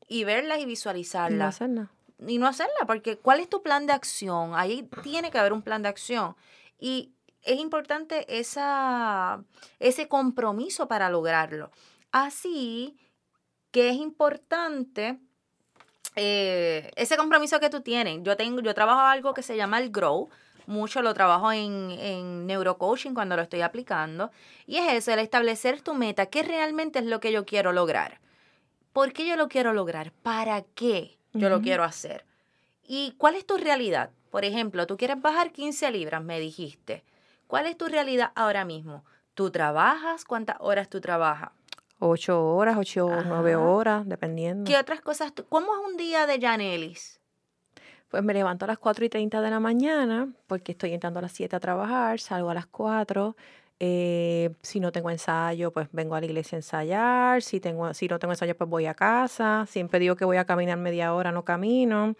y 0.07 0.23
verlas 0.23 0.57
y 0.57 0.61
Y 0.61 0.63
no 0.63 0.69
visualizarlas. 0.69 1.55
hacer 1.55 1.69
nada. 1.69 1.91
Y 2.27 2.37
no 2.37 2.47
hacerla, 2.47 2.85
porque 2.87 3.17
¿cuál 3.17 3.39
es 3.39 3.49
tu 3.49 3.61
plan 3.61 3.85
de 3.85 3.93
acción? 3.93 4.53
Ahí 4.55 4.89
tiene 5.03 5.29
que 5.29 5.37
haber 5.37 5.53
un 5.53 5.61
plan 5.61 5.81
de 5.83 5.89
acción. 5.89 6.35
Y 6.79 7.13
es 7.43 7.59
importante 7.59 8.39
esa, 8.39 9.43
ese 9.79 10.07
compromiso 10.07 10.87
para 10.87 11.09
lograrlo. 11.09 11.71
Así 12.11 12.97
que 13.71 13.89
es 13.89 13.95
importante 13.95 15.19
eh, 16.15 16.91
ese 16.95 17.17
compromiso 17.17 17.59
que 17.59 17.69
tú 17.69 17.81
tienes. 17.81 18.19
Yo 18.23 18.35
tengo, 18.35 18.61
yo 18.61 18.73
trabajo 18.73 19.01
algo 19.01 19.33
que 19.33 19.43
se 19.43 19.55
llama 19.55 19.79
el 19.79 19.89
Grow. 19.91 20.29
Mucho 20.69 21.01
lo 21.01 21.15
trabajo 21.15 21.51
en, 21.51 21.89
en 21.91 22.45
neurocoaching 22.45 23.15
cuando 23.15 23.35
lo 23.35 23.41
estoy 23.41 23.61
aplicando. 23.61 24.29
Y 24.67 24.77
es 24.77 24.93
eso, 24.93 25.11
el 25.11 25.17
establecer 25.19 25.81
tu 25.81 25.95
meta. 25.95 26.27
¿Qué 26.27 26.43
realmente 26.43 26.99
es 26.99 27.05
lo 27.05 27.19
que 27.19 27.31
yo 27.31 27.43
quiero 27.43 27.71
lograr? 27.71 28.19
¿Por 28.93 29.11
qué 29.11 29.25
yo 29.27 29.35
lo 29.35 29.47
quiero 29.47 29.73
lograr? 29.73 30.11
¿Para 30.11 30.61
qué 30.61 31.17
yo 31.33 31.49
lo 31.49 31.61
quiero 31.61 31.83
hacer? 31.83 32.23
¿Y 32.83 33.13
cuál 33.17 33.33
es 33.35 33.45
tu 33.47 33.57
realidad? 33.57 34.11
Por 34.29 34.45
ejemplo, 34.45 34.85
tú 34.85 34.95
quieres 34.95 35.19
bajar 35.19 35.51
15 35.51 35.89
libras, 35.89 36.21
me 36.23 36.39
dijiste. 36.39 37.03
¿Cuál 37.47 37.65
es 37.65 37.75
tu 37.75 37.87
realidad 37.87 38.31
ahora 38.35 38.63
mismo? 38.63 39.03
¿Tú 39.33 39.49
trabajas? 39.49 40.23
¿Cuántas 40.23 40.57
horas 40.59 40.87
tú 40.87 41.01
trabajas? 41.01 41.49
Ocho 41.97 42.45
horas, 42.45 42.77
ocho 42.77 43.05
o 43.07 43.23
nueve 43.23 43.55
horas, 43.55 44.07
dependiendo. 44.07 44.69
¿Qué 44.69 44.77
otras 44.77 45.01
cosas? 45.01 45.33
tú- 45.33 45.45
¿Cómo 45.49 45.73
es 45.75 45.81
un 45.91 45.97
día 45.97 46.27
de 46.27 46.39
Janelis? 46.39 47.18
Pues 48.09 48.23
me 48.23 48.33
levanto 48.33 48.65
a 48.65 48.67
las 48.67 48.79
4 48.79 49.05
y 49.05 49.09
30 49.09 49.39
de 49.41 49.49
la 49.49 49.59
mañana 49.59 50.29
porque 50.47 50.71
estoy 50.71 50.93
entrando 50.93 51.19
a 51.19 51.21
las 51.21 51.31
7 51.31 51.55
a 51.55 51.59
trabajar, 51.59 52.19
salgo 52.19 52.49
a 52.49 52.53
las 52.55 52.65
4. 52.65 53.35
eh, 53.81 54.49
si 54.61 54.79
no 54.81 54.91
tengo 54.91 55.09
ensayo, 55.09 55.71
pues 55.71 55.87
vengo 55.93 56.15
a 56.15 56.19
la 56.19 56.25
iglesia 56.25 56.57
a 56.57 56.59
ensayar. 56.59 57.41
Si, 57.41 57.59
tengo, 57.61 57.93
si 57.93 58.07
no 58.07 58.19
tengo 58.19 58.33
ensayo, 58.33 58.55
pues 58.57 58.69
voy 58.69 58.85
a 58.87 58.93
casa. 58.93 59.65
Siempre 59.69 59.99
digo 59.99 60.15
que 60.15 60.25
voy 60.25 60.37
a 60.37 60.45
caminar 60.45 60.77
media 60.77 61.13
hora, 61.13 61.31
no 61.31 61.45
camino. 61.45 62.15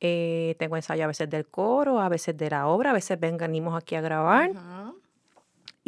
Eh, 0.00 0.56
tengo 0.58 0.76
ensayo 0.76 1.04
a 1.04 1.06
veces 1.06 1.30
del 1.30 1.46
coro, 1.46 2.00
a 2.00 2.08
veces 2.08 2.36
de 2.36 2.50
la 2.50 2.66
obra, 2.66 2.90
a 2.90 2.92
veces 2.92 3.18
venimos 3.20 3.74
aquí 3.76 3.94
a 3.94 4.00
grabar. 4.00 4.52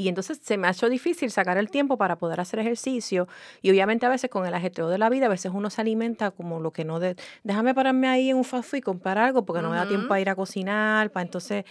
Y 0.02 0.08
entonces 0.08 0.40
se 0.42 0.56
me 0.58 0.66
ha 0.66 0.70
hecho 0.70 0.88
difícil 0.88 1.30
sacar 1.30 1.58
el 1.58 1.70
tiempo 1.70 1.96
para 1.96 2.16
poder 2.16 2.40
hacer 2.40 2.58
ejercicio. 2.58 3.28
Y 3.60 3.70
obviamente 3.70 4.06
a 4.06 4.08
veces 4.08 4.30
con 4.30 4.46
el 4.46 4.54
ajetreo 4.54 4.88
de 4.88 4.98
la 4.98 5.08
vida, 5.08 5.26
a 5.26 5.28
veces 5.28 5.52
uno 5.54 5.70
se 5.70 5.80
alimenta 5.80 6.30
como 6.30 6.60
lo 6.60 6.72
que 6.72 6.84
no... 6.84 6.98
De, 6.98 7.16
déjame 7.44 7.74
pararme 7.74 8.08
ahí 8.08 8.30
en 8.30 8.36
un 8.36 8.44
fast 8.44 8.70
food 8.70 8.78
y 8.78 8.82
comprar 8.82 9.18
algo 9.18 9.44
porque 9.44 9.62
no 9.62 9.70
me 9.70 9.76
da 9.76 9.86
tiempo 9.86 10.12
a 10.12 10.20
ir 10.20 10.28
a 10.28 10.34
cocinar. 10.34 11.10
Para 11.10 11.24
entonces 11.24 11.64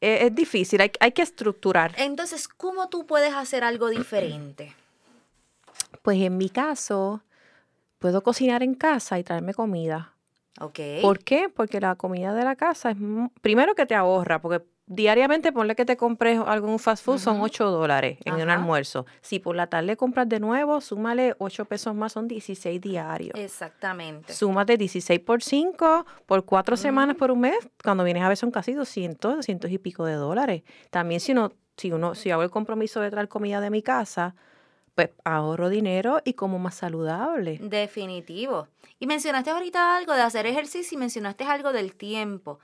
eh, 0.00 0.26
es 0.26 0.34
difícil, 0.34 0.80
hay, 0.80 0.92
hay 1.00 1.12
que 1.12 1.22
estructurar. 1.22 1.94
Entonces, 1.96 2.48
¿cómo 2.48 2.88
tú 2.88 3.06
puedes 3.06 3.34
hacer 3.34 3.64
algo 3.64 3.88
diferente? 3.88 4.74
Pues 6.02 6.20
en 6.20 6.36
mi 6.36 6.48
caso, 6.48 7.22
puedo 7.98 8.22
cocinar 8.22 8.62
en 8.62 8.74
casa 8.74 9.18
y 9.18 9.24
traerme 9.24 9.54
comida. 9.54 10.12
¿Ok? 10.60 10.78
¿Por 11.00 11.20
qué? 11.20 11.48
Porque 11.48 11.80
la 11.80 11.94
comida 11.94 12.34
de 12.34 12.44
la 12.44 12.56
casa 12.56 12.90
es, 12.90 12.96
primero 13.40 13.74
que 13.74 13.86
te 13.86 13.94
ahorra, 13.94 14.40
porque 14.40 14.62
diariamente 14.94 15.52
ponle 15.52 15.74
que 15.74 15.84
te 15.84 15.96
compres 15.96 16.38
un 16.38 16.78
fast 16.78 17.04
food, 17.04 17.18
son 17.18 17.36
Ujú. 17.36 17.44
8 17.46 17.70
dólares 17.70 18.18
en 18.24 18.34
un 18.34 18.50
almuerzo. 18.50 19.06
Si 19.20 19.38
por 19.38 19.56
la 19.56 19.66
tarde 19.66 19.96
compras 19.96 20.28
de 20.28 20.38
nuevo, 20.38 20.80
súmale 20.80 21.34
8 21.38 21.64
pesos 21.64 21.94
más, 21.94 22.12
son 22.12 22.28
16 22.28 22.80
diarios. 22.80 23.32
Exactamente. 23.38 24.32
Súmate 24.32 24.76
16 24.76 25.20
por 25.20 25.42
5, 25.42 26.04
por 26.26 26.44
4 26.44 26.76
semanas, 26.76 27.16
por 27.16 27.30
un 27.30 27.40
mes, 27.40 27.56
cuando 27.82 28.04
vienes 28.04 28.22
a 28.22 28.28
ver 28.28 28.36
son 28.36 28.50
casi 28.50 28.72
200, 28.74 29.36
200 29.36 29.70
y 29.70 29.78
pico 29.78 30.04
de 30.04 30.14
dólares. 30.14 30.62
También 30.90 31.20
si 31.20 31.32
uno, 31.32 31.52
si 31.76 31.90
uno, 31.90 32.14
si 32.14 32.30
hago 32.30 32.42
el 32.42 32.50
compromiso 32.50 33.00
de 33.00 33.10
traer 33.10 33.28
comida 33.28 33.60
de 33.60 33.70
mi 33.70 33.82
casa, 33.82 34.34
pues 34.94 35.08
ahorro 35.24 35.70
dinero 35.70 36.20
y 36.22 36.34
como 36.34 36.58
más 36.58 36.74
saludable. 36.74 37.58
Definitivo. 37.62 38.68
Y 38.98 39.06
mencionaste 39.06 39.50
ahorita 39.50 39.96
algo 39.96 40.12
de 40.12 40.20
hacer 40.20 40.46
ejercicio 40.46 40.96
y 40.96 40.98
mencionaste 40.98 41.44
algo 41.44 41.72
del 41.72 41.94
tiempo. 41.94 42.58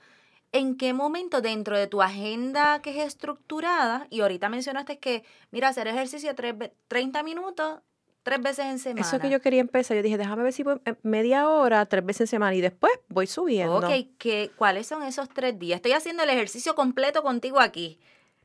¿En 0.51 0.77
qué 0.77 0.93
momento 0.93 1.41
dentro 1.41 1.77
de 1.77 1.85
tu 1.87 2.01
agenda 2.01 2.81
que 2.81 2.89
es 2.99 3.05
estructurada, 3.07 4.07
y 4.09 4.21
ahorita 4.21 4.49
mencionaste 4.49 4.97
que, 4.97 5.23
mira, 5.51 5.67
hacer 5.67 5.87
ejercicio 5.87 6.33
tres 6.33 6.57
ve- 6.57 6.73
30 6.87 7.21
minutos, 7.21 7.81
tres 8.23 8.41
veces 8.41 8.65
en 8.65 8.79
semana? 8.79 9.07
Eso 9.07 9.19
que 9.19 9.29
yo 9.29 9.41
quería 9.41 9.61
empezar, 9.61 9.95
yo 9.95 10.01
dije, 10.01 10.17
déjame 10.17 10.41
ver 10.41 10.53
si 10.53 10.63
voy 10.63 10.81
eh, 10.85 10.95
media 11.03 11.47
hora, 11.47 11.85
tres 11.85 12.03
veces 12.03 12.21
en 12.21 12.27
semana 12.27 12.55
y 12.55 12.61
después 12.61 12.91
voy 13.09 13.27
subiendo. 13.27 13.77
Ok, 13.77 14.07
¿qué, 14.17 14.49
¿cuáles 14.55 14.87
son 14.87 15.03
esos 15.03 15.29
tres 15.29 15.59
días? 15.59 15.77
Estoy 15.77 15.91
haciendo 15.91 16.23
el 16.23 16.29
ejercicio 16.31 16.73
completo 16.73 17.21
contigo 17.21 17.59
aquí. 17.59 17.99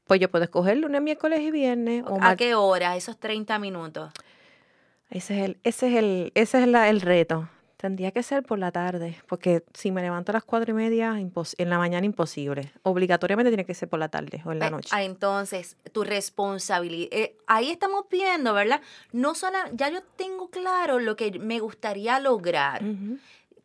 Pues 0.06 0.20
yo 0.20 0.30
puedo 0.30 0.44
escoger 0.44 0.76
lunes, 0.76 1.00
miércoles 1.00 1.40
y 1.40 1.50
viernes. 1.50 2.04
O 2.06 2.18
¿A 2.20 2.36
qué 2.36 2.54
hora? 2.54 2.94
Esos 2.96 3.18
30 3.18 3.58
minutos. 3.58 4.12
Ese 5.08 5.38
es 5.38 5.44
el, 5.46 5.58
ese 5.64 5.88
es 5.88 5.94
el, 5.94 6.32
ese 6.34 6.60
es 6.60 6.68
la- 6.68 6.90
el 6.90 7.00
reto. 7.00 7.48
Tendría 7.76 8.12
que 8.12 8.22
ser 8.22 8.42
por 8.44 8.58
la 8.58 8.70
tarde, 8.70 9.16
porque 9.28 9.64
si 9.74 9.90
me 9.90 10.00
levanto 10.00 10.32
a 10.32 10.34
las 10.34 10.44
cuatro 10.44 10.70
y 10.70 10.74
media, 10.74 11.18
en 11.18 11.70
la 11.70 11.78
mañana 11.78 12.06
imposible. 12.06 12.72
Obligatoriamente 12.82 13.50
tiene 13.50 13.64
que 13.66 13.74
ser 13.74 13.88
por 13.88 13.98
la 13.98 14.08
tarde 14.08 14.42
o 14.44 14.52
en 14.52 14.60
la 14.60 14.70
noche. 14.70 14.90
ah, 14.92 15.02
entonces, 15.02 15.76
tu 15.92 16.04
responsabilidad. 16.04 17.08
eh, 17.12 17.36
ahí 17.46 17.70
estamos 17.70 18.04
viendo, 18.10 18.54
¿verdad? 18.54 18.80
No 19.12 19.34
solo, 19.34 19.58
ya 19.72 19.88
yo 19.88 20.02
tengo 20.16 20.50
claro 20.50 20.98
lo 21.00 21.16
que 21.16 21.38
me 21.38 21.58
gustaría 21.60 22.20
lograr. 22.20 22.82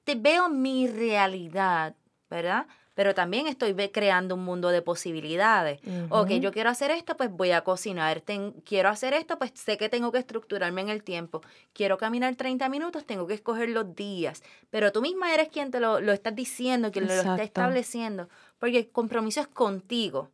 Te 0.03 0.15
veo 0.15 0.49
mi 0.49 0.87
realidad, 0.87 1.95
¿verdad? 2.29 2.65
Pero 2.99 3.15
también 3.15 3.47
estoy 3.47 3.73
creando 3.93 4.35
un 4.35 4.43
mundo 4.43 4.71
de 4.71 4.81
posibilidades. 4.81 5.79
Ok, 6.09 6.31
Ujú. 6.31 6.39
yo 6.41 6.51
quiero 6.51 6.69
hacer 6.69 6.91
esto, 6.91 7.15
pues 7.15 7.31
voy 7.31 7.51
a 7.51 7.61
cocinar. 7.61 8.19
Ten- 8.19 8.51
quiero 8.65 8.89
hacer 8.89 9.13
esto, 9.13 9.39
pues 9.39 9.53
sé 9.55 9.77
que 9.77 9.87
tengo 9.87 10.11
que 10.11 10.17
estructurarme 10.17 10.81
en 10.81 10.89
el 10.89 11.01
tiempo. 11.01 11.39
Quiero 11.71 11.97
caminar 11.97 12.35
30 12.35 12.67
minutos, 12.67 13.05
tengo 13.05 13.25
que 13.25 13.35
escoger 13.35 13.69
los 13.69 13.95
días. 13.95 14.43
Pero 14.69 14.91
tú 14.91 15.01
misma 15.01 15.33
eres 15.33 15.47
quien 15.47 15.71
te 15.71 15.79
lo, 15.79 16.01
lo 16.01 16.11
estás 16.11 16.35
diciendo, 16.35 16.91
quien 16.91 17.07
lo 17.07 17.13
está 17.13 17.41
estableciendo, 17.41 18.27
porque 18.57 18.79
el 18.79 18.89
compromiso 18.89 19.39
es 19.39 19.47
contigo. 19.47 20.29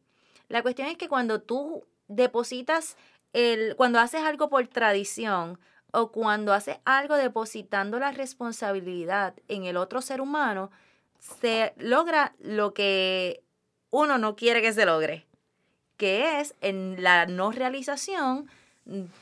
La 0.50 0.64
cuestión 0.64 0.88
es 0.88 0.98
que 0.98 1.08
cuando 1.08 1.42
tú 1.42 1.84
depositas, 2.08 2.98
el, 3.34 3.76
cuando 3.76 4.00
haces 4.00 4.24
algo 4.24 4.50
por 4.50 4.68
tradición 4.70 5.60
o 5.92 6.12
cuando 6.12 6.52
haces 6.52 6.78
algo 6.84 7.16
depositando 7.16 8.00
la 8.00 8.12
responsabilidad 8.12 9.36
en 9.50 9.66
el 9.66 9.78
otro 9.78 10.02
ser 10.02 10.20
humano, 10.20 10.72
se 11.42 11.74
logra 11.78 12.36
lo 12.40 12.74
que 12.74 13.44
uno 13.90 14.18
no 14.18 14.36
quiere 14.36 14.62
que 14.62 14.74
se 14.74 14.86
logre, 14.86 15.26
que 15.98 16.40
es 16.40 16.56
en 16.62 17.02
la 17.02 17.26
no 17.26 17.52
realización 17.52 18.50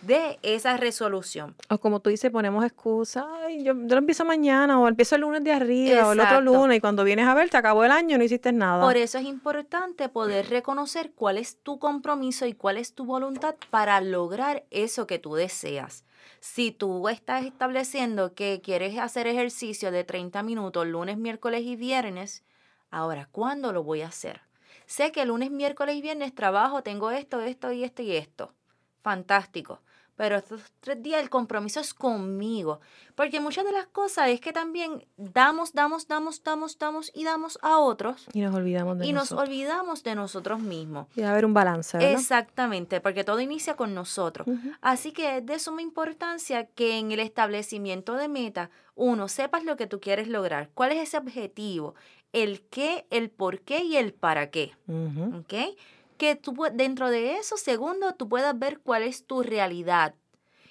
de 0.02 0.40
esa 0.42 0.76
resolución. 0.76 1.56
O 1.70 1.78
como 1.78 2.02
tú 2.02 2.10
dices, 2.10 2.30
ponemos 2.32 2.66
excusas. 2.66 3.26
Ay, 3.46 3.64
yo, 3.64 3.74
yo 3.74 3.96
lo 3.96 3.98
empiezo 3.98 4.26
mañana, 4.26 4.78
o 4.80 4.88
empiezo 4.88 5.16
el 5.16 5.22
lunes 5.22 5.44
de 5.44 5.54
arriba, 5.54 6.08
o 6.08 6.12
el 6.12 6.20
otro 6.20 6.42
lunes, 6.42 6.78
y 6.78 6.82
cuando 6.82 7.06
vienes 7.06 7.28
a 7.28 7.34
ver, 7.34 7.50
te 7.50 7.58
acabó 7.58 7.86
el 7.86 7.92
año 7.92 8.16
y 8.16 8.20
no 8.20 8.26
hiciste 8.26 8.52
nada. 8.52 8.84
Por 8.84 8.98
eso 8.98 9.18
es 9.18 9.26
importante 9.26 10.10
poder 10.10 10.50
reconocer 10.50 11.12
cuál 11.14 11.38
es 11.38 11.58
tu 11.64 11.80
compromiso 11.80 12.46
y 12.46 12.54
cuál 12.54 12.78
es 12.78 12.94
tu 12.94 13.06
voluntad 13.06 13.56
para 13.70 14.02
lograr 14.02 14.66
eso 14.70 15.08
que 15.08 15.20
tú 15.20 15.36
deseas. 15.36 16.04
Si 16.40 16.72
tú 16.72 17.08
estás 17.10 17.46
estableciendo 17.46 18.34
que 18.34 18.62
quieres 18.62 18.98
hacer 18.98 19.28
ejercicio 19.28 19.92
de 19.92 20.04
30 20.04 20.44
minutos 20.44 20.86
lunes, 20.88 21.18
miércoles 21.18 21.62
y 21.64 21.76
viernes, 21.76 22.44
ahora, 22.92 23.28
¿cuándo 23.32 23.74
lo 23.74 23.84
voy 23.84 24.02
a 24.02 24.08
hacer? 24.08 24.42
Sé 24.86 25.12
que 25.12 25.26
lunes, 25.26 25.52
miércoles 25.52 25.96
y 25.96 26.02
viernes 26.02 26.36
trabajo, 26.36 26.84
tengo 26.84 27.12
esto, 27.12 27.42
esto 27.42 27.72
y 27.72 27.84
esto 27.84 28.02
y 28.02 28.16
esto. 28.16 28.54
Fantástico. 29.02 29.82
Pero 30.16 30.38
estos 30.38 30.62
tres 30.80 31.02
días 31.02 31.22
el 31.22 31.30
compromiso 31.30 31.80
es 31.80 31.94
conmigo. 31.94 32.80
Porque 33.16 33.40
muchas 33.40 33.66
de 33.66 33.72
las 33.72 33.88
cosas 33.88 34.30
es 34.30 34.40
que 34.42 34.54
también 34.54 35.06
damos, 35.18 35.74
damos, 35.74 36.08
damos, 36.08 36.44
damos, 36.44 36.78
damos 36.78 37.12
y 37.16 37.24
damos 37.24 37.58
a 37.62 37.78
otros 37.80 38.28
y 38.34 38.42
nos 38.42 38.54
olvidamos 38.56 39.00
de 39.00 39.08
y 39.08 39.14
nos 39.14 39.32
nosotros. 39.32 39.48
olvidamos 39.50 40.04
de 40.04 40.16
nosotros 40.16 40.60
mismos. 40.60 41.08
Y 41.14 41.22
debe 41.22 41.30
haber 41.30 41.46
un 41.46 41.54
balance, 41.54 41.98
¿verdad? 41.98 42.14
Exactamente, 42.14 43.02
porque 43.02 43.24
todo 43.24 43.40
inicia 43.40 43.76
con 43.76 43.94
nosotros. 43.94 44.48
Así 44.82 45.12
que 45.12 45.38
es 45.38 45.46
de 45.46 45.60
suma 45.60 45.82
importancia 45.82 46.66
que 46.68 46.98
en 47.00 47.12
el 47.12 47.20
establecimiento 47.20 48.16
de 48.16 48.28
meta, 48.28 48.70
uno, 48.96 49.28
sepas 49.28 49.64
lo 49.64 49.78
que 49.78 49.88
tú 49.88 50.00
quieres 50.00 50.28
lograr, 50.28 50.70
cuál 50.74 50.92
es 50.92 51.00
ese 51.08 51.18
objetivo, 51.18 51.96
el 52.34 52.62
qué, 52.70 53.06
el 53.10 53.30
por 53.30 53.62
qué 53.62 53.84
y 53.84 53.98
el 53.98 54.14
para 54.14 54.50
qué. 54.52 54.74
¿Ok? 54.88 55.76
Que 56.24 56.38
tú 56.38 56.56
dentro 56.72 57.10
de 57.10 57.36
eso, 57.36 57.58
segundo, 57.58 58.14
tú 58.14 58.30
puedas 58.30 58.58
ver 58.58 58.80
cuál 58.80 59.04
es 59.04 59.28
tu 59.28 59.44
realidad. 59.44 60.16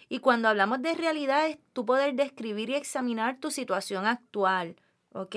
Y 0.09 0.21
cuando 0.21 0.49
hablamos 0.49 0.81
de 0.81 0.95
realidad, 0.95 1.47
es 1.47 1.59
tú 1.75 1.85
poder 1.85 2.15
describir 2.15 2.71
y 2.71 2.75
examinar 2.75 3.37
tu 3.37 3.51
situación 3.51 4.07
actual. 4.07 4.77
¿Ok? 5.13 5.37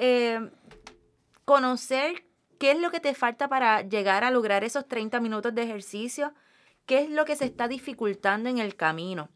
Eh, 0.00 0.50
conocer 1.44 2.24
qué 2.58 2.72
es 2.72 2.80
lo 2.80 2.90
que 2.90 2.98
te 2.98 3.14
falta 3.14 3.46
para 3.46 3.82
llegar 3.82 4.24
a 4.24 4.32
lograr 4.32 4.64
esos 4.64 4.88
30 4.88 5.20
minutos 5.20 5.54
de 5.54 5.62
ejercicio, 5.62 6.34
qué 6.84 7.02
es 7.02 7.08
lo 7.08 7.24
que 7.24 7.36
se 7.36 7.44
está 7.44 7.68
dificultando 7.68 8.48
en 8.48 8.58
el 8.58 8.74
camino. 8.74 9.28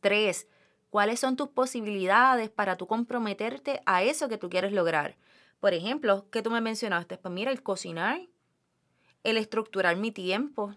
Tres, 0.00 0.48
cuáles 0.88 1.20
son 1.20 1.36
tus 1.36 1.50
posibilidades 1.50 2.48
para 2.48 2.78
tú 2.78 2.86
comprometerte 2.86 3.82
a 3.84 4.02
eso 4.02 4.30
que 4.30 4.38
tú 4.38 4.48
quieres 4.48 4.72
lograr. 4.72 5.18
Por 5.60 5.74
ejemplo, 5.74 6.26
que 6.30 6.40
tú 6.40 6.50
me 6.50 6.62
mencionaste, 6.62 7.18
pues 7.18 7.34
mira, 7.34 7.50
el 7.50 7.62
cocinar, 7.62 8.22
el 9.22 9.36
estructurar 9.36 9.96
mi 9.96 10.12
tiempo, 10.12 10.74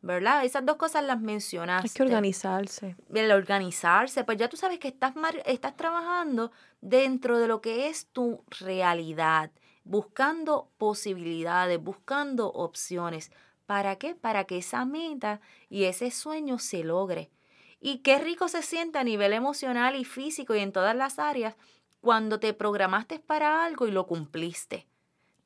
¿verdad? 0.00 0.44
Esas 0.44 0.64
dos 0.64 0.76
cosas 0.76 1.04
las 1.04 1.20
mencionaste. 1.20 1.88
Hay 1.88 1.94
que 1.94 2.02
organizarse. 2.02 2.96
El 3.12 3.30
organizarse, 3.30 4.24
pues 4.24 4.38
ya 4.38 4.48
tú 4.48 4.56
sabes 4.56 4.78
que 4.78 4.88
estás, 4.88 5.14
estás 5.44 5.76
trabajando 5.76 6.52
dentro 6.80 7.38
de 7.38 7.48
lo 7.48 7.60
que 7.60 7.88
es 7.88 8.06
tu 8.08 8.44
realidad, 8.60 9.50
buscando 9.84 10.70
posibilidades, 10.78 11.82
buscando 11.82 12.48
opciones. 12.48 13.30
¿Para 13.66 13.96
qué? 13.96 14.14
Para 14.14 14.44
que 14.44 14.58
esa 14.58 14.84
meta 14.84 15.40
y 15.68 15.84
ese 15.84 16.10
sueño 16.10 16.58
se 16.58 16.84
logre. 16.84 17.30
Y 17.80 17.98
qué 17.98 18.18
rico 18.18 18.48
se 18.48 18.62
siente 18.62 18.98
a 18.98 19.04
nivel 19.04 19.32
emocional 19.32 19.94
y 19.94 20.04
físico 20.04 20.54
y 20.54 20.60
en 20.60 20.72
todas 20.72 20.96
las 20.96 21.18
áreas 21.18 21.54
cuando 22.00 22.40
te 22.40 22.54
programaste 22.54 23.18
para 23.18 23.64
algo 23.64 23.86
y 23.86 23.90
lo 23.90 24.06
cumpliste. 24.06 24.87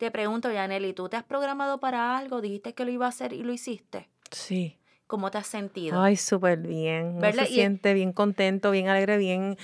Te 0.03 0.11
pregunto, 0.11 0.51
Yaneli, 0.51 0.95
¿tú 0.95 1.09
te 1.09 1.17
has 1.17 1.23
programado 1.23 1.79
para 1.79 2.19
algo? 2.19 2.41
Dijiste 2.41 2.75
que 2.75 2.85
lo 2.85 2.91
iba 2.91 3.07
a 3.07 3.11
hacer 3.11 3.33
y 3.33 3.45
lo 3.45 3.53
hiciste. 3.53 4.09
Sí. 4.33 4.77
¿Cómo 5.07 5.31
te 5.31 5.39
has 5.39 5.47
sentido? 5.47 6.03
Ay, 6.03 6.17
súper 6.17 6.59
bien. 6.59 7.21
se 7.21 7.47
siente 7.47 7.95
bien 7.95 8.13
contento, 8.13 8.73
bien 8.73 8.89
alegre, 8.89 9.17
bien, 9.17 9.57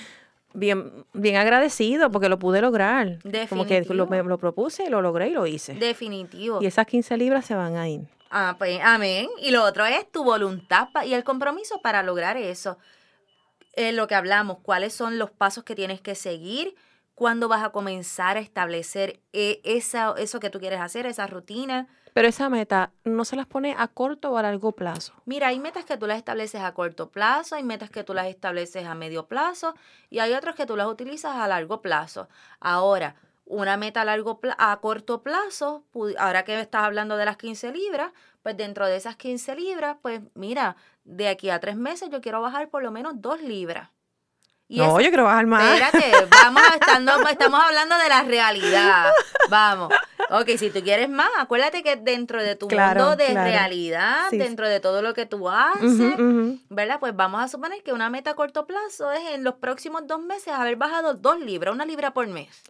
bien, 0.53 1.05
bien 1.11 1.35
agradecido 1.35 2.09
porque 2.09 2.29
lo 2.29 2.39
pude 2.39 2.61
lograr. 2.61 3.21
Definitivo. 3.23 3.49
Como 3.49 3.65
que 3.65 3.93
lo, 3.93 4.07
me, 4.07 4.23
lo 4.23 4.37
propuse, 4.37 4.89
lo 4.89 5.01
logré 5.01 5.27
y 5.27 5.31
lo 5.31 5.45
hice. 5.45 5.73
Definitivo. 5.73 6.59
Y 6.61 6.67
esas 6.67 6.85
15 6.85 7.17
libras 7.17 7.45
se 7.45 7.55
van 7.55 7.75
a 7.75 7.89
ir. 7.89 8.07
Ah, 8.31 8.55
pues, 8.57 8.79
amén. 8.81 9.27
Y 9.41 9.51
lo 9.51 9.65
otro 9.65 9.85
es 9.85 10.09
tu 10.09 10.23
voluntad 10.23 10.87
y 11.05 11.15
el 11.15 11.25
compromiso 11.25 11.81
para 11.81 12.01
lograr 12.01 12.37
eso. 12.37 12.77
Eh, 13.73 13.91
lo 13.91 14.07
que 14.07 14.15
hablamos, 14.15 14.59
cuáles 14.59 14.93
son 14.93 15.19
los 15.19 15.31
pasos 15.31 15.65
que 15.65 15.75
tienes 15.75 15.99
que 15.99 16.15
seguir, 16.15 16.75
cuándo 17.19 17.49
vas 17.49 17.65
a 17.65 17.71
comenzar 17.71 18.37
a 18.37 18.39
establecer 18.39 19.19
eh, 19.33 19.59
esa, 19.65 20.15
eso 20.17 20.39
que 20.39 20.49
tú 20.49 20.61
quieres 20.61 20.79
hacer, 20.79 21.05
esa 21.05 21.27
rutina. 21.27 21.89
Pero 22.13 22.29
esa 22.29 22.47
meta, 22.47 22.93
¿no 23.03 23.25
se 23.25 23.35
las 23.35 23.45
pone 23.45 23.75
a 23.77 23.89
corto 23.89 24.31
o 24.31 24.37
a 24.37 24.41
largo 24.41 24.71
plazo? 24.71 25.11
Mira, 25.25 25.47
hay 25.47 25.59
metas 25.59 25.83
que 25.83 25.97
tú 25.97 26.07
las 26.07 26.17
estableces 26.17 26.61
a 26.61 26.73
corto 26.73 27.11
plazo, 27.11 27.55
hay 27.55 27.63
metas 27.63 27.89
que 27.89 28.05
tú 28.05 28.13
las 28.13 28.27
estableces 28.27 28.85
a 28.85 28.95
medio 28.95 29.27
plazo 29.27 29.75
y 30.09 30.19
hay 30.19 30.31
otras 30.31 30.55
que 30.55 30.65
tú 30.65 30.77
las 30.77 30.87
utilizas 30.87 31.35
a 31.35 31.45
largo 31.49 31.81
plazo. 31.81 32.29
Ahora, 32.61 33.15
una 33.43 33.75
meta 33.75 34.01
a, 34.03 34.05
largo 34.05 34.39
a 34.57 34.79
corto 34.79 35.21
plazo, 35.21 35.83
ahora 36.19 36.45
que 36.45 36.57
estás 36.57 36.83
hablando 36.83 37.17
de 37.17 37.25
las 37.25 37.35
15 37.35 37.73
libras, 37.73 38.13
pues 38.43 38.55
dentro 38.55 38.87
de 38.87 38.95
esas 38.95 39.17
15 39.17 39.55
libras, 39.55 39.97
pues 40.01 40.21
mira, 40.35 40.77
de 41.03 41.27
aquí 41.27 41.49
a 41.49 41.59
tres 41.59 41.75
meses 41.75 42.09
yo 42.09 42.21
quiero 42.21 42.41
bajar 42.41 42.69
por 42.69 42.81
lo 42.81 42.91
menos 42.91 43.15
dos 43.17 43.41
libras. 43.41 43.89
No, 44.69 45.01
yo 45.01 45.09
quiero 45.09 45.23
bajar 45.23 45.47
más. 45.47 45.63
Espérate, 45.63 46.27
vamos 46.29 46.63
estando, 46.79 47.27
estamos 47.27 47.59
hablando 47.61 47.97
de 47.97 48.09
la 48.09 48.23
realidad. 48.23 49.11
Vamos. 49.49 49.91
Ok, 50.29 50.49
si 50.57 50.69
tú 50.69 50.81
quieres 50.83 51.09
más, 51.09 51.29
acuérdate 51.39 51.81
que 51.81 51.95
dentro 51.95 52.41
de 52.41 52.55
tu 52.55 52.69
mundo 52.69 53.15
de 53.15 53.33
realidad, 53.33 54.29
dentro 54.31 54.67
de 54.67 54.79
todo 54.79 55.01
lo 55.01 55.13
que 55.13 55.25
tú 55.25 55.49
haces, 55.49 56.15
¿verdad? 56.69 56.99
Pues 56.99 57.15
vamos 57.15 57.41
a 57.41 57.47
suponer 57.47 57.81
que 57.83 57.93
una 57.93 58.09
meta 58.09 58.31
a 58.31 58.35
corto 58.35 58.67
plazo 58.67 59.11
es 59.11 59.31
en 59.31 59.43
los 59.43 59.55
próximos 59.55 60.05
dos 60.05 60.21
meses 60.21 60.53
haber 60.53 60.75
bajado 60.75 61.15
dos 61.15 61.39
libras, 61.39 61.73
una 61.73 61.85
libra 61.85 62.13
por 62.13 62.27
mes. 62.27 62.61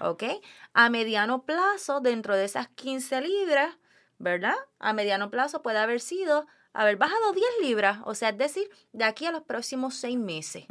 ¿Ok? 0.00 0.24
A 0.72 0.88
mediano 0.90 1.42
plazo, 1.42 2.00
dentro 2.00 2.36
de 2.36 2.44
esas 2.44 2.68
15 2.68 3.20
libras, 3.20 3.76
¿verdad? 4.18 4.56
A 4.78 4.92
mediano 4.92 5.30
plazo 5.30 5.62
puede 5.62 5.78
haber 5.78 6.00
sido 6.00 6.46
haber 6.72 6.96
bajado 6.96 7.32
10 7.32 7.46
libras, 7.62 7.98
o 8.04 8.14
sea, 8.14 8.30
es 8.30 8.38
decir, 8.38 8.68
de 8.92 9.04
aquí 9.04 9.26
a 9.26 9.30
los 9.30 9.42
próximos 9.42 9.94
seis 9.94 10.18
meses. 10.18 10.64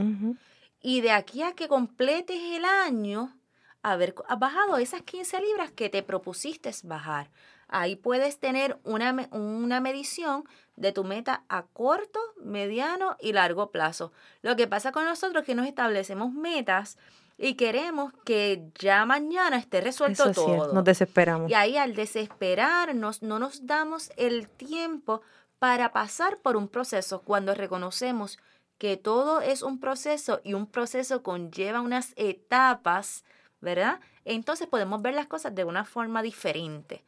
Y 0.84 1.02
de 1.02 1.12
aquí 1.12 1.42
a 1.42 1.54
que 1.54 1.68
completes 1.68 2.40
el 2.40 2.66
año, 2.66 3.34
haber 3.82 4.14
bajado 4.38 4.78
esas 4.78 5.02
15 5.02 5.42
libras 5.42 5.72
que 5.72 5.90
te 5.90 6.04
propusiste 6.04 6.70
bajar. 6.84 7.32
Ahí 7.70 7.96
puedes 7.96 8.38
tener 8.38 8.78
una, 8.84 9.30
una 9.32 9.80
medición 9.80 10.44
de 10.76 10.92
tu 10.92 11.06
meta 11.06 11.44
a 11.48 11.64
corto, 11.64 12.20
mediano 12.44 13.16
y 13.20 13.32
largo 13.32 13.72
plazo. 13.72 14.12
Lo 14.42 14.56
que 14.56 14.68
pasa 14.68 14.92
con 14.92 15.06
nosotros 15.06 15.42
es 15.42 15.46
que 15.48 15.56
nos 15.56 15.66
establecemos 15.66 16.32
metas 16.34 16.98
y 17.38 17.56
queremos 17.56 18.14
que 18.26 18.70
ya 18.78 19.06
mañana 19.06 19.58
esté 19.58 19.82
resuelto 19.82 20.32
todo. 20.34 20.74
nos 20.74 20.84
desesperamos. 20.84 21.50
Y 21.50 21.54
ahí 21.54 21.78
al 21.78 21.96
desesperarnos 21.96 23.24
no 23.24 23.40
nos 23.40 23.66
damos 23.66 24.12
el 24.18 24.50
tiempo 24.50 25.22
para 25.60 25.94
pasar 25.94 26.40
por 26.40 26.58
un 26.58 26.68
proceso 26.68 27.22
cuando 27.22 27.56
reconocemos 27.56 28.38
que 28.78 28.97
todo 28.97 29.41
es 29.41 29.61
un 29.61 29.80
proceso 29.80 30.41
y 30.43 30.53
un 30.53 30.67
proceso 30.67 31.24
conlleva 31.24 31.82
unas 31.82 32.13
etapas, 32.15 33.24
¿verdad? 33.61 33.99
Entonces 34.26 34.67
podemos 34.67 35.01
ver 35.01 35.13
las 35.13 35.28
cosas 35.28 35.55
de 35.55 35.63
una 35.63 35.86
forma 35.86 36.21
diferente. 36.21 37.03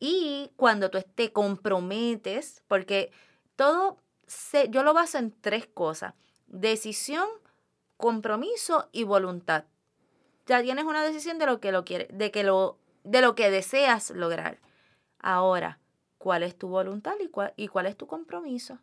Y 0.00 0.50
cuando 0.56 0.90
tú 0.90 0.98
te 1.14 1.32
comprometes, 1.32 2.62
porque 2.68 3.10
todo, 3.56 3.98
se, 4.26 4.68
yo 4.70 4.82
lo 4.82 4.94
baso 4.94 5.18
en 5.18 5.32
tres 5.40 5.66
cosas, 5.66 6.14
decisión, 6.46 7.26
compromiso 7.96 8.88
y 8.92 9.04
voluntad. 9.04 9.64
Ya 10.46 10.62
tienes 10.62 10.84
una 10.84 11.04
decisión 11.04 11.38
de 11.38 11.46
lo 11.46 11.60
que 11.60 11.72
lo 11.72 11.84
quiere, 11.84 12.08
de 12.12 12.30
que 12.30 12.44
lo, 12.44 12.78
de 13.04 13.20
lo 13.20 13.34
que 13.34 13.50
deseas 13.50 14.10
lograr. 14.10 14.60
Ahora, 15.18 15.78
¿cuál 16.16 16.42
es 16.42 16.56
tu 16.56 16.68
voluntad 16.68 17.14
y 17.20 17.28
cuál, 17.28 17.52
y 17.56 17.68
cuál 17.68 17.86
es 17.86 17.96
tu 17.96 18.06
compromiso? 18.06 18.78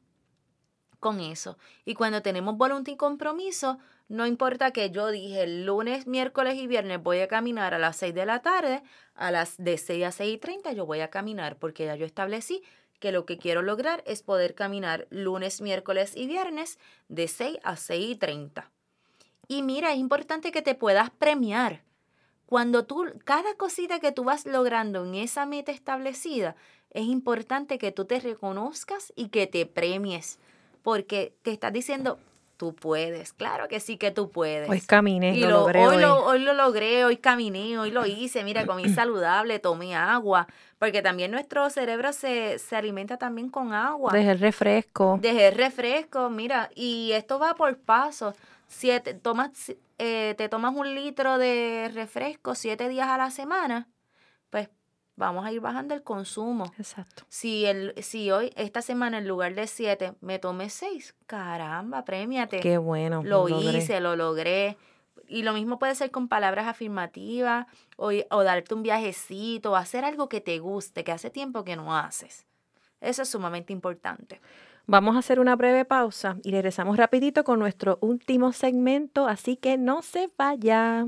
Con 0.99 1.19
eso. 1.19 1.57
Y 1.85 1.93
cuando 1.93 2.21
tenemos 2.21 2.57
voluntad 2.57 2.91
y 2.91 2.97
compromiso, 2.97 3.77
no 4.07 4.27
importa 4.27 4.71
que 4.71 4.91
yo 4.91 5.09
dije 5.09 5.43
el 5.43 5.65
lunes, 5.65 6.05
miércoles 6.07 6.55
y 6.55 6.67
viernes 6.67 7.01
voy 7.01 7.19
a 7.19 7.27
caminar 7.27 7.73
a 7.73 7.79
las 7.79 7.97
6 7.97 8.13
de 8.13 8.25
la 8.25 8.41
tarde, 8.41 8.83
a 9.15 9.31
las 9.31 9.57
de 9.57 9.77
6 9.77 10.05
a 10.05 10.11
6 10.11 10.35
y 10.35 10.37
30 10.37 10.73
yo 10.73 10.85
voy 10.85 10.99
a 10.99 11.09
caminar 11.09 11.57
porque 11.57 11.85
ya 11.85 11.95
yo 11.95 12.05
establecí 12.05 12.63
que 12.99 13.11
lo 13.11 13.25
que 13.25 13.37
quiero 13.37 13.61
lograr 13.61 14.03
es 14.05 14.23
poder 14.23 14.55
caminar 14.55 15.07
lunes, 15.09 15.61
miércoles 15.61 16.13
y 16.15 16.27
viernes 16.27 16.79
de 17.07 17.27
6 17.27 17.57
a 17.63 17.75
6 17.75 18.11
y 18.11 18.15
30. 18.15 18.71
Y 19.47 19.61
mira, 19.61 19.91
es 19.91 19.99
importante 19.99 20.51
que 20.51 20.61
te 20.61 20.75
puedas 20.75 21.09
premiar. 21.11 21.83
Cuando 22.45 22.85
tú, 22.85 23.05
cada 23.23 23.55
cosita 23.55 23.99
que 23.99 24.11
tú 24.11 24.23
vas 24.23 24.45
logrando 24.45 25.03
en 25.03 25.15
esa 25.15 25.45
meta 25.45 25.71
establecida, 25.71 26.55
es 26.91 27.05
importante 27.05 27.77
que 27.77 27.91
tú 27.91 28.05
te 28.05 28.19
reconozcas 28.19 29.11
y 29.15 29.29
que 29.29 29.47
te 29.47 29.65
premies, 29.65 30.39
porque 30.85 31.33
te 31.41 31.51
estás 31.51 31.73
diciendo, 31.73 32.19
tú 32.57 32.75
puedes, 32.75 33.33
claro 33.33 33.67
que 33.67 33.79
sí 33.79 33.97
que 33.97 34.11
tú 34.11 34.29
puedes. 34.29 34.69
Hoy 34.69 34.81
caminé, 34.81 35.35
lo, 35.35 35.49
logré 35.49 35.87
hoy, 35.87 35.97
Lo, 35.97 36.23
hoy 36.23 36.37
lo 36.37 36.53
logré, 36.53 37.03
hoy 37.03 37.17
caminé, 37.17 37.79
hoy 37.79 37.89
lo 37.89 38.05
hice, 38.05 38.43
mira, 38.43 38.67
comí 38.67 38.87
saludable, 38.93 39.57
tomé 39.57 39.95
agua, 39.95 40.45
porque 40.77 41.01
también 41.01 41.31
nuestro 41.31 41.67
cerebro 41.71 42.13
se, 42.13 42.59
se 42.59 42.75
alimenta 42.75 43.17
también 43.17 43.49
con 43.49 43.73
agua. 43.73 44.13
Dejé 44.13 44.29
el 44.29 44.39
refresco. 44.39 45.17
Dejé 45.19 45.47
el 45.47 45.55
refresco, 45.55 46.29
mira, 46.29 46.69
y 46.75 47.13
esto 47.13 47.39
va 47.39 47.55
por 47.55 47.79
pasos 47.79 48.35
siete, 48.67 49.15
tomas, 49.15 49.73
eh, 49.97 50.35
te 50.37 50.49
tomas 50.49 50.75
un 50.75 50.93
litro 50.93 51.39
de 51.39 51.89
refresco 51.95 52.53
siete 52.53 52.89
días 52.89 53.07
a 53.07 53.17
la 53.17 53.31
semana, 53.31 53.87
pues 54.51 54.69
vamos 55.15 55.45
a 55.45 55.51
ir 55.51 55.61
bajando 55.61 55.93
el 55.93 56.03
consumo. 56.03 56.71
Exacto. 56.77 57.23
Si, 57.29 57.65
el, 57.65 57.93
si 58.01 58.31
hoy, 58.31 58.51
esta 58.55 58.81
semana, 58.81 59.17
en 59.17 59.27
lugar 59.27 59.55
de 59.55 59.67
siete, 59.67 60.13
me 60.21 60.39
tomé 60.39 60.69
seis, 60.69 61.15
caramba, 61.25 62.05
premiate. 62.05 62.59
Qué 62.59 62.77
bueno. 62.77 63.21
Lo, 63.23 63.47
hice, 63.47 63.99
lo 63.99 64.15
logré. 64.15 64.77
Y 65.27 65.43
lo 65.43 65.53
mismo 65.53 65.79
puede 65.79 65.95
ser 65.95 66.11
con 66.11 66.27
palabras 66.27 66.67
afirmativas 66.67 67.65
o, 67.97 68.11
o 68.29 68.43
darte 68.43 68.75
un 68.75 68.83
viajecito, 68.83 69.71
o 69.71 69.75
hacer 69.75 70.05
algo 70.05 70.29
que 70.29 70.41
te 70.41 70.59
guste, 70.59 71.03
que 71.03 71.11
hace 71.11 71.29
tiempo 71.29 71.63
que 71.63 71.75
no 71.75 71.95
haces. 71.95 72.45
Eso 73.01 73.23
es 73.23 73.29
sumamente 73.29 73.73
importante. 73.73 74.39
Vamos 74.87 75.15
a 75.15 75.19
hacer 75.19 75.39
una 75.39 75.55
breve 75.55 75.83
pausa 75.83 76.37
y 76.43 76.51
regresamos 76.51 76.97
rapidito 76.97 77.43
con 77.43 77.57
nuestro 77.57 77.97
último 78.01 78.53
segmento, 78.53 79.27
así 79.27 79.57
que 79.57 79.77
no 79.77 80.03
se 80.03 80.29
vaya. 80.37 81.07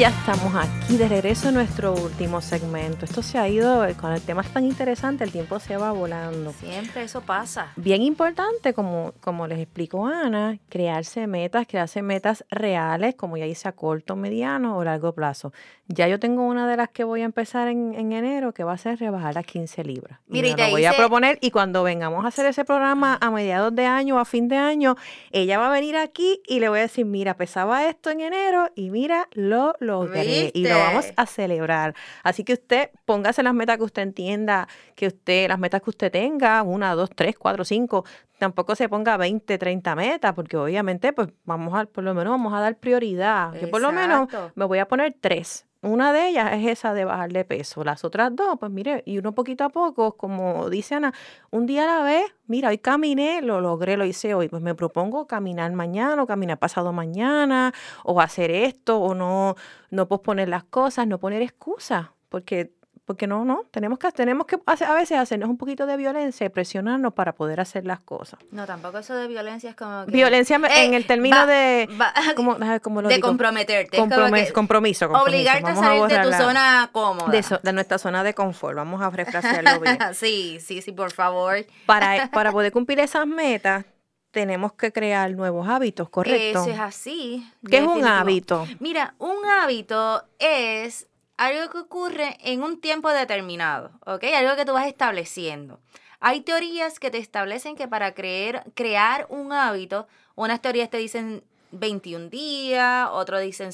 Ya 0.00 0.08
estamos 0.08 0.54
aquí 0.54 0.96
de 0.96 1.08
regreso 1.08 1.50
a 1.50 1.52
nuestro 1.52 1.92
último 1.92 2.40
segmento. 2.40 3.04
Esto 3.04 3.22
se 3.22 3.36
ha 3.36 3.46
ido, 3.46 3.86
con 4.00 4.14
el 4.14 4.22
tema 4.22 4.42
tan 4.42 4.64
interesante, 4.64 5.24
el 5.24 5.30
tiempo 5.30 5.60
se 5.60 5.76
va 5.76 5.92
volando. 5.92 6.54
Siempre 6.54 7.02
eso 7.02 7.20
pasa. 7.20 7.72
Bien 7.76 8.00
importante, 8.00 8.72
como, 8.72 9.12
como 9.20 9.46
les 9.46 9.58
explicó 9.58 10.06
Ana, 10.06 10.58
crearse 10.70 11.26
metas, 11.26 11.66
crearse 11.66 12.00
metas 12.00 12.46
reales, 12.48 13.14
como 13.14 13.36
ya 13.36 13.44
dice, 13.44 13.68
a 13.68 13.72
corto, 13.72 14.16
mediano 14.16 14.78
o 14.78 14.84
largo 14.84 15.12
plazo. 15.12 15.52
Ya 15.86 16.08
yo 16.08 16.18
tengo 16.18 16.46
una 16.46 16.66
de 16.66 16.78
las 16.78 16.88
que 16.88 17.04
voy 17.04 17.20
a 17.20 17.24
empezar 17.24 17.68
en, 17.68 17.94
enero, 17.94 18.54
que 18.54 18.64
va 18.64 18.72
a 18.72 18.78
ser 18.78 18.98
rebajar 18.98 19.36
a 19.36 19.42
15 19.42 19.84
libras. 19.84 20.18
Mira, 20.28 20.48
y, 20.48 20.52
y 20.52 20.56
lo 20.56 20.70
voy 20.70 20.84
a 20.86 20.92
proponer 20.94 21.36
y 21.42 21.50
cuando 21.50 21.82
vengamos 21.82 22.24
a 22.24 22.28
hacer 22.28 22.46
ese 22.46 22.64
programa 22.64 23.18
a 23.20 23.30
mediados 23.30 23.74
de 23.74 23.84
año 23.84 24.16
o 24.16 24.18
a 24.18 24.24
fin 24.24 24.48
de 24.48 24.56
año, 24.56 24.96
ella 25.30 25.58
va 25.58 25.66
a 25.66 25.72
venir 25.72 25.96
aquí 25.96 26.40
y 26.46 26.60
le 26.60 26.70
voy 26.70 26.78
a 26.78 26.82
decir, 26.82 27.04
mira, 27.04 27.34
pesaba 27.34 27.86
esto 27.86 28.08
en 28.08 28.20
enero 28.20 28.70
y 28.76 28.88
mira, 28.90 29.28
lo 29.32 29.74
logré 29.90 30.50
y 30.54 30.66
lo 30.66 30.78
vamos 30.78 31.12
a 31.16 31.26
celebrar. 31.26 31.94
Así 32.22 32.44
que 32.44 32.54
usted 32.54 32.90
póngase 33.04 33.42
las 33.42 33.54
metas 33.54 33.76
que 33.78 33.84
usted 33.84 34.02
entienda, 34.02 34.68
que 34.94 35.08
usted, 35.08 35.48
las 35.48 35.58
metas 35.58 35.82
que 35.82 35.90
usted 35.90 36.10
tenga, 36.10 36.62
una, 36.62 36.94
dos, 36.94 37.10
tres, 37.14 37.36
cuatro, 37.38 37.64
cinco, 37.64 38.04
tampoco 38.38 38.74
se 38.74 38.88
ponga 38.88 39.16
20, 39.16 39.58
30 39.58 39.94
metas, 39.94 40.32
porque 40.34 40.56
obviamente, 40.56 41.12
pues 41.12 41.28
vamos 41.44 41.78
a, 41.78 41.84
por 41.84 42.04
lo 42.04 42.14
menos 42.14 42.32
vamos 42.32 42.52
a 42.54 42.60
dar 42.60 42.76
prioridad. 42.76 43.52
Yo 43.60 43.70
por 43.70 43.80
lo 43.80 43.92
menos 43.92 44.28
me 44.54 44.64
voy 44.64 44.78
a 44.78 44.88
poner 44.88 45.14
tres 45.20 45.66
una 45.82 46.12
de 46.12 46.28
ellas 46.28 46.52
es 46.52 46.66
esa 46.66 46.92
de 46.92 47.04
bajar 47.04 47.32
de 47.32 47.44
peso. 47.44 47.84
Las 47.84 48.04
otras 48.04 48.34
dos, 48.34 48.56
pues 48.58 48.70
mire, 48.70 49.02
y 49.06 49.18
uno 49.18 49.34
poquito 49.34 49.64
a 49.64 49.70
poco, 49.70 50.16
como 50.16 50.68
dice 50.68 50.96
Ana, 50.96 51.14
un 51.50 51.66
día 51.66 51.84
a 51.84 51.98
la 51.98 52.04
vez, 52.04 52.24
mira, 52.46 52.68
hoy 52.68 52.78
caminé, 52.78 53.40
lo 53.40 53.60
logré, 53.60 53.96
lo 53.96 54.04
hice 54.04 54.34
hoy, 54.34 54.48
pues 54.48 54.62
me 54.62 54.74
propongo 54.74 55.26
caminar 55.26 55.72
mañana 55.72 56.22
o 56.22 56.26
caminar 56.26 56.58
pasado 56.58 56.92
mañana, 56.92 57.72
o 58.04 58.20
hacer 58.20 58.50
esto, 58.50 59.00
o 59.00 59.14
no, 59.14 59.54
no 59.90 60.08
posponer 60.08 60.48
las 60.48 60.64
cosas, 60.64 61.06
no 61.06 61.18
poner 61.18 61.42
excusas, 61.42 62.08
porque 62.28 62.74
porque 63.10 63.26
no, 63.26 63.44
no, 63.44 63.64
tenemos 63.72 63.98
que, 63.98 64.12
tenemos 64.12 64.46
que 64.46 64.56
a 64.66 64.94
veces 64.94 65.18
hacernos 65.18 65.50
un 65.50 65.58
poquito 65.58 65.84
de 65.84 65.96
violencia 65.96 66.46
y 66.46 66.48
presionarnos 66.48 67.12
para 67.12 67.32
poder 67.32 67.58
hacer 67.58 67.84
las 67.84 67.98
cosas. 67.98 68.38
No, 68.52 68.66
tampoco 68.66 68.98
eso 68.98 69.16
de 69.16 69.26
violencia 69.26 69.70
es 69.70 69.74
como 69.74 70.06
que... 70.06 70.12
Violencia 70.12 70.60
en 70.76 70.94
el 70.94 71.08
término 71.08 71.44
de... 71.44 71.88
como, 72.36 73.02
lo 73.02 73.08
de 73.08 73.18
comprometerte. 73.18 73.96
compromiso, 73.98 74.52
compromiso, 74.54 75.06
Obligarte 75.10 75.70
a 75.72 75.74
salir 75.74 76.04
de 76.04 76.22
tu 76.22 76.32
zona 76.34 76.88
cómoda. 76.92 77.32
De, 77.64 77.72
nuestra 77.72 77.98
zona 77.98 78.22
de 78.22 78.32
confort. 78.32 78.76
Vamos 78.76 79.02
a 79.02 79.10
refrasearlo 79.10 79.80
bien. 79.80 79.98
sí, 80.14 80.58
sí, 80.60 80.80
sí, 80.80 80.92
por 80.92 81.10
favor. 81.10 81.66
Para, 81.86 82.30
para 82.32 82.52
poder 82.52 82.70
cumplir 82.70 83.00
esas 83.00 83.26
metas, 83.26 83.84
tenemos 84.30 84.74
que 84.74 84.92
crear 84.92 85.32
nuevos 85.32 85.66
hábitos, 85.68 86.08
¿correcto? 86.10 86.62
Eso 86.62 86.70
es 86.70 86.78
así. 86.78 87.50
¿Qué 87.68 87.78
es 87.78 87.82
un 87.84 88.04
hábito? 88.04 88.68
Mira, 88.78 89.14
un 89.18 89.44
hábito 89.46 90.22
es 90.38 91.08
algo 91.40 91.70
que 91.72 91.78
ocurre 91.78 92.36
en 92.40 92.62
un 92.62 92.82
tiempo 92.82 93.08
determinado, 93.08 93.92
¿ok? 94.04 94.24
Algo 94.36 94.56
que 94.56 94.66
tú 94.66 94.74
vas 94.74 94.86
estableciendo. 94.86 95.80
Hay 96.20 96.42
teorías 96.42 97.00
que 97.00 97.10
te 97.10 97.16
establecen 97.16 97.76
que 97.76 97.88
para 97.88 98.12
creer, 98.12 98.62
crear 98.74 99.26
un 99.30 99.54
hábito, 99.54 100.06
unas 100.34 100.60
teorías 100.60 100.90
te 100.90 100.98
dicen 100.98 101.42
21 101.70 102.28
días, 102.28 103.08
otros 103.10 103.40
dicen 103.40 103.72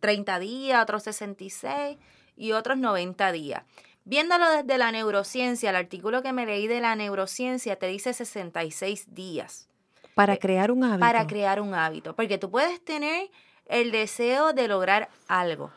30 0.00 0.38
días, 0.38 0.82
otros 0.82 1.02
66 1.02 1.98
y 2.38 2.52
otros 2.52 2.78
90 2.78 3.30
días. 3.32 3.64
Viéndolo 4.06 4.48
desde 4.48 4.78
la 4.78 4.90
neurociencia, 4.90 5.68
el 5.68 5.76
artículo 5.76 6.22
que 6.22 6.32
me 6.32 6.46
leí 6.46 6.66
de 6.66 6.80
la 6.80 6.96
neurociencia 6.96 7.76
te 7.76 7.88
dice 7.88 8.14
66 8.14 9.14
días. 9.14 9.68
Para 10.14 10.32
eh, 10.32 10.38
crear 10.38 10.70
un 10.70 10.82
hábito. 10.82 11.00
Para 11.00 11.26
crear 11.26 11.60
un 11.60 11.74
hábito, 11.74 12.16
porque 12.16 12.38
tú 12.38 12.50
puedes 12.50 12.82
tener 12.82 13.30
el 13.66 13.92
deseo 13.92 14.54
de 14.54 14.66
lograr 14.66 15.10
algo, 15.28 15.70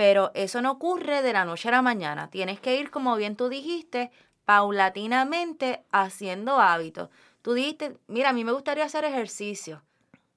pero 0.00 0.30
eso 0.32 0.62
no 0.62 0.70
ocurre 0.70 1.20
de 1.20 1.34
la 1.34 1.44
noche 1.44 1.68
a 1.68 1.72
la 1.72 1.82
mañana. 1.82 2.30
Tienes 2.30 2.58
que 2.58 2.80
ir, 2.80 2.90
como 2.90 3.16
bien 3.16 3.36
tú 3.36 3.50
dijiste, 3.50 4.10
paulatinamente 4.46 5.84
haciendo 5.92 6.58
hábitos. 6.58 7.10
Tú 7.42 7.52
dijiste, 7.52 7.98
mira, 8.06 8.30
a 8.30 8.32
mí 8.32 8.42
me 8.42 8.52
gustaría 8.52 8.86
hacer 8.86 9.04
ejercicio, 9.04 9.82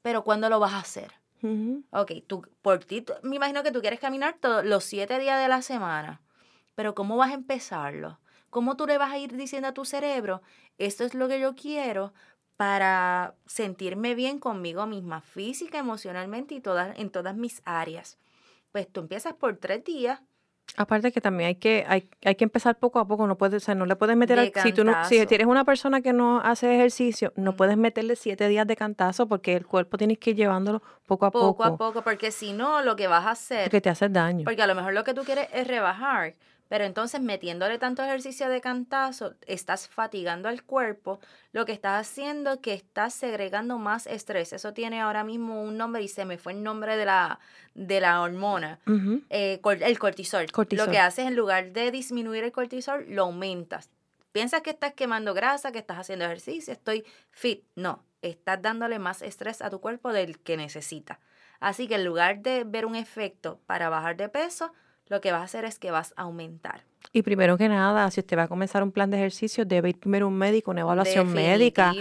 pero 0.02 0.26
¿cuándo 0.26 0.50
lo 0.50 0.60
vas 0.60 0.74
a 0.74 0.80
hacer? 0.80 1.14
Ok, 1.92 2.12
tú, 2.28 2.46
por 2.62 2.84
ti, 2.84 3.06
me 3.22 3.38
imagino 3.38 3.64
que 3.64 3.72
tú 3.72 3.80
quieres 3.80 4.02
caminar 4.02 4.36
todos 4.38 4.66
los 4.66 4.84
siete 4.84 5.18
días 5.18 5.42
de 5.42 5.48
la 5.48 5.62
semana, 5.62 6.20
pero 6.76 6.94
¿cómo 6.94 7.16
vas 7.16 7.32
a 7.32 7.36
empezarlo? 7.36 8.20
¿Cómo 8.50 8.76
tú 8.76 8.86
le 8.86 8.98
vas 8.98 9.14
a 9.14 9.18
ir 9.18 9.32
diciendo 9.38 9.70
a 9.70 9.74
tu 9.74 9.86
cerebro, 9.86 10.42
esto 10.78 11.06
es 11.06 11.14
lo 11.14 11.30
que 11.30 11.40
yo 11.40 11.56
quiero 11.56 12.14
para 12.58 13.36
sentirme 13.46 14.14
bien 14.14 14.40
conmigo 14.40 14.86
misma, 14.88 15.22
física, 15.22 15.78
emocionalmente 15.78 16.54
y 16.54 16.60
todas, 16.60 17.00
en 17.00 17.10
todas 17.12 17.38
mis 17.38 17.62
áreas? 17.64 18.18
Pues 18.74 18.92
tú 18.92 19.02
empiezas 19.02 19.34
por 19.36 19.56
tres 19.56 19.86
días. 19.86 20.20
Aparte 20.76 21.12
que 21.12 21.22
también 21.22 21.50
hay 21.50 21.56
que, 21.56 21.86
hay, 21.88 22.10
hay 22.26 22.36
que 22.36 22.44
empezar 22.46 22.80
poco 22.80 22.98
a 22.98 23.08
poco, 23.08 23.28
no 23.28 23.38
puedes, 23.38 23.68
o 23.70 23.76
no 23.76 23.86
le 23.86 23.96
puedes 23.96 24.18
meter, 24.18 24.52
si 24.64 24.74
tú 24.74 24.84
no, 24.84 25.06
si 25.06 25.18
eres 25.18 25.46
una 25.46 25.64
persona 25.64 26.02
que 26.02 26.14
no 26.14 26.42
hace 26.42 26.74
ejercicio, 26.74 27.32
no 27.36 27.56
puedes 27.56 27.78
meterle 27.78 28.16
siete 28.16 28.48
días 28.48 28.66
de 28.66 28.76
cantazo 28.76 29.28
porque 29.28 29.56
el 29.56 29.68
cuerpo 29.68 29.98
tienes 29.98 30.18
que 30.18 30.32
ir 30.32 30.36
llevándolo 30.36 30.82
poco 31.06 31.28
a 31.28 31.32
poco. 31.32 31.58
Poco 31.58 31.64
a 31.64 31.78
poco, 31.78 32.02
porque 32.02 32.32
si 32.32 32.54
no, 32.54 32.82
lo 32.82 32.96
que 32.96 33.08
vas 33.08 33.26
a 33.26 33.32
hacer. 33.32 33.66
Porque 33.66 33.82
te 33.82 33.90
hace 33.90 34.10
daño. 34.10 34.46
Porque 34.46 34.64
a 34.64 34.68
lo 34.68 34.74
mejor 34.74 34.94
lo 34.94 35.04
que 35.04 35.14
tú 35.14 35.24
quieres 35.24 35.48
es 35.54 35.68
rebajar, 35.68 36.34
pero 36.74 36.86
entonces 36.86 37.22
metiéndole 37.22 37.78
tanto 37.78 38.02
ejercicio 38.02 38.50
de 38.50 38.60
cantazo, 38.60 39.36
estás 39.46 39.88
fatigando 39.88 40.50
al 40.50 40.64
cuerpo, 40.64 41.20
lo 41.52 41.68
que 41.68 41.72
estás 41.72 42.02
haciendo 42.02 42.54
es 42.54 42.60
que 42.62 42.74
estás 42.74 43.14
segregando 43.14 43.78
más 43.78 44.08
estrés. 44.08 44.54
Eso 44.54 44.74
tiene 44.74 45.00
ahora 45.00 45.24
mismo 45.24 45.62
un 45.62 45.78
nombre 45.78 46.02
y 46.02 46.08
se 46.08 46.26
me 46.26 46.40
fue 46.40 46.54
el 46.54 46.64
nombre 46.64 46.98
de 46.98 47.06
la, 47.06 47.40
de 47.76 48.02
la 48.02 48.24
hormona, 48.24 48.80
eh, 49.30 49.62
el 49.82 50.00
cortisol. 50.00 50.48
Lo 50.72 50.90
que 50.90 50.98
haces 50.98 51.28
en 51.28 51.36
lugar 51.36 51.74
de 51.74 51.92
disminuir 51.92 52.44
el 52.44 52.52
cortisol, 52.52 53.06
lo 53.08 53.26
aumentas. 53.26 53.92
Piensas 54.32 54.64
que 54.64 54.72
estás 54.72 54.96
quemando 54.96 55.36
grasa, 55.36 55.72
que 55.72 55.78
estás 55.78 56.00
haciendo 56.00 56.26
ejercicio, 56.26 56.74
estoy 56.74 57.06
fit. 57.30 57.66
No, 57.76 58.04
estás 58.24 58.64
dándole 58.64 58.98
más 58.98 59.22
estrés 59.22 59.62
a 59.62 59.70
tu 59.70 59.80
cuerpo 59.80 60.12
del 60.12 60.40
que 60.40 60.58
necesita. 60.58 61.20
Así 61.60 61.88
que 61.88 61.94
en 61.94 62.04
lugar 62.04 62.42
de 62.42 62.64
ver 62.64 62.88
un 62.88 62.96
efecto 62.96 63.60
para 63.68 63.90
bajar 63.90 64.18
de 64.18 64.28
peso, 64.28 64.74
lo 65.08 65.22
que 65.22 65.32
vas 65.32 65.42
a 65.42 65.46
hacer 65.46 65.66
es 65.66 65.80
que 65.80 65.92
vas 65.92 66.14
a 66.16 66.24
aumentar. 66.24 66.84
Y 67.12 67.22
primero 67.22 67.58
que 67.58 67.70
nada, 67.70 68.10
si 68.10 68.22
usted 68.22 68.38
va 68.38 68.44
a 68.44 68.48
comenzar 68.48 68.82
un 68.82 68.92
plan 68.92 69.12
de 69.12 69.18
ejercicio, 69.18 69.66
debe 69.66 69.90
ir 69.90 70.00
primero 70.00 70.28
un 70.28 70.36
médico, 70.36 70.72
una 70.72 70.82
evaluación 70.82 71.32
médica, 71.32 71.94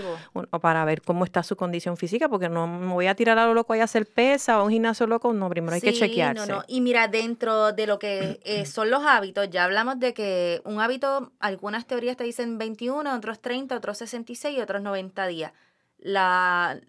para 0.61 0.85
ver 0.85 1.03
cómo 1.03 1.25
está 1.25 1.43
su 1.43 1.57
condición 1.57 1.97
física, 1.97 2.29
porque 2.29 2.49
no 2.49 2.67
me 2.67 2.93
voy 2.93 3.09
a 3.09 3.15
tirar 3.15 3.39
a 3.39 3.47
lo 3.47 3.53
loco 3.53 3.75
y 3.75 3.81
a 3.81 3.85
hacer 3.85 4.07
pesa 4.07 4.59
o 4.59 4.61
a 4.61 4.65
un 4.65 4.71
gimnasio 4.71 5.07
loco, 5.07 5.33
no, 5.33 5.51
primero 5.51 5.75
hay 5.75 5.81
que 5.81 5.93
chequearse. 5.93 6.47
No, 6.47 6.59
no. 6.59 6.65
Y 6.69 6.81
mira, 6.81 7.09
dentro 7.09 7.73
de 7.73 7.87
lo 7.87 7.99
que 7.99 8.41
eh, 8.45 8.65
son 8.65 8.91
los 8.91 9.03
hábitos, 9.05 9.51
ya 9.51 9.65
hablamos 9.65 9.99
de 9.99 10.15
que 10.15 10.63
un 10.65 10.81
hábito, 10.81 11.33
algunas 11.41 11.87
teorías 11.87 12.17
te 12.17 12.25
dicen 12.25 12.57
21, 12.57 13.15
otros 13.15 13.41
30, 13.41 13.77
otros 13.77 13.99
66 13.99 14.57
y 14.57 14.61
otros 14.61 14.81
90 14.81 15.27
días 15.27 15.53
la, 16.03 16.81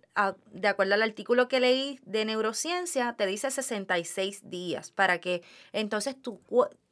de 0.51 0.67
acuerdo 0.67 0.95
al 0.95 1.03
artículo 1.03 1.47
que 1.47 1.59
leí 1.59 1.99
de 2.03 2.25
neurociencia, 2.25 3.13
te 3.13 3.27
dice 3.27 3.51
66 3.51 4.49
días 4.49 4.91
para 4.91 5.19
que 5.19 5.43
entonces 5.71 6.19
tú, 6.19 6.41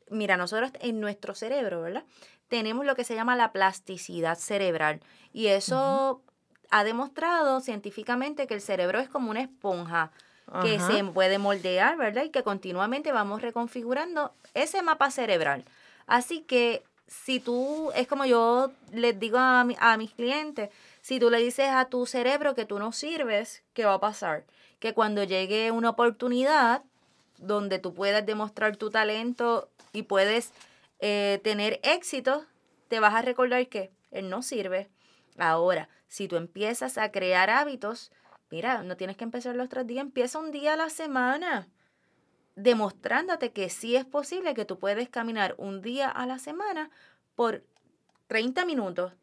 mira, 0.10 0.38
nosotros 0.38 0.72
en 0.82 1.00
nuestro 1.00 1.34
cerebro, 1.34 1.82
¿verdad? 1.82 2.04
Tenemos 2.48 2.86
lo 2.86 2.96
que 2.96 3.04
se 3.04 3.16
llama 3.16 3.36
la 3.36 3.52
plasticidad 3.52 4.38
cerebral 4.38 5.02
y 5.34 5.48
eso 5.48 6.22
ha 6.70 6.84
demostrado 6.84 7.60
científicamente 7.60 8.46
que 8.46 8.54
el 8.54 8.62
cerebro 8.62 9.00
es 9.00 9.10
como 9.10 9.32
una 9.32 9.42
esponja 9.42 10.12
que 10.64 10.80
se 10.82 11.04
puede 11.06 11.38
moldear, 11.38 11.96
¿verdad? 11.98 12.24
Y 12.24 12.30
que 12.30 12.44
continuamente 12.44 13.14
vamos 13.14 13.42
reconfigurando 13.42 14.34
ese 14.54 14.82
mapa 14.82 15.10
cerebral. 15.10 15.64
Así 16.08 16.42
que 16.42 16.84
si 17.12 17.42
tú, 17.42 17.92
es 17.94 18.08
como 18.08 18.26
yo 18.26 18.72
les 18.94 19.20
digo 19.20 19.38
a, 19.38 19.66
a 19.80 19.98
mis 19.98 20.14
clientes, 20.14 20.70
si 21.02 21.20
tú 21.20 21.30
le 21.30 21.40
dices 21.40 21.68
a 21.70 21.86
tu 21.86 22.06
cerebro 22.06 22.56
que 22.56 22.66
tú 22.66 22.80
no 22.80 22.94
sirves, 22.94 23.64
¿qué 23.74 23.86
va 23.86 23.96
a 23.96 24.00
pasar? 24.00 24.46
Que 24.80 24.94
cuando 24.94 25.24
llegue 25.24 25.72
una 25.72 25.90
oportunidad 25.90 26.84
donde 27.38 27.80
tú 27.80 27.94
puedas 27.94 28.26
demostrar 28.26 28.78
tu 28.78 28.90
talento 28.90 29.70
y 29.92 30.04
puedes 30.04 30.54
eh, 31.00 31.42
tener 31.44 31.82
éxito, 31.84 32.46
te 32.88 33.02
vas 33.02 33.14
a 33.14 33.22
recordar 33.22 33.68
que 33.68 33.92
él 34.12 34.30
no 34.30 34.42
sirve. 34.42 34.90
Ahora, 35.38 35.90
si 36.08 36.30
tú 36.30 36.38
empiezas 36.38 36.98
a 36.98 37.12
crear 37.12 37.50
hábitos, 37.50 38.12
mira, 38.50 38.84
no 38.84 38.96
tienes 38.96 39.18
que 39.18 39.26
empezar 39.26 39.56
los 39.56 39.68
tres 39.68 39.86
días, 39.86 40.02
empieza 40.02 40.40
un 40.40 40.52
día 40.52 40.74
a 40.74 40.78
la 40.78 40.90
semana, 40.90 41.68
demostrándote 42.64 43.52
que 43.52 43.70
sí 43.70 43.96
es 43.96 44.06
posible 44.06 44.54
que 44.54 44.66
tú 44.66 44.80
puedes 44.80 45.10
caminar 45.10 45.56
un 45.58 45.82
día 45.82 46.10
a 46.10 46.26
la 46.26 46.40
semana 46.40 46.90
por 47.36 47.64
30 48.28 48.66
minutos 48.66 49.14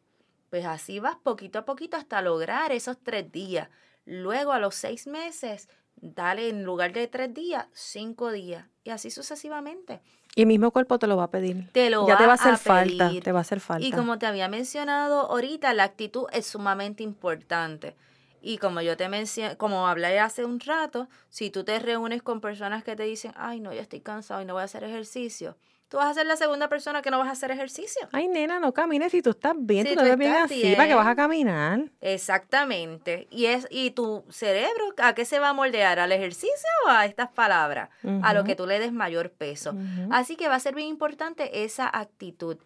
pues 0.49 0.65
así 0.65 0.99
vas 0.99 1.15
poquito 1.15 1.59
a 1.59 1.65
poquito 1.65 1.97
hasta 1.97 2.21
lograr 2.21 2.71
esos 2.71 2.97
tres 3.01 3.31
días. 3.31 3.69
Luego 4.05 4.51
a 4.51 4.59
los 4.59 4.75
seis 4.75 5.05
meses, 5.05 5.69
dale 5.95 6.49
en 6.49 6.63
lugar 6.63 6.93
de 6.93 7.07
tres 7.07 7.33
días, 7.33 7.67
cinco 7.73 8.31
días. 8.31 8.65
Y 8.83 8.89
así 8.89 9.11
sucesivamente. 9.11 10.01
Y 10.35 10.41
el 10.41 10.47
mismo 10.47 10.71
cuerpo 10.71 10.97
te 10.97 11.05
lo 11.05 11.17
va 11.17 11.25
a 11.25 11.31
pedir. 11.31 11.69
Te 11.71 11.89
lo 11.89 12.07
ya 12.07 12.17
te 12.17 12.25
va 12.25 12.31
a 12.31 12.35
hacer 12.35 12.57
falta. 12.57 13.11
Te 13.23 13.31
va 13.31 13.39
a 13.39 13.41
hacer 13.41 13.59
falta. 13.59 13.85
Y 13.85 13.91
como 13.91 14.17
te 14.17 14.25
había 14.25 14.47
mencionado 14.47 15.31
ahorita, 15.31 15.73
la 15.73 15.83
actitud 15.83 16.25
es 16.31 16.47
sumamente 16.47 17.03
importante. 17.03 17.95
Y 18.41 18.57
como 18.57 18.81
yo 18.81 18.97
te 18.97 19.09
mencioné, 19.09 19.57
como 19.57 19.87
hablé 19.87 20.19
hace 20.19 20.45
un 20.45 20.59
rato, 20.59 21.07
si 21.29 21.49
tú 21.49 21.63
te 21.63 21.79
reúnes 21.79 22.21
con 22.21 22.41
personas 22.41 22.83
que 22.83 22.95
te 22.95 23.03
dicen, 23.03 23.33
ay, 23.35 23.59
no, 23.59 23.73
ya 23.73 23.81
estoy 23.81 24.01
cansado 24.01 24.41
y 24.41 24.45
no 24.45 24.53
voy 24.53 24.61
a 24.61 24.65
hacer 24.65 24.83
ejercicio, 24.83 25.57
tú 25.89 25.97
vas 25.97 26.07
a 26.07 26.13
ser 26.13 26.27
la 26.27 26.35
segunda 26.35 26.69
persona 26.69 27.01
que 27.01 27.11
no 27.11 27.17
vas 27.19 27.27
a 27.27 27.31
hacer 27.31 27.51
ejercicio. 27.51 28.07
Ay, 28.11 28.27
nena, 28.27 28.59
no 28.59 28.73
camines 28.73 29.11
si 29.11 29.21
tú 29.21 29.31
estás 29.31 29.55
bien, 29.57 29.85
Si 29.85 29.93
tú 29.93 29.95
no 29.97 30.03
tú 30.03 30.09
ves 30.09 30.17
bien 30.17 30.31
estás 30.31 30.51
así, 30.51 30.75
¿para 30.75 30.95
vas 30.95 31.07
a 31.07 31.15
caminar? 31.15 31.85
Exactamente. 31.99 33.27
Y 33.31 33.45
es 33.47 33.67
y 33.69 33.91
tu 33.91 34.23
cerebro, 34.29 34.93
¿a 34.97 35.13
qué 35.13 35.25
se 35.25 35.39
va 35.39 35.49
a 35.49 35.53
moldear? 35.53 35.99
¿Al 35.99 36.11
ejercicio 36.11 36.69
o 36.85 36.89
a 36.89 37.05
estas 37.05 37.29
palabras? 37.29 37.89
A 38.21 38.33
lo 38.33 38.43
que 38.43 38.55
tú 38.55 38.65
le 38.65 38.79
des 38.79 38.93
mayor 38.93 39.31
peso. 39.31 39.75
Así 40.11 40.35
que 40.35 40.47
va 40.47 40.55
a 40.55 40.59
ser 40.59 40.75
bien 40.75 40.87
importante 40.87 41.63
esa 41.63 41.89
actitud. 41.91 42.57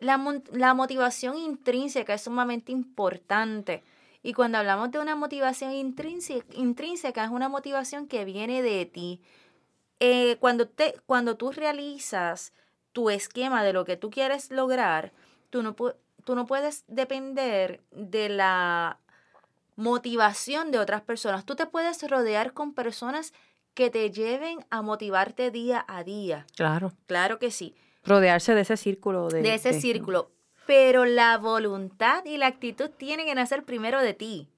La, 0.00 0.20
la 0.52 0.74
motivación 0.74 1.36
intrínseca 1.36 2.14
es 2.14 2.22
sumamente 2.22 2.70
importante. 2.70 3.82
Y 4.22 4.32
cuando 4.32 4.58
hablamos 4.58 4.90
de 4.90 4.98
una 4.98 5.14
motivación 5.16 5.72
intrínseca, 5.72 6.46
intrínseca 6.54 7.24
es 7.24 7.30
una 7.30 7.48
motivación 7.48 8.08
que 8.08 8.24
viene 8.24 8.62
de 8.62 8.84
ti. 8.86 9.20
Eh, 10.00 10.36
cuando, 10.40 10.68
te, 10.68 10.94
cuando 11.06 11.36
tú 11.36 11.50
realizas 11.52 12.52
tu 12.92 13.10
esquema 13.10 13.62
de 13.62 13.72
lo 13.72 13.84
que 13.84 13.96
tú 13.96 14.10
quieres 14.10 14.50
lograr, 14.50 15.12
tú 15.50 15.62
no, 15.62 15.74
tú 15.74 16.34
no 16.34 16.46
puedes 16.46 16.84
depender 16.88 17.80
de 17.90 18.28
la 18.28 18.98
motivación 19.76 20.70
de 20.72 20.78
otras 20.78 21.02
personas. 21.02 21.44
Tú 21.44 21.54
te 21.54 21.66
puedes 21.66 22.08
rodear 22.08 22.52
con 22.52 22.74
personas 22.74 23.32
que 23.74 23.90
te 23.90 24.10
lleven 24.10 24.58
a 24.70 24.82
motivarte 24.82 25.50
día 25.52 25.84
a 25.86 26.02
día. 26.02 26.46
Claro. 26.56 26.92
Claro 27.06 27.38
que 27.38 27.50
sí, 27.50 27.74
Rodearse 28.04 28.54
de 28.54 28.62
ese 28.62 28.76
círculo. 28.76 29.28
De, 29.28 29.42
de 29.42 29.54
ese 29.54 29.72
de- 29.72 29.80
círculo. 29.80 30.30
Pero 30.68 31.06
la 31.06 31.38
voluntad 31.38 32.26
y 32.26 32.36
la 32.36 32.46
actitud 32.46 32.90
tienen 32.90 33.24
que 33.24 33.34
nacer 33.34 33.64
primero 33.64 34.02
de 34.02 34.12
ti. 34.12 34.50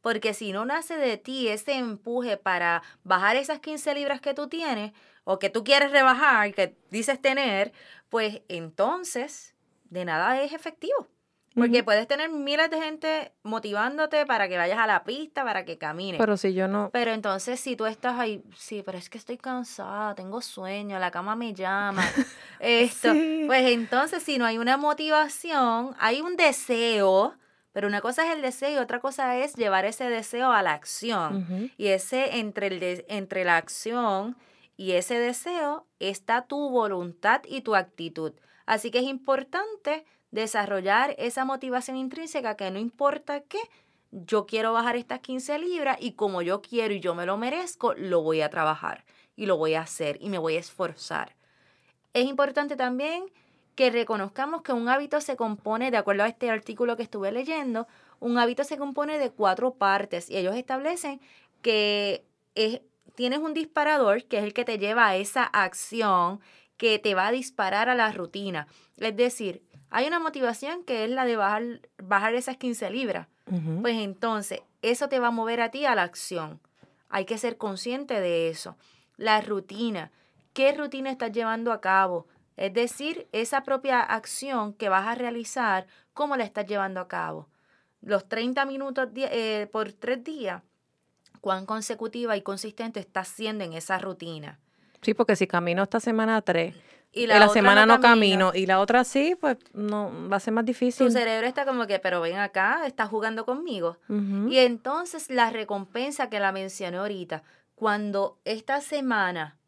Porque 0.00 0.34
si 0.34 0.50
no 0.50 0.64
nace 0.64 0.96
de 0.96 1.16
ti 1.16 1.46
ese 1.46 1.74
empuje 1.74 2.36
para 2.36 2.82
bajar 3.04 3.36
esas 3.36 3.60
15 3.60 3.94
libras 3.94 4.20
que 4.20 4.34
tú 4.34 4.48
tienes 4.48 4.90
o 5.22 5.38
que 5.38 5.50
tú 5.50 5.62
quieres 5.62 5.92
rebajar, 5.92 6.52
que 6.54 6.76
dices 6.90 7.22
tener, 7.22 7.72
pues 8.08 8.42
entonces 8.48 9.54
de 9.84 10.04
nada 10.04 10.42
es 10.42 10.52
efectivo. 10.52 11.06
Porque 11.54 11.84
puedes 11.84 12.08
tener 12.08 12.30
miles 12.30 12.68
de 12.68 12.80
gente 12.80 13.32
motivándote 13.44 14.26
para 14.26 14.48
que 14.48 14.56
vayas 14.56 14.78
a 14.78 14.86
la 14.88 15.04
pista, 15.04 15.44
para 15.44 15.64
que 15.64 15.78
camines. 15.78 16.18
Pero 16.18 16.36
si 16.36 16.52
yo 16.52 16.66
no... 16.66 16.90
Pero 16.92 17.12
entonces 17.12 17.60
si 17.60 17.76
tú 17.76 17.86
estás 17.86 18.18
ahí, 18.18 18.42
sí, 18.56 18.82
pero 18.84 18.98
es 18.98 19.08
que 19.08 19.18
estoy 19.18 19.36
cansada, 19.38 20.14
tengo 20.16 20.40
sueño, 20.40 20.98
la 20.98 21.10
cama 21.12 21.36
me 21.36 21.54
llama, 21.54 22.02
esto, 22.60 23.12
Sí. 23.12 23.44
pues 23.46 23.66
entonces 23.70 24.22
si 24.22 24.36
no 24.38 24.46
hay 24.46 24.58
una 24.58 24.76
motivación, 24.76 25.94
hay 25.98 26.20
un 26.20 26.36
deseo, 26.36 27.34
pero 27.72 27.86
una 27.88 28.00
cosa 28.00 28.26
es 28.26 28.34
el 28.34 28.42
deseo 28.42 28.70
y 28.72 28.76
otra 28.76 29.00
cosa 29.00 29.36
es 29.38 29.54
llevar 29.54 29.84
ese 29.84 30.08
deseo 30.08 30.50
a 30.52 30.62
la 30.62 30.72
acción. 30.72 31.70
Y 31.76 31.88
ese 31.88 32.38
entre, 32.38 32.66
el 32.68 32.80
de- 32.80 33.04
entre 33.08 33.44
la 33.44 33.56
acción 33.56 34.36
y 34.76 34.92
ese 34.92 35.18
deseo 35.18 35.86
está 36.00 36.42
tu 36.46 36.70
voluntad 36.70 37.42
y 37.48 37.60
tu 37.62 37.74
actitud. 37.76 38.32
Así 38.66 38.90
que 38.90 38.98
es 38.98 39.04
importante 39.04 40.04
desarrollar 40.34 41.14
esa 41.16 41.44
motivación 41.44 41.96
intrínseca 41.96 42.56
que 42.56 42.70
no 42.72 42.80
importa 42.80 43.40
qué, 43.40 43.60
yo 44.10 44.46
quiero 44.46 44.72
bajar 44.72 44.96
estas 44.96 45.20
15 45.20 45.58
libras 45.60 45.96
y 46.00 46.12
como 46.12 46.42
yo 46.42 46.60
quiero 46.60 46.92
y 46.92 46.98
yo 46.98 47.14
me 47.14 47.24
lo 47.24 47.36
merezco, 47.36 47.94
lo 47.94 48.20
voy 48.20 48.40
a 48.40 48.50
trabajar 48.50 49.04
y 49.36 49.46
lo 49.46 49.56
voy 49.56 49.74
a 49.74 49.82
hacer 49.82 50.18
y 50.20 50.28
me 50.30 50.38
voy 50.38 50.56
a 50.56 50.60
esforzar. 50.60 51.36
Es 52.14 52.26
importante 52.26 52.74
también 52.74 53.24
que 53.76 53.90
reconozcamos 53.90 54.62
que 54.62 54.72
un 54.72 54.88
hábito 54.88 55.20
se 55.20 55.36
compone, 55.36 55.92
de 55.92 55.98
acuerdo 55.98 56.24
a 56.24 56.28
este 56.28 56.50
artículo 56.50 56.96
que 56.96 57.04
estuve 57.04 57.30
leyendo, 57.30 57.86
un 58.18 58.36
hábito 58.36 58.64
se 58.64 58.76
compone 58.76 59.18
de 59.18 59.30
cuatro 59.30 59.74
partes 59.74 60.28
y 60.30 60.36
ellos 60.36 60.56
establecen 60.56 61.20
que 61.62 62.24
es- 62.56 62.80
tienes 63.14 63.38
un 63.38 63.54
disparador 63.54 64.24
que 64.24 64.38
es 64.38 64.44
el 64.44 64.52
que 64.52 64.64
te 64.64 64.78
lleva 64.78 65.06
a 65.06 65.16
esa 65.16 65.44
acción 65.44 66.40
que 66.76 66.98
te 66.98 67.14
va 67.14 67.28
a 67.28 67.32
disparar 67.32 67.88
a 67.88 67.94
la 67.94 68.10
rutina. 68.10 68.66
Es 68.96 69.16
decir, 69.16 69.62
hay 69.94 70.08
una 70.08 70.18
motivación 70.18 70.82
que 70.82 71.04
es 71.04 71.10
la 71.10 71.24
de 71.24 71.36
bajar, 71.36 71.62
bajar 72.02 72.34
esas 72.34 72.56
15 72.56 72.90
libras. 72.90 73.28
Pues 73.80 73.94
entonces, 73.94 74.62
eso 74.82 75.08
te 75.08 75.20
va 75.20 75.28
a 75.28 75.30
mover 75.30 75.60
a 75.60 75.70
ti 75.70 75.86
a 75.86 75.94
la 75.94 76.02
acción. 76.02 76.60
Hay 77.08 77.26
que 77.26 77.38
ser 77.38 77.58
consciente 77.58 78.20
de 78.20 78.48
eso. 78.48 78.76
La 79.16 79.40
rutina. 79.40 80.10
¿Qué 80.52 80.72
rutina 80.72 81.12
estás 81.12 81.30
llevando 81.30 81.70
a 81.70 81.80
cabo? 81.80 82.26
Es 82.56 82.74
decir, 82.74 83.28
esa 83.30 83.62
propia 83.62 84.00
acción 84.00 84.72
que 84.72 84.88
vas 84.88 85.06
a 85.06 85.14
realizar, 85.14 85.86
¿cómo 86.12 86.36
la 86.36 86.42
estás 86.42 86.66
llevando 86.66 86.98
a 86.98 87.06
cabo? 87.06 87.48
Los 88.00 88.28
30 88.28 88.64
minutos 88.64 89.08
eh, 89.14 89.68
por 89.70 89.92
tres 89.92 90.24
días, 90.24 90.60
¿cuán 91.40 91.66
consecutiva 91.66 92.36
y 92.36 92.42
consistente 92.42 92.98
estás 92.98 93.28
siendo 93.28 93.62
en 93.62 93.74
esa 93.74 94.00
rutina? 94.00 94.58
Sí, 95.02 95.14
porque 95.14 95.36
si 95.36 95.46
camino 95.46 95.84
esta 95.84 96.00
semana 96.00 96.42
tres 96.42 96.74
Y 97.14 97.28
la, 97.28 97.36
otra 97.36 97.48
semana 97.48 97.86
no, 97.86 98.00
camino 98.00 98.50
y 98.54 98.66
la 98.66 98.80
otra 98.80 99.04
sí, 99.04 99.36
pues 99.40 99.56
no 99.72 100.10
va 100.28 100.38
a 100.38 100.40
ser 100.40 100.52
más 100.52 100.64
difícil. 100.64 101.06
Tu 101.06 101.12
cerebro 101.12 101.46
está 101.46 101.64
como 101.64 101.86
que, 101.86 102.00
pero 102.00 102.20
ven 102.20 102.38
acá, 102.38 102.86
estás 102.86 103.08
jugando 103.08 103.46
conmigo. 103.46 103.98
Y 104.48 104.58
entonces 104.58 105.30
la 105.30 105.50
recompensa 105.50 106.28
que 106.28 106.40
la 106.40 106.50
mencioné 106.50 106.96
ahorita, 106.96 107.44
cuando 107.76 108.38
esta 108.44 108.80
semana 108.80 109.58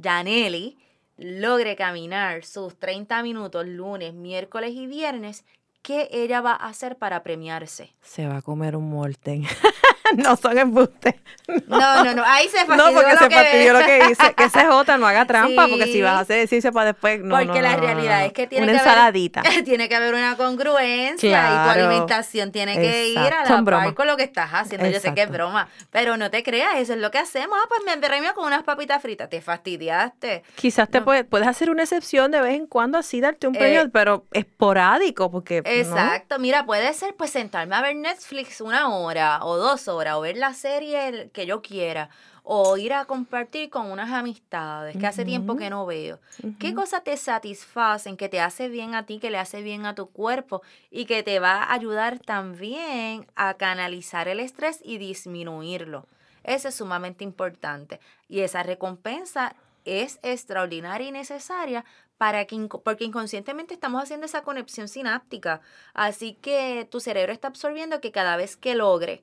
Janelli 0.00 0.78
logre 1.16 1.74
caminar 1.76 2.44
sus 2.44 2.78
30 2.78 3.22
minutos 3.22 3.66
lunes, 3.66 4.14
miércoles 4.14 4.72
y 4.74 4.86
viernes, 4.86 5.44
¿qué 5.86 6.08
ella 6.10 6.40
va 6.40 6.50
a 6.52 6.66
hacer 6.66 6.96
para 6.96 7.22
premiarse? 7.22 7.94
Se 8.02 8.26
va 8.26 8.38
a 8.38 8.42
comer 8.42 8.74
un 8.74 8.90
molten. 8.90 9.44
no 10.16 10.34
son 10.36 10.58
embustes. 10.58 11.14
No, 11.68 12.02
no, 12.04 12.12
no, 12.12 12.24
ahí 12.24 12.48
se 12.48 12.64
No, 12.66 12.74
fastidió 12.76 12.94
porque 12.94 13.12
lo 13.12 13.18
se 13.18 13.28
que- 13.28 13.34
fastidió 13.36 13.72
lo 13.72 13.78
que 13.86 14.04
dice. 14.08 14.34
Que 14.34 14.44
ese 14.44 14.64
J 14.66 14.98
no 14.98 15.06
haga 15.06 15.26
trampa, 15.26 15.68
porque 15.68 15.84
si 15.84 16.02
vas 16.02 16.14
a 16.14 16.18
hacer 16.20 16.38
ejercicio 16.38 16.72
para 16.72 16.86
después. 16.92 17.20
No, 17.20 17.36
Porque 17.36 17.46
no, 17.46 17.60
la 17.60 17.70
no, 17.72 17.76
no, 17.76 17.82
realidad 17.84 18.18
no. 18.20 18.26
es 18.26 18.32
que 18.32 18.46
tiene 18.48 18.64
Una 18.64 18.72
que 18.72 18.78
haber- 18.80 18.88
ensaladita. 18.92 19.42
tiene 19.64 19.88
que 19.88 19.94
haber 19.94 20.14
una 20.14 20.36
congruencia 20.36 21.28
y 21.28 21.30
Claro. 21.30 21.64
tu 21.72 21.78
alimentación 21.86 22.50
tiene 22.50 22.74
que 22.74 23.08
ir 23.10 23.18
a 23.18 23.42
la 23.42 23.46
son 23.46 23.64
par 23.64 23.94
con 23.94 24.08
lo 24.08 24.16
que 24.16 24.24
estás 24.24 24.50
haciendo. 24.52 24.88
Yo 24.88 24.98
sé 24.98 25.14
que 25.14 25.22
es 25.22 25.30
broma, 25.30 25.68
pero 25.92 26.16
no 26.16 26.30
te 26.32 26.42
creas, 26.42 26.76
eso 26.78 26.94
es 26.94 26.98
lo 26.98 27.12
que 27.12 27.18
hacemos. 27.18 27.56
Ah, 27.62 27.66
pues 27.68 27.80
me 27.86 27.96
premio 28.04 28.34
con 28.34 28.46
unas 28.46 28.64
papitas 28.64 29.00
fritas. 29.00 29.30
Te 29.30 29.40
fastidiaste. 29.40 30.42
Quizás 30.56 30.88
te 30.88 30.98
No. 30.98 31.04
puede- 31.04 31.22
puedes 31.22 31.46
hacer 31.46 31.70
una 31.70 31.84
excepción 31.84 32.32
de 32.32 32.40
vez 32.40 32.54
en 32.54 32.66
cuando, 32.66 32.98
así 32.98 33.20
darte 33.20 33.46
un 33.46 33.54
premio, 33.54 33.82
Eh, 33.82 33.88
pero 33.92 34.24
esporádico, 34.32 35.30
porque. 35.30 35.62
¿no? 35.62 35.70
Exacto, 35.80 36.38
mira, 36.38 36.66
puede 36.66 36.92
ser 36.92 37.14
pues 37.14 37.30
sentarme 37.30 37.74
a 37.74 37.82
ver 37.82 37.96
Netflix 37.96 38.60
una 38.60 38.88
hora 38.94 39.44
o 39.44 39.56
dos 39.56 39.88
horas 39.88 40.16
o 40.16 40.20
ver 40.20 40.36
la 40.36 40.54
serie 40.54 41.30
que 41.32 41.46
yo 41.46 41.62
quiera 41.62 42.10
o 42.48 42.76
ir 42.76 42.92
a 42.92 43.06
compartir 43.06 43.70
con 43.70 43.90
unas 43.90 44.12
amistades 44.12 44.96
que 44.96 45.04
hace 45.04 45.24
tiempo 45.24 45.56
que 45.56 45.68
no 45.68 45.84
veo. 45.84 46.20
¿Qué 46.60 46.74
cosas 46.74 47.02
te 47.02 47.16
satisfacen, 47.16 48.16
que 48.16 48.28
te 48.28 48.40
hace 48.40 48.68
bien 48.68 48.94
a 48.94 49.04
ti, 49.04 49.18
que 49.18 49.32
le 49.32 49.38
hace 49.38 49.62
bien 49.62 49.84
a 49.84 49.96
tu 49.96 50.06
cuerpo 50.06 50.62
y 50.88 51.06
que 51.06 51.24
te 51.24 51.40
va 51.40 51.64
a 51.64 51.72
ayudar 51.72 52.20
también 52.20 53.26
a 53.34 53.54
canalizar 53.54 54.28
el 54.28 54.38
estrés 54.38 54.78
y 54.84 54.98
disminuirlo? 54.98 56.06
Eso 56.44 56.68
es 56.68 56.76
sumamente 56.76 57.24
importante. 57.24 57.98
Y 58.28 58.40
esa 58.40 58.62
recompensa 58.62 59.56
es 59.84 60.20
extraordinaria 60.22 61.08
y 61.08 61.12
necesaria 61.12 61.84
para 62.18 62.46
que, 62.46 62.56
porque 62.84 63.04
inconscientemente 63.04 63.74
estamos 63.74 64.02
haciendo 64.02 64.26
esa 64.26 64.42
conexión 64.42 64.88
sináptica. 64.88 65.60
Así 65.94 66.34
que 66.34 66.86
tu 66.90 67.00
cerebro 67.00 67.32
está 67.32 67.48
absorbiendo 67.48 68.00
que 68.00 68.12
cada 68.12 68.36
vez 68.36 68.56
que 68.56 68.74
logre 68.74 69.22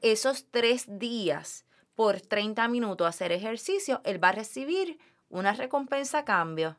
esos 0.00 0.46
tres 0.50 0.86
días 0.88 1.66
por 1.94 2.20
30 2.20 2.66
minutos 2.68 3.06
hacer 3.06 3.32
ejercicio, 3.32 4.00
él 4.04 4.22
va 4.22 4.30
a 4.30 4.32
recibir 4.32 4.98
una 5.28 5.52
recompensa 5.52 6.18
a 6.20 6.24
cambio. 6.24 6.76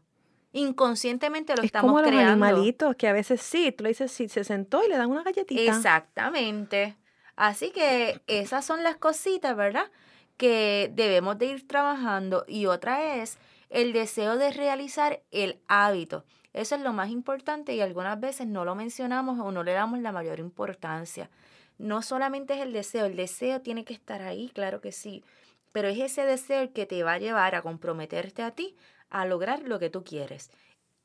Inconscientemente 0.54 1.56
lo 1.56 1.62
Es 1.62 1.68
estamos 1.68 1.92
como 1.92 2.02
los 2.02 2.10
creando. 2.10 2.46
animalitos 2.46 2.96
que 2.96 3.08
a 3.08 3.14
veces 3.14 3.42
sí, 3.42 3.72
tú 3.72 3.84
le 3.84 3.90
dices 3.90 4.12
sí, 4.12 4.28
se 4.28 4.44
sentó 4.44 4.84
y 4.84 4.90
le 4.90 4.98
dan 4.98 5.10
una 5.10 5.24
galletita. 5.24 5.62
Exactamente. 5.62 6.98
Así 7.36 7.72
que 7.72 8.22
esas 8.28 8.66
son 8.66 8.84
las 8.84 8.98
cositas, 8.98 9.56
¿verdad? 9.56 9.90
Que 10.38 10.92
debemos 10.94 11.38
de 11.38 11.46
ir 11.46 11.68
trabajando. 11.68 12.44
Y 12.48 12.66
otra 12.66 13.16
es 13.16 13.38
el 13.72 13.94
deseo 13.94 14.38
de 14.38 14.52
realizar 14.52 15.24
el 15.32 15.60
hábito. 15.68 16.26
Eso 16.54 16.76
es 16.76 16.82
lo 16.82 16.92
más 16.92 17.10
importante 17.10 17.74
y 17.74 17.82
algunas 17.82 18.20
veces 18.20 18.46
no 18.46 18.66
lo 18.66 18.76
mencionamos 18.76 19.40
o 19.40 19.52
no 19.52 19.64
le 19.64 19.72
damos 19.72 20.00
la 20.00 20.12
mayor 20.12 20.40
importancia. 20.40 21.30
No 21.78 22.02
solamente 22.02 22.54
es 22.54 22.60
el 22.60 22.74
deseo, 22.74 23.06
el 23.06 23.16
deseo 23.16 23.62
tiene 23.62 23.86
que 23.86 23.94
estar 23.94 24.22
ahí, 24.22 24.52
claro 24.54 24.82
que 24.82 24.92
sí, 24.92 25.24
pero 25.72 25.88
es 25.88 25.98
ese 25.98 26.26
deseo 26.26 26.62
el 26.62 26.74
que 26.74 26.86
te 26.86 27.02
va 27.02 27.14
a 27.14 27.18
llevar 27.18 27.56
a 27.56 27.62
comprometerte 27.62 28.44
a 28.44 28.52
ti 28.52 28.76
a 29.10 29.26
lograr 29.26 29.64
lo 29.64 29.80
que 29.80 29.90
tú 29.90 30.04
quieres 30.04 30.52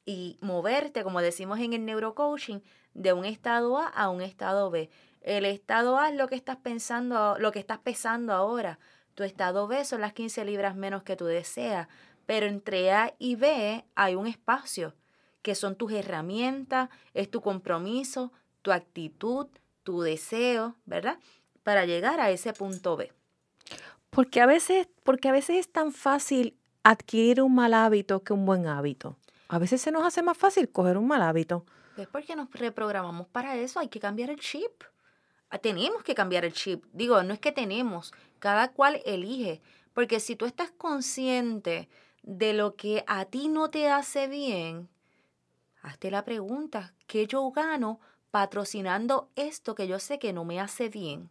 y 0.04 0.38
moverte, 0.40 1.04
como 1.04 1.20
decimos 1.20 1.60
en 1.60 1.72
el 1.72 1.84
neurocoaching, 1.84 2.62
de 2.94 3.12
un 3.12 3.24
estado 3.24 3.78
A 3.78 3.88
a 3.88 4.08
un 4.08 4.22
estado 4.22 4.70
B. 4.70 4.90
El 5.20 5.44
estado 5.44 5.98
A 5.98 6.08
es 6.10 6.16
lo 6.16 6.28
que 6.28 6.36
estás 6.36 6.56
pensando, 6.56 7.36
lo 7.38 7.52
que 7.52 7.58
estás 7.58 7.78
pesando 7.78 8.32
ahora. 8.32 8.78
Tu 9.14 9.24
estado 9.24 9.66
B 9.66 9.84
son 9.84 10.00
las 10.00 10.12
15 10.12 10.44
libras 10.44 10.76
menos 10.76 11.02
que 11.02 11.16
tú 11.16 11.26
deseas, 11.26 11.88
pero 12.26 12.46
entre 12.46 12.92
A 12.92 13.14
y 13.18 13.36
B 13.36 13.84
hay 13.94 14.14
un 14.14 14.26
espacio 14.26 14.94
que 15.42 15.54
son 15.54 15.76
tus 15.76 15.92
herramientas, 15.92 16.90
es 17.14 17.30
tu 17.30 17.40
compromiso, 17.40 18.32
tu 18.62 18.72
actitud, 18.72 19.46
tu 19.84 20.02
deseo, 20.02 20.74
¿verdad? 20.84 21.18
para 21.66 21.84
llegar 21.84 22.20
a 22.20 22.30
ese 22.30 22.52
punto 22.52 22.96
B. 22.96 23.12
Porque 24.10 24.40
a 24.40 24.46
veces, 24.46 24.86
porque 25.02 25.28
a 25.28 25.32
veces 25.32 25.56
es 25.56 25.68
tan 25.72 25.90
fácil 25.90 26.56
adquirir 26.84 27.42
un 27.42 27.56
mal 27.56 27.74
hábito 27.74 28.22
que 28.22 28.32
un 28.32 28.46
buen 28.46 28.68
hábito. 28.68 29.16
A 29.48 29.58
veces 29.58 29.80
se 29.80 29.90
nos 29.90 30.06
hace 30.06 30.22
más 30.22 30.38
fácil 30.38 30.68
coger 30.70 30.96
un 30.96 31.08
mal 31.08 31.22
hábito. 31.22 31.66
Es 31.96 32.06
porque 32.06 32.36
nos 32.36 32.52
reprogramamos 32.52 33.26
para 33.26 33.56
eso, 33.56 33.80
hay 33.80 33.88
que 33.88 33.98
cambiar 33.98 34.30
el 34.30 34.38
chip. 34.38 34.84
Ah, 35.50 35.58
tenemos 35.58 36.04
que 36.04 36.14
cambiar 36.14 36.44
el 36.44 36.52
chip. 36.52 36.84
Digo, 36.92 37.20
no 37.24 37.34
es 37.34 37.40
que 37.40 37.50
tenemos, 37.50 38.14
cada 38.38 38.70
cual 38.70 39.02
elige. 39.04 39.60
Porque 39.92 40.20
si 40.20 40.36
tú 40.36 40.46
estás 40.46 40.70
consciente 40.70 41.88
de 42.26 42.52
lo 42.52 42.74
que 42.74 43.04
a 43.06 43.24
ti 43.24 43.48
no 43.48 43.70
te 43.70 43.88
hace 43.88 44.26
bien, 44.26 44.90
hazte 45.80 46.10
la 46.10 46.24
pregunta, 46.24 46.92
¿qué 47.06 47.26
yo 47.26 47.50
gano 47.52 48.00
patrocinando 48.32 49.30
esto 49.36 49.74
que 49.74 49.86
yo 49.86 50.00
sé 50.00 50.18
que 50.18 50.32
no 50.32 50.44
me 50.44 50.60
hace 50.60 50.88
bien? 50.88 51.30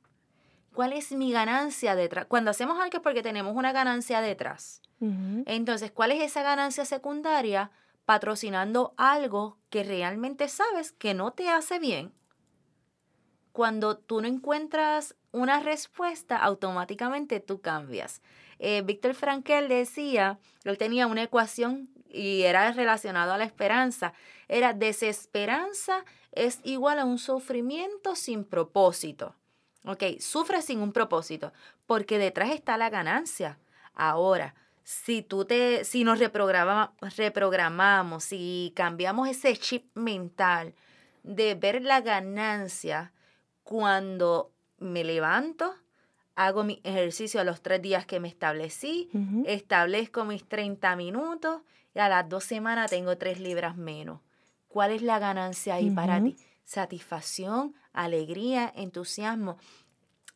¿Cuál 0.73 0.93
es 0.93 1.11
mi 1.11 1.31
ganancia 1.31 1.95
detrás? 1.95 2.25
Cuando 2.27 2.51
hacemos 2.51 2.79
algo 2.79 2.97
es 2.97 3.03
porque 3.03 3.21
tenemos 3.21 3.55
una 3.55 3.73
ganancia 3.73 4.21
detrás. 4.21 4.81
Entonces, 4.99 5.91
¿cuál 5.91 6.11
es 6.11 6.23
esa 6.23 6.41
ganancia 6.41 6.85
secundaria 6.85 7.69
patrocinando 8.05 8.93
algo 8.97 9.57
que 9.69 9.83
realmente 9.83 10.47
sabes 10.47 10.93
que 10.93 11.13
no 11.13 11.31
te 11.31 11.49
hace 11.49 11.77
bien? 11.77 12.13
Cuando 13.51 13.97
tú 13.97 14.21
no 14.21 14.27
encuentras 14.27 15.15
una 15.31 15.59
respuesta, 15.59 16.37
automáticamente 16.37 17.39
tú 17.41 17.61
cambias. 17.61 18.21
Eh, 18.59 18.81
Víctor 18.83 19.13
Frankel 19.13 19.67
decía, 19.67 20.39
él 20.63 20.77
tenía 20.77 21.07
una 21.07 21.23
ecuación 21.23 21.89
y 22.09 22.43
era 22.43 22.71
relacionado 22.71 23.33
a 23.33 23.37
la 23.37 23.43
esperanza. 23.43 24.13
Era 24.47 24.73
desesperanza 24.73 26.05
es 26.35 26.59
igual 26.63 26.99
a 26.99 27.05
un 27.05 27.17
sufrimiento 27.17 28.15
sin 28.15 28.43
propósito. 28.43 29.35
Ok, 29.85 30.03
sufre 30.19 30.61
sin 30.61 30.79
un 30.79 30.91
propósito, 30.91 31.53
porque 31.85 32.17
detrás 32.17 32.51
está 32.51 32.77
la 32.77 32.89
ganancia. 32.89 33.57
Ahora, 33.93 34.55
si 34.83 35.21
tú 35.21 35.45
te, 35.45 35.85
si 35.85 36.03
nos 36.03 36.19
reprogramamos, 36.19 38.23
si 38.23 38.73
cambiamos 38.75 39.29
ese 39.29 39.55
chip 39.55 39.85
mental 39.95 40.75
de 41.23 41.55
ver 41.55 41.81
la 41.81 42.01
ganancia 42.01 43.13
cuando 43.63 44.51
me 44.77 45.03
levanto, 45.03 45.75
hago 46.35 46.63
mi 46.63 46.81
ejercicio 46.83 47.39
a 47.39 47.43
los 47.43 47.61
tres 47.61 47.81
días 47.81 48.05
que 48.05 48.19
me 48.19 48.27
establecí, 48.27 49.09
establezco 49.45 50.25
mis 50.25 50.47
30 50.47 50.95
minutos 50.95 51.61
y 51.93 51.99
a 51.99 52.09
las 52.09 52.27
dos 52.27 52.43
semanas 52.43 52.91
tengo 52.91 53.17
tres 53.17 53.39
libras 53.39 53.77
menos. 53.77 54.19
¿Cuál 54.67 54.91
es 54.91 55.01
la 55.01 55.19
ganancia 55.19 55.75
ahí 55.75 55.89
para 55.89 56.21
ti? 56.21 56.35
Satisfacción, 56.65 57.75
alegría, 57.93 58.71
entusiasmo. 58.75 59.57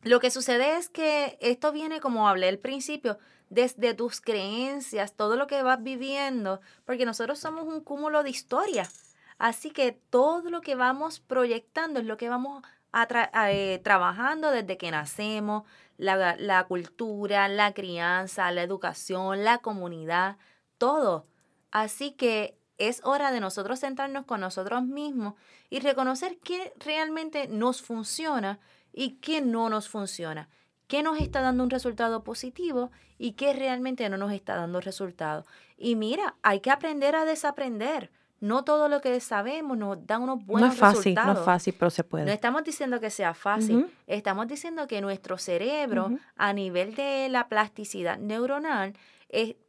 Lo 0.02 0.18
que 0.20 0.30
sucede 0.30 0.76
es 0.76 0.88
que 0.88 1.36
esto 1.42 1.72
viene, 1.72 2.00
como 2.00 2.26
hablé 2.26 2.48
al 2.48 2.58
principio, 2.58 3.18
desde 3.50 3.92
tus 3.92 4.22
creencias, 4.22 5.14
todo 5.14 5.36
lo 5.36 5.46
que 5.46 5.62
vas 5.62 5.82
viviendo, 5.82 6.60
porque 6.86 7.04
nosotros 7.04 7.38
somos 7.38 7.66
un 7.66 7.82
cúmulo 7.82 8.22
de 8.22 8.30
historias. 8.30 9.14
Así 9.38 9.70
que 9.70 9.92
todo 9.92 10.48
lo 10.50 10.62
que 10.62 10.74
vamos 10.74 11.20
proyectando 11.20 12.00
es 12.00 12.06
lo 12.06 12.16
que 12.16 12.30
vamos 12.30 12.62
eh, 12.92 13.80
trabajando 13.82 14.50
desde 14.50 14.78
que 14.78 14.90
nacemos, 14.90 15.64
la, 15.96 16.36
la 16.36 16.64
cultura, 16.64 17.48
la 17.48 17.74
crianza, 17.74 18.50
la 18.50 18.62
educación, 18.62 19.44
la 19.44 19.58
comunidad, 19.58 20.38
todo. 20.78 21.26
Así 21.70 22.12
que 22.12 22.58
es 22.78 23.02
hora 23.04 23.30
de 23.30 23.40
nosotros 23.40 23.80
centrarnos 23.80 24.24
con 24.24 24.40
nosotros 24.40 24.82
mismos 24.84 25.34
y 25.68 25.80
reconocer 25.80 26.38
qué 26.38 26.72
realmente 26.78 27.46
nos 27.46 27.82
funciona 27.82 28.58
y 28.92 29.18
qué 29.20 29.42
no 29.42 29.68
nos 29.68 29.88
funciona. 29.88 30.48
Qué 30.88 31.02
nos 31.02 31.20
está 31.20 31.40
dando 31.40 31.62
un 31.62 31.70
resultado 31.70 32.24
positivo 32.24 32.90
y 33.16 33.32
qué 33.32 33.52
realmente 33.52 34.08
no 34.08 34.16
nos 34.16 34.32
está 34.32 34.56
dando 34.56 34.80
resultado. 34.80 35.44
Y 35.76 35.94
mira, 35.94 36.36
hay 36.42 36.60
que 36.60 36.70
aprender 36.70 37.14
a 37.14 37.24
desaprender. 37.24 38.10
No 38.40 38.64
todo 38.64 38.88
lo 38.88 39.02
que 39.02 39.20
sabemos 39.20 39.76
nos 39.76 40.06
da 40.06 40.18
unos 40.18 40.44
buenos 40.44 40.70
resultados. 40.70 40.94
No 40.94 41.00
es 41.00 41.04
fácil, 41.04 41.14
no 41.14 41.32
es 41.32 41.44
fácil, 41.44 41.76
pero 41.78 41.90
se 41.90 42.04
puede. 42.04 42.24
No 42.24 42.32
estamos 42.32 42.64
diciendo 42.64 42.98
que 42.98 43.10
sea 43.10 43.34
fácil. 43.34 43.86
Estamos 44.06 44.48
diciendo 44.48 44.86
que 44.86 45.02
nuestro 45.02 45.36
cerebro, 45.36 46.10
a 46.36 46.52
nivel 46.54 46.94
de 46.94 47.28
la 47.28 47.48
plasticidad 47.48 48.18
neuronal, 48.18 48.94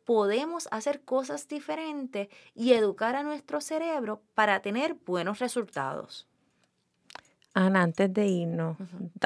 podemos 0.06 0.68
hacer 0.72 1.02
cosas 1.02 1.48
diferentes 1.48 2.30
y 2.56 2.74
educar 2.74 3.16
a 3.16 3.24
nuestro 3.24 3.62
cerebro 3.62 4.22
para 4.34 4.62
tener 4.62 4.96
buenos 5.06 5.40
resultados. 5.40 6.28
Ana, 7.54 7.82
antes 7.82 8.14
de 8.14 8.28
irnos, 8.28 8.78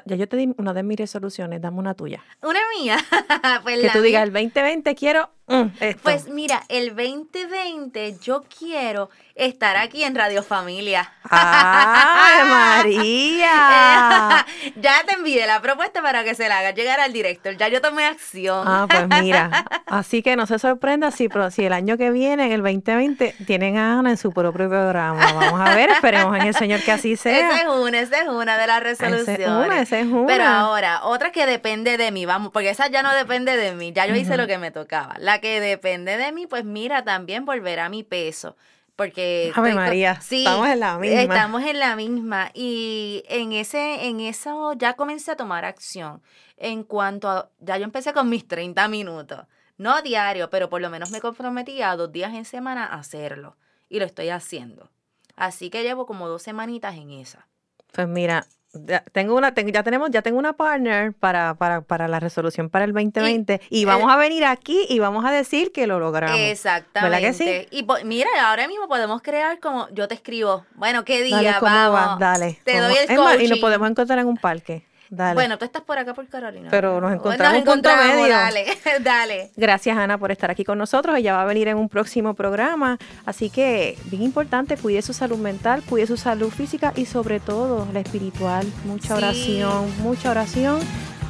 ya 0.06 0.16
yo 0.16 0.28
te 0.28 0.38
di 0.38 0.54
una 0.58 0.74
de 0.74 0.82
mis 0.82 0.98
resoluciones, 0.98 1.62
dame 1.62 1.78
una 1.78 1.94
tuya. 1.94 2.24
¿Una 2.42 2.60
mía? 2.78 2.98
pues 3.64 3.80
que 3.80 3.90
tú 3.92 4.02
digas, 4.02 4.24
el 4.24 4.34
2020 4.34 4.96
quiero 4.96 5.30
mm, 5.48 5.66
Pues 6.02 6.28
mira, 6.28 6.64
el 6.70 6.96
2020 6.96 8.18
yo 8.22 8.44
quiero 8.58 9.10
estar 9.36 9.76
aquí 9.76 10.04
en 10.04 10.16
Radio 10.16 10.42
Familia. 10.44 11.12
¡Ay, 11.30 12.44
María! 12.50 14.46
ya 14.78 15.04
te 15.06 15.16
envié 15.16 15.46
la 15.46 15.62
propuesta 15.62 16.02
para 16.02 16.24
que 16.24 16.36
se 16.36 16.48
la 16.48 16.60
haga 16.60 16.72
llegar 16.72 17.02
al 17.02 17.12
director. 17.12 17.56
Ya 17.58 17.68
yo 17.68 17.82
tomé 17.82 18.06
acción. 18.06 18.66
Ah, 18.66 18.88
pues 18.90 19.08
mira. 19.22 19.66
Así 19.86 20.24
que 20.24 20.36
no 20.36 20.46
se 20.48 20.58
sorprenda 20.58 21.12
si, 21.12 21.28
si 21.52 21.66
el 21.66 21.74
año 21.74 21.98
que 21.98 22.12
viene, 22.12 22.46
en 22.46 22.54
el 22.54 22.62
2020, 22.62 23.36
tienen 23.46 23.78
a 23.78 24.00
Ana 24.00 24.12
en 24.12 24.18
su 24.18 24.32
propio 24.32 24.54
programa. 24.54 25.34
Vamos 25.34 25.60
a 25.60 25.76
ver, 25.76 25.90
esperemos 25.90 26.36
en 26.38 26.44
el 26.44 26.56
Señor 26.56 26.82
que 26.82 26.92
así 26.94 27.18
sea. 27.18 27.50
Esa 27.50 27.62
es 27.62 27.68
una, 27.68 28.00
esa 28.00 28.22
es 28.22 28.28
una 28.28 28.58
de 28.58 28.68
las 28.68 28.82
resoluciones. 28.82 29.40
Esa 29.40 29.44
es 29.44 29.66
una, 29.66 29.82
esa 29.82 30.00
es 30.00 30.08
una. 30.08 30.28
Pero 30.28 30.46
ahora, 30.46 31.04
otra 31.04 31.32
que 31.32 31.46
depende 31.46 31.98
de 31.98 32.12
mí, 32.12 32.26
vamos, 32.26 32.52
porque 32.52 32.70
esa 32.70 32.88
ya 32.88 33.04
no 33.04 33.14
depende 33.14 33.58
de 33.58 33.74
mí. 33.74 33.92
Ya 33.94 34.06
yo 34.06 34.16
hice 34.16 34.38
lo 34.38 34.48
que 34.48 34.58
me 34.58 34.72
tocaba. 34.72 35.16
La 35.20 35.35
que 35.40 35.60
depende 35.60 36.18
de 36.18 36.32
mí, 36.32 36.48
pues 36.48 36.66
mira, 36.66 37.04
también 37.04 37.46
volverá 37.46 37.90
mi 37.90 38.04
peso 38.04 38.56
porque 38.96 39.52
María, 39.56 40.12
estamos 40.22 40.68
en 40.68 40.80
la 40.80 40.98
misma. 40.98 41.22
Estamos 41.22 41.64
en 41.64 41.80
la 41.80 41.96
misma 41.96 42.52
y 42.54 43.24
en 43.28 43.52
ese 43.52 44.08
en 44.08 44.22
eso 44.22 44.74
ya 44.74 44.94
comencé 44.94 45.32
a 45.32 45.36
tomar 45.36 45.66
acción. 45.66 46.22
En 46.58 46.84
cuanto 46.84 47.30
a 47.30 47.50
ya 47.60 47.78
yo 47.78 47.84
empecé 47.84 48.14
con 48.14 48.30
mis 48.30 48.48
30 48.48 48.88
minutos, 48.88 49.46
no 49.78 50.02
diario, 50.02 50.50
pero 50.50 50.70
por 50.70 50.82
lo 50.82 50.90
menos 50.90 51.12
me 51.12 51.20
comprometía 51.20 51.92
a 51.92 51.98
dos 51.98 52.12
días 52.12 52.34
en 52.34 52.46
semana 52.46 52.86
a 52.86 52.96
hacerlo 52.96 53.58
y 53.90 54.00
lo 54.00 54.06
estoy 54.06 54.30
haciendo. 54.30 54.90
Así 55.36 55.70
que 55.70 55.84
llevo 55.84 56.06
como 56.06 56.30
dos 56.30 56.44
semanitas 56.44 56.96
en 56.96 57.12
esa. 57.12 57.48
Pues 57.92 58.08
mira, 58.08 58.48
ya 58.86 59.04
tengo 59.12 59.36
una, 59.36 59.54
ya 59.54 59.84
tenemos, 59.84 60.10
ya 60.12 60.22
tengo 60.22 60.38
una 60.38 60.54
partner 60.54 61.14
para, 61.14 61.56
para, 61.56 61.82
para 61.82 62.08
la 62.08 62.20
resolución 62.20 62.70
para 62.70 62.86
el 62.86 62.94
2020 62.94 63.62
y, 63.70 63.86
vamos 63.86 64.12
a 64.12 64.18
venir 64.18 64.46
aquí 64.46 64.86
y 64.90 65.00
vamos 65.00 65.26
a 65.26 65.32
decir 65.32 65.72
que 65.72 65.88
lo 65.88 66.00
logramos. 66.00 66.38
Exactamente. 66.38 67.10
¿Verdad 67.10 67.28
que 67.28 67.34
sí? 67.34 67.68
Y 67.72 67.86
mira, 68.06 68.30
ahora 68.50 68.68
mismo 68.68 68.88
podemos 68.88 69.22
crear 69.22 69.60
como 69.60 69.88
yo 69.90 70.08
te 70.08 70.16
escribo, 70.16 70.66
bueno, 70.76 71.06
¿qué 71.06 71.24
día 71.24 71.60
vamos? 71.60 72.20
Dale. 72.20 72.60
Te 72.64 72.80
doy 72.80 72.96
el 72.96 73.16
coaching. 73.16 73.46
y 73.46 73.48
nos 73.48 73.60
podemos 73.60 73.90
encontrar 73.90 74.20
en 74.20 74.28
un 74.28 74.38
parque. 74.38 74.86
Bueno, 75.10 75.58
tú 75.58 75.66
estás 75.66 75.82
por 75.84 75.98
acá 75.98 76.14
por 76.14 76.28
Carolina. 76.28 76.70
Pero 76.72 77.00
nos 77.02 77.14
encontramos, 77.14 77.60
en 77.60 77.64
punto 77.64 77.90
medio. 77.96 78.28
Dale, 78.28 78.66
dale. 79.02 79.52
Gracias, 79.56 79.98
Ana, 79.98 80.18
por 80.18 80.32
estar 80.32 80.50
aquí 80.52 80.64
con 80.64 80.78
nosotros. 80.78 81.18
Ella 81.18 81.34
va 81.34 81.44
a 81.44 81.46
venir 81.46 81.68
en 81.68 81.78
un 81.78 81.90
próximo 81.90 82.34
programa. 82.34 82.98
Así 83.26 83.50
que, 83.50 83.98
bien 84.06 84.24
importante, 84.24 84.78
cuide 84.78 85.02
su 85.02 85.14
salud 85.14 85.38
mental, 85.38 85.84
cuide 85.88 86.08
su 86.08 86.18
salud 86.18 86.50
física 86.50 86.94
y 86.96 87.06
sobre 87.06 87.40
todo 87.40 87.88
la 87.94 88.00
espiritual. 88.00 88.66
Mucha 88.86 89.16
oración, 89.16 89.92
mucha 90.00 90.32
oración. 90.32 90.80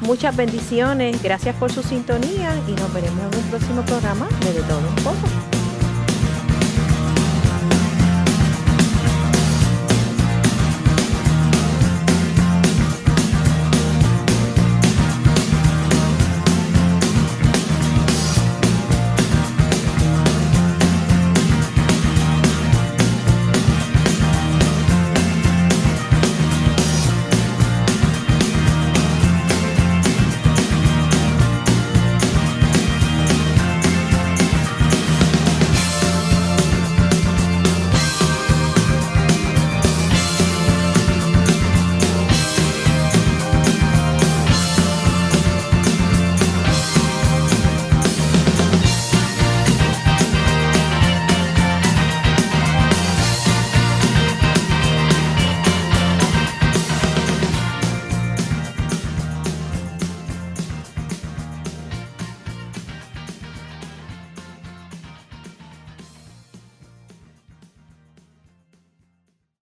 Muchas 0.02 0.36
bendiciones. 0.36 1.22
Gracias 1.22 1.56
por 1.56 1.72
su 1.72 1.82
sintonía 1.82 2.54
y 2.68 2.72
nos 2.72 2.92
veremos 2.92 3.32
en 3.32 3.38
un 3.38 3.50
próximo 3.50 3.82
programa 3.82 4.28
de 4.40 4.52
De 4.52 4.62
Todo 4.62 4.78
Un 4.78 4.94
Poco. 4.96 5.55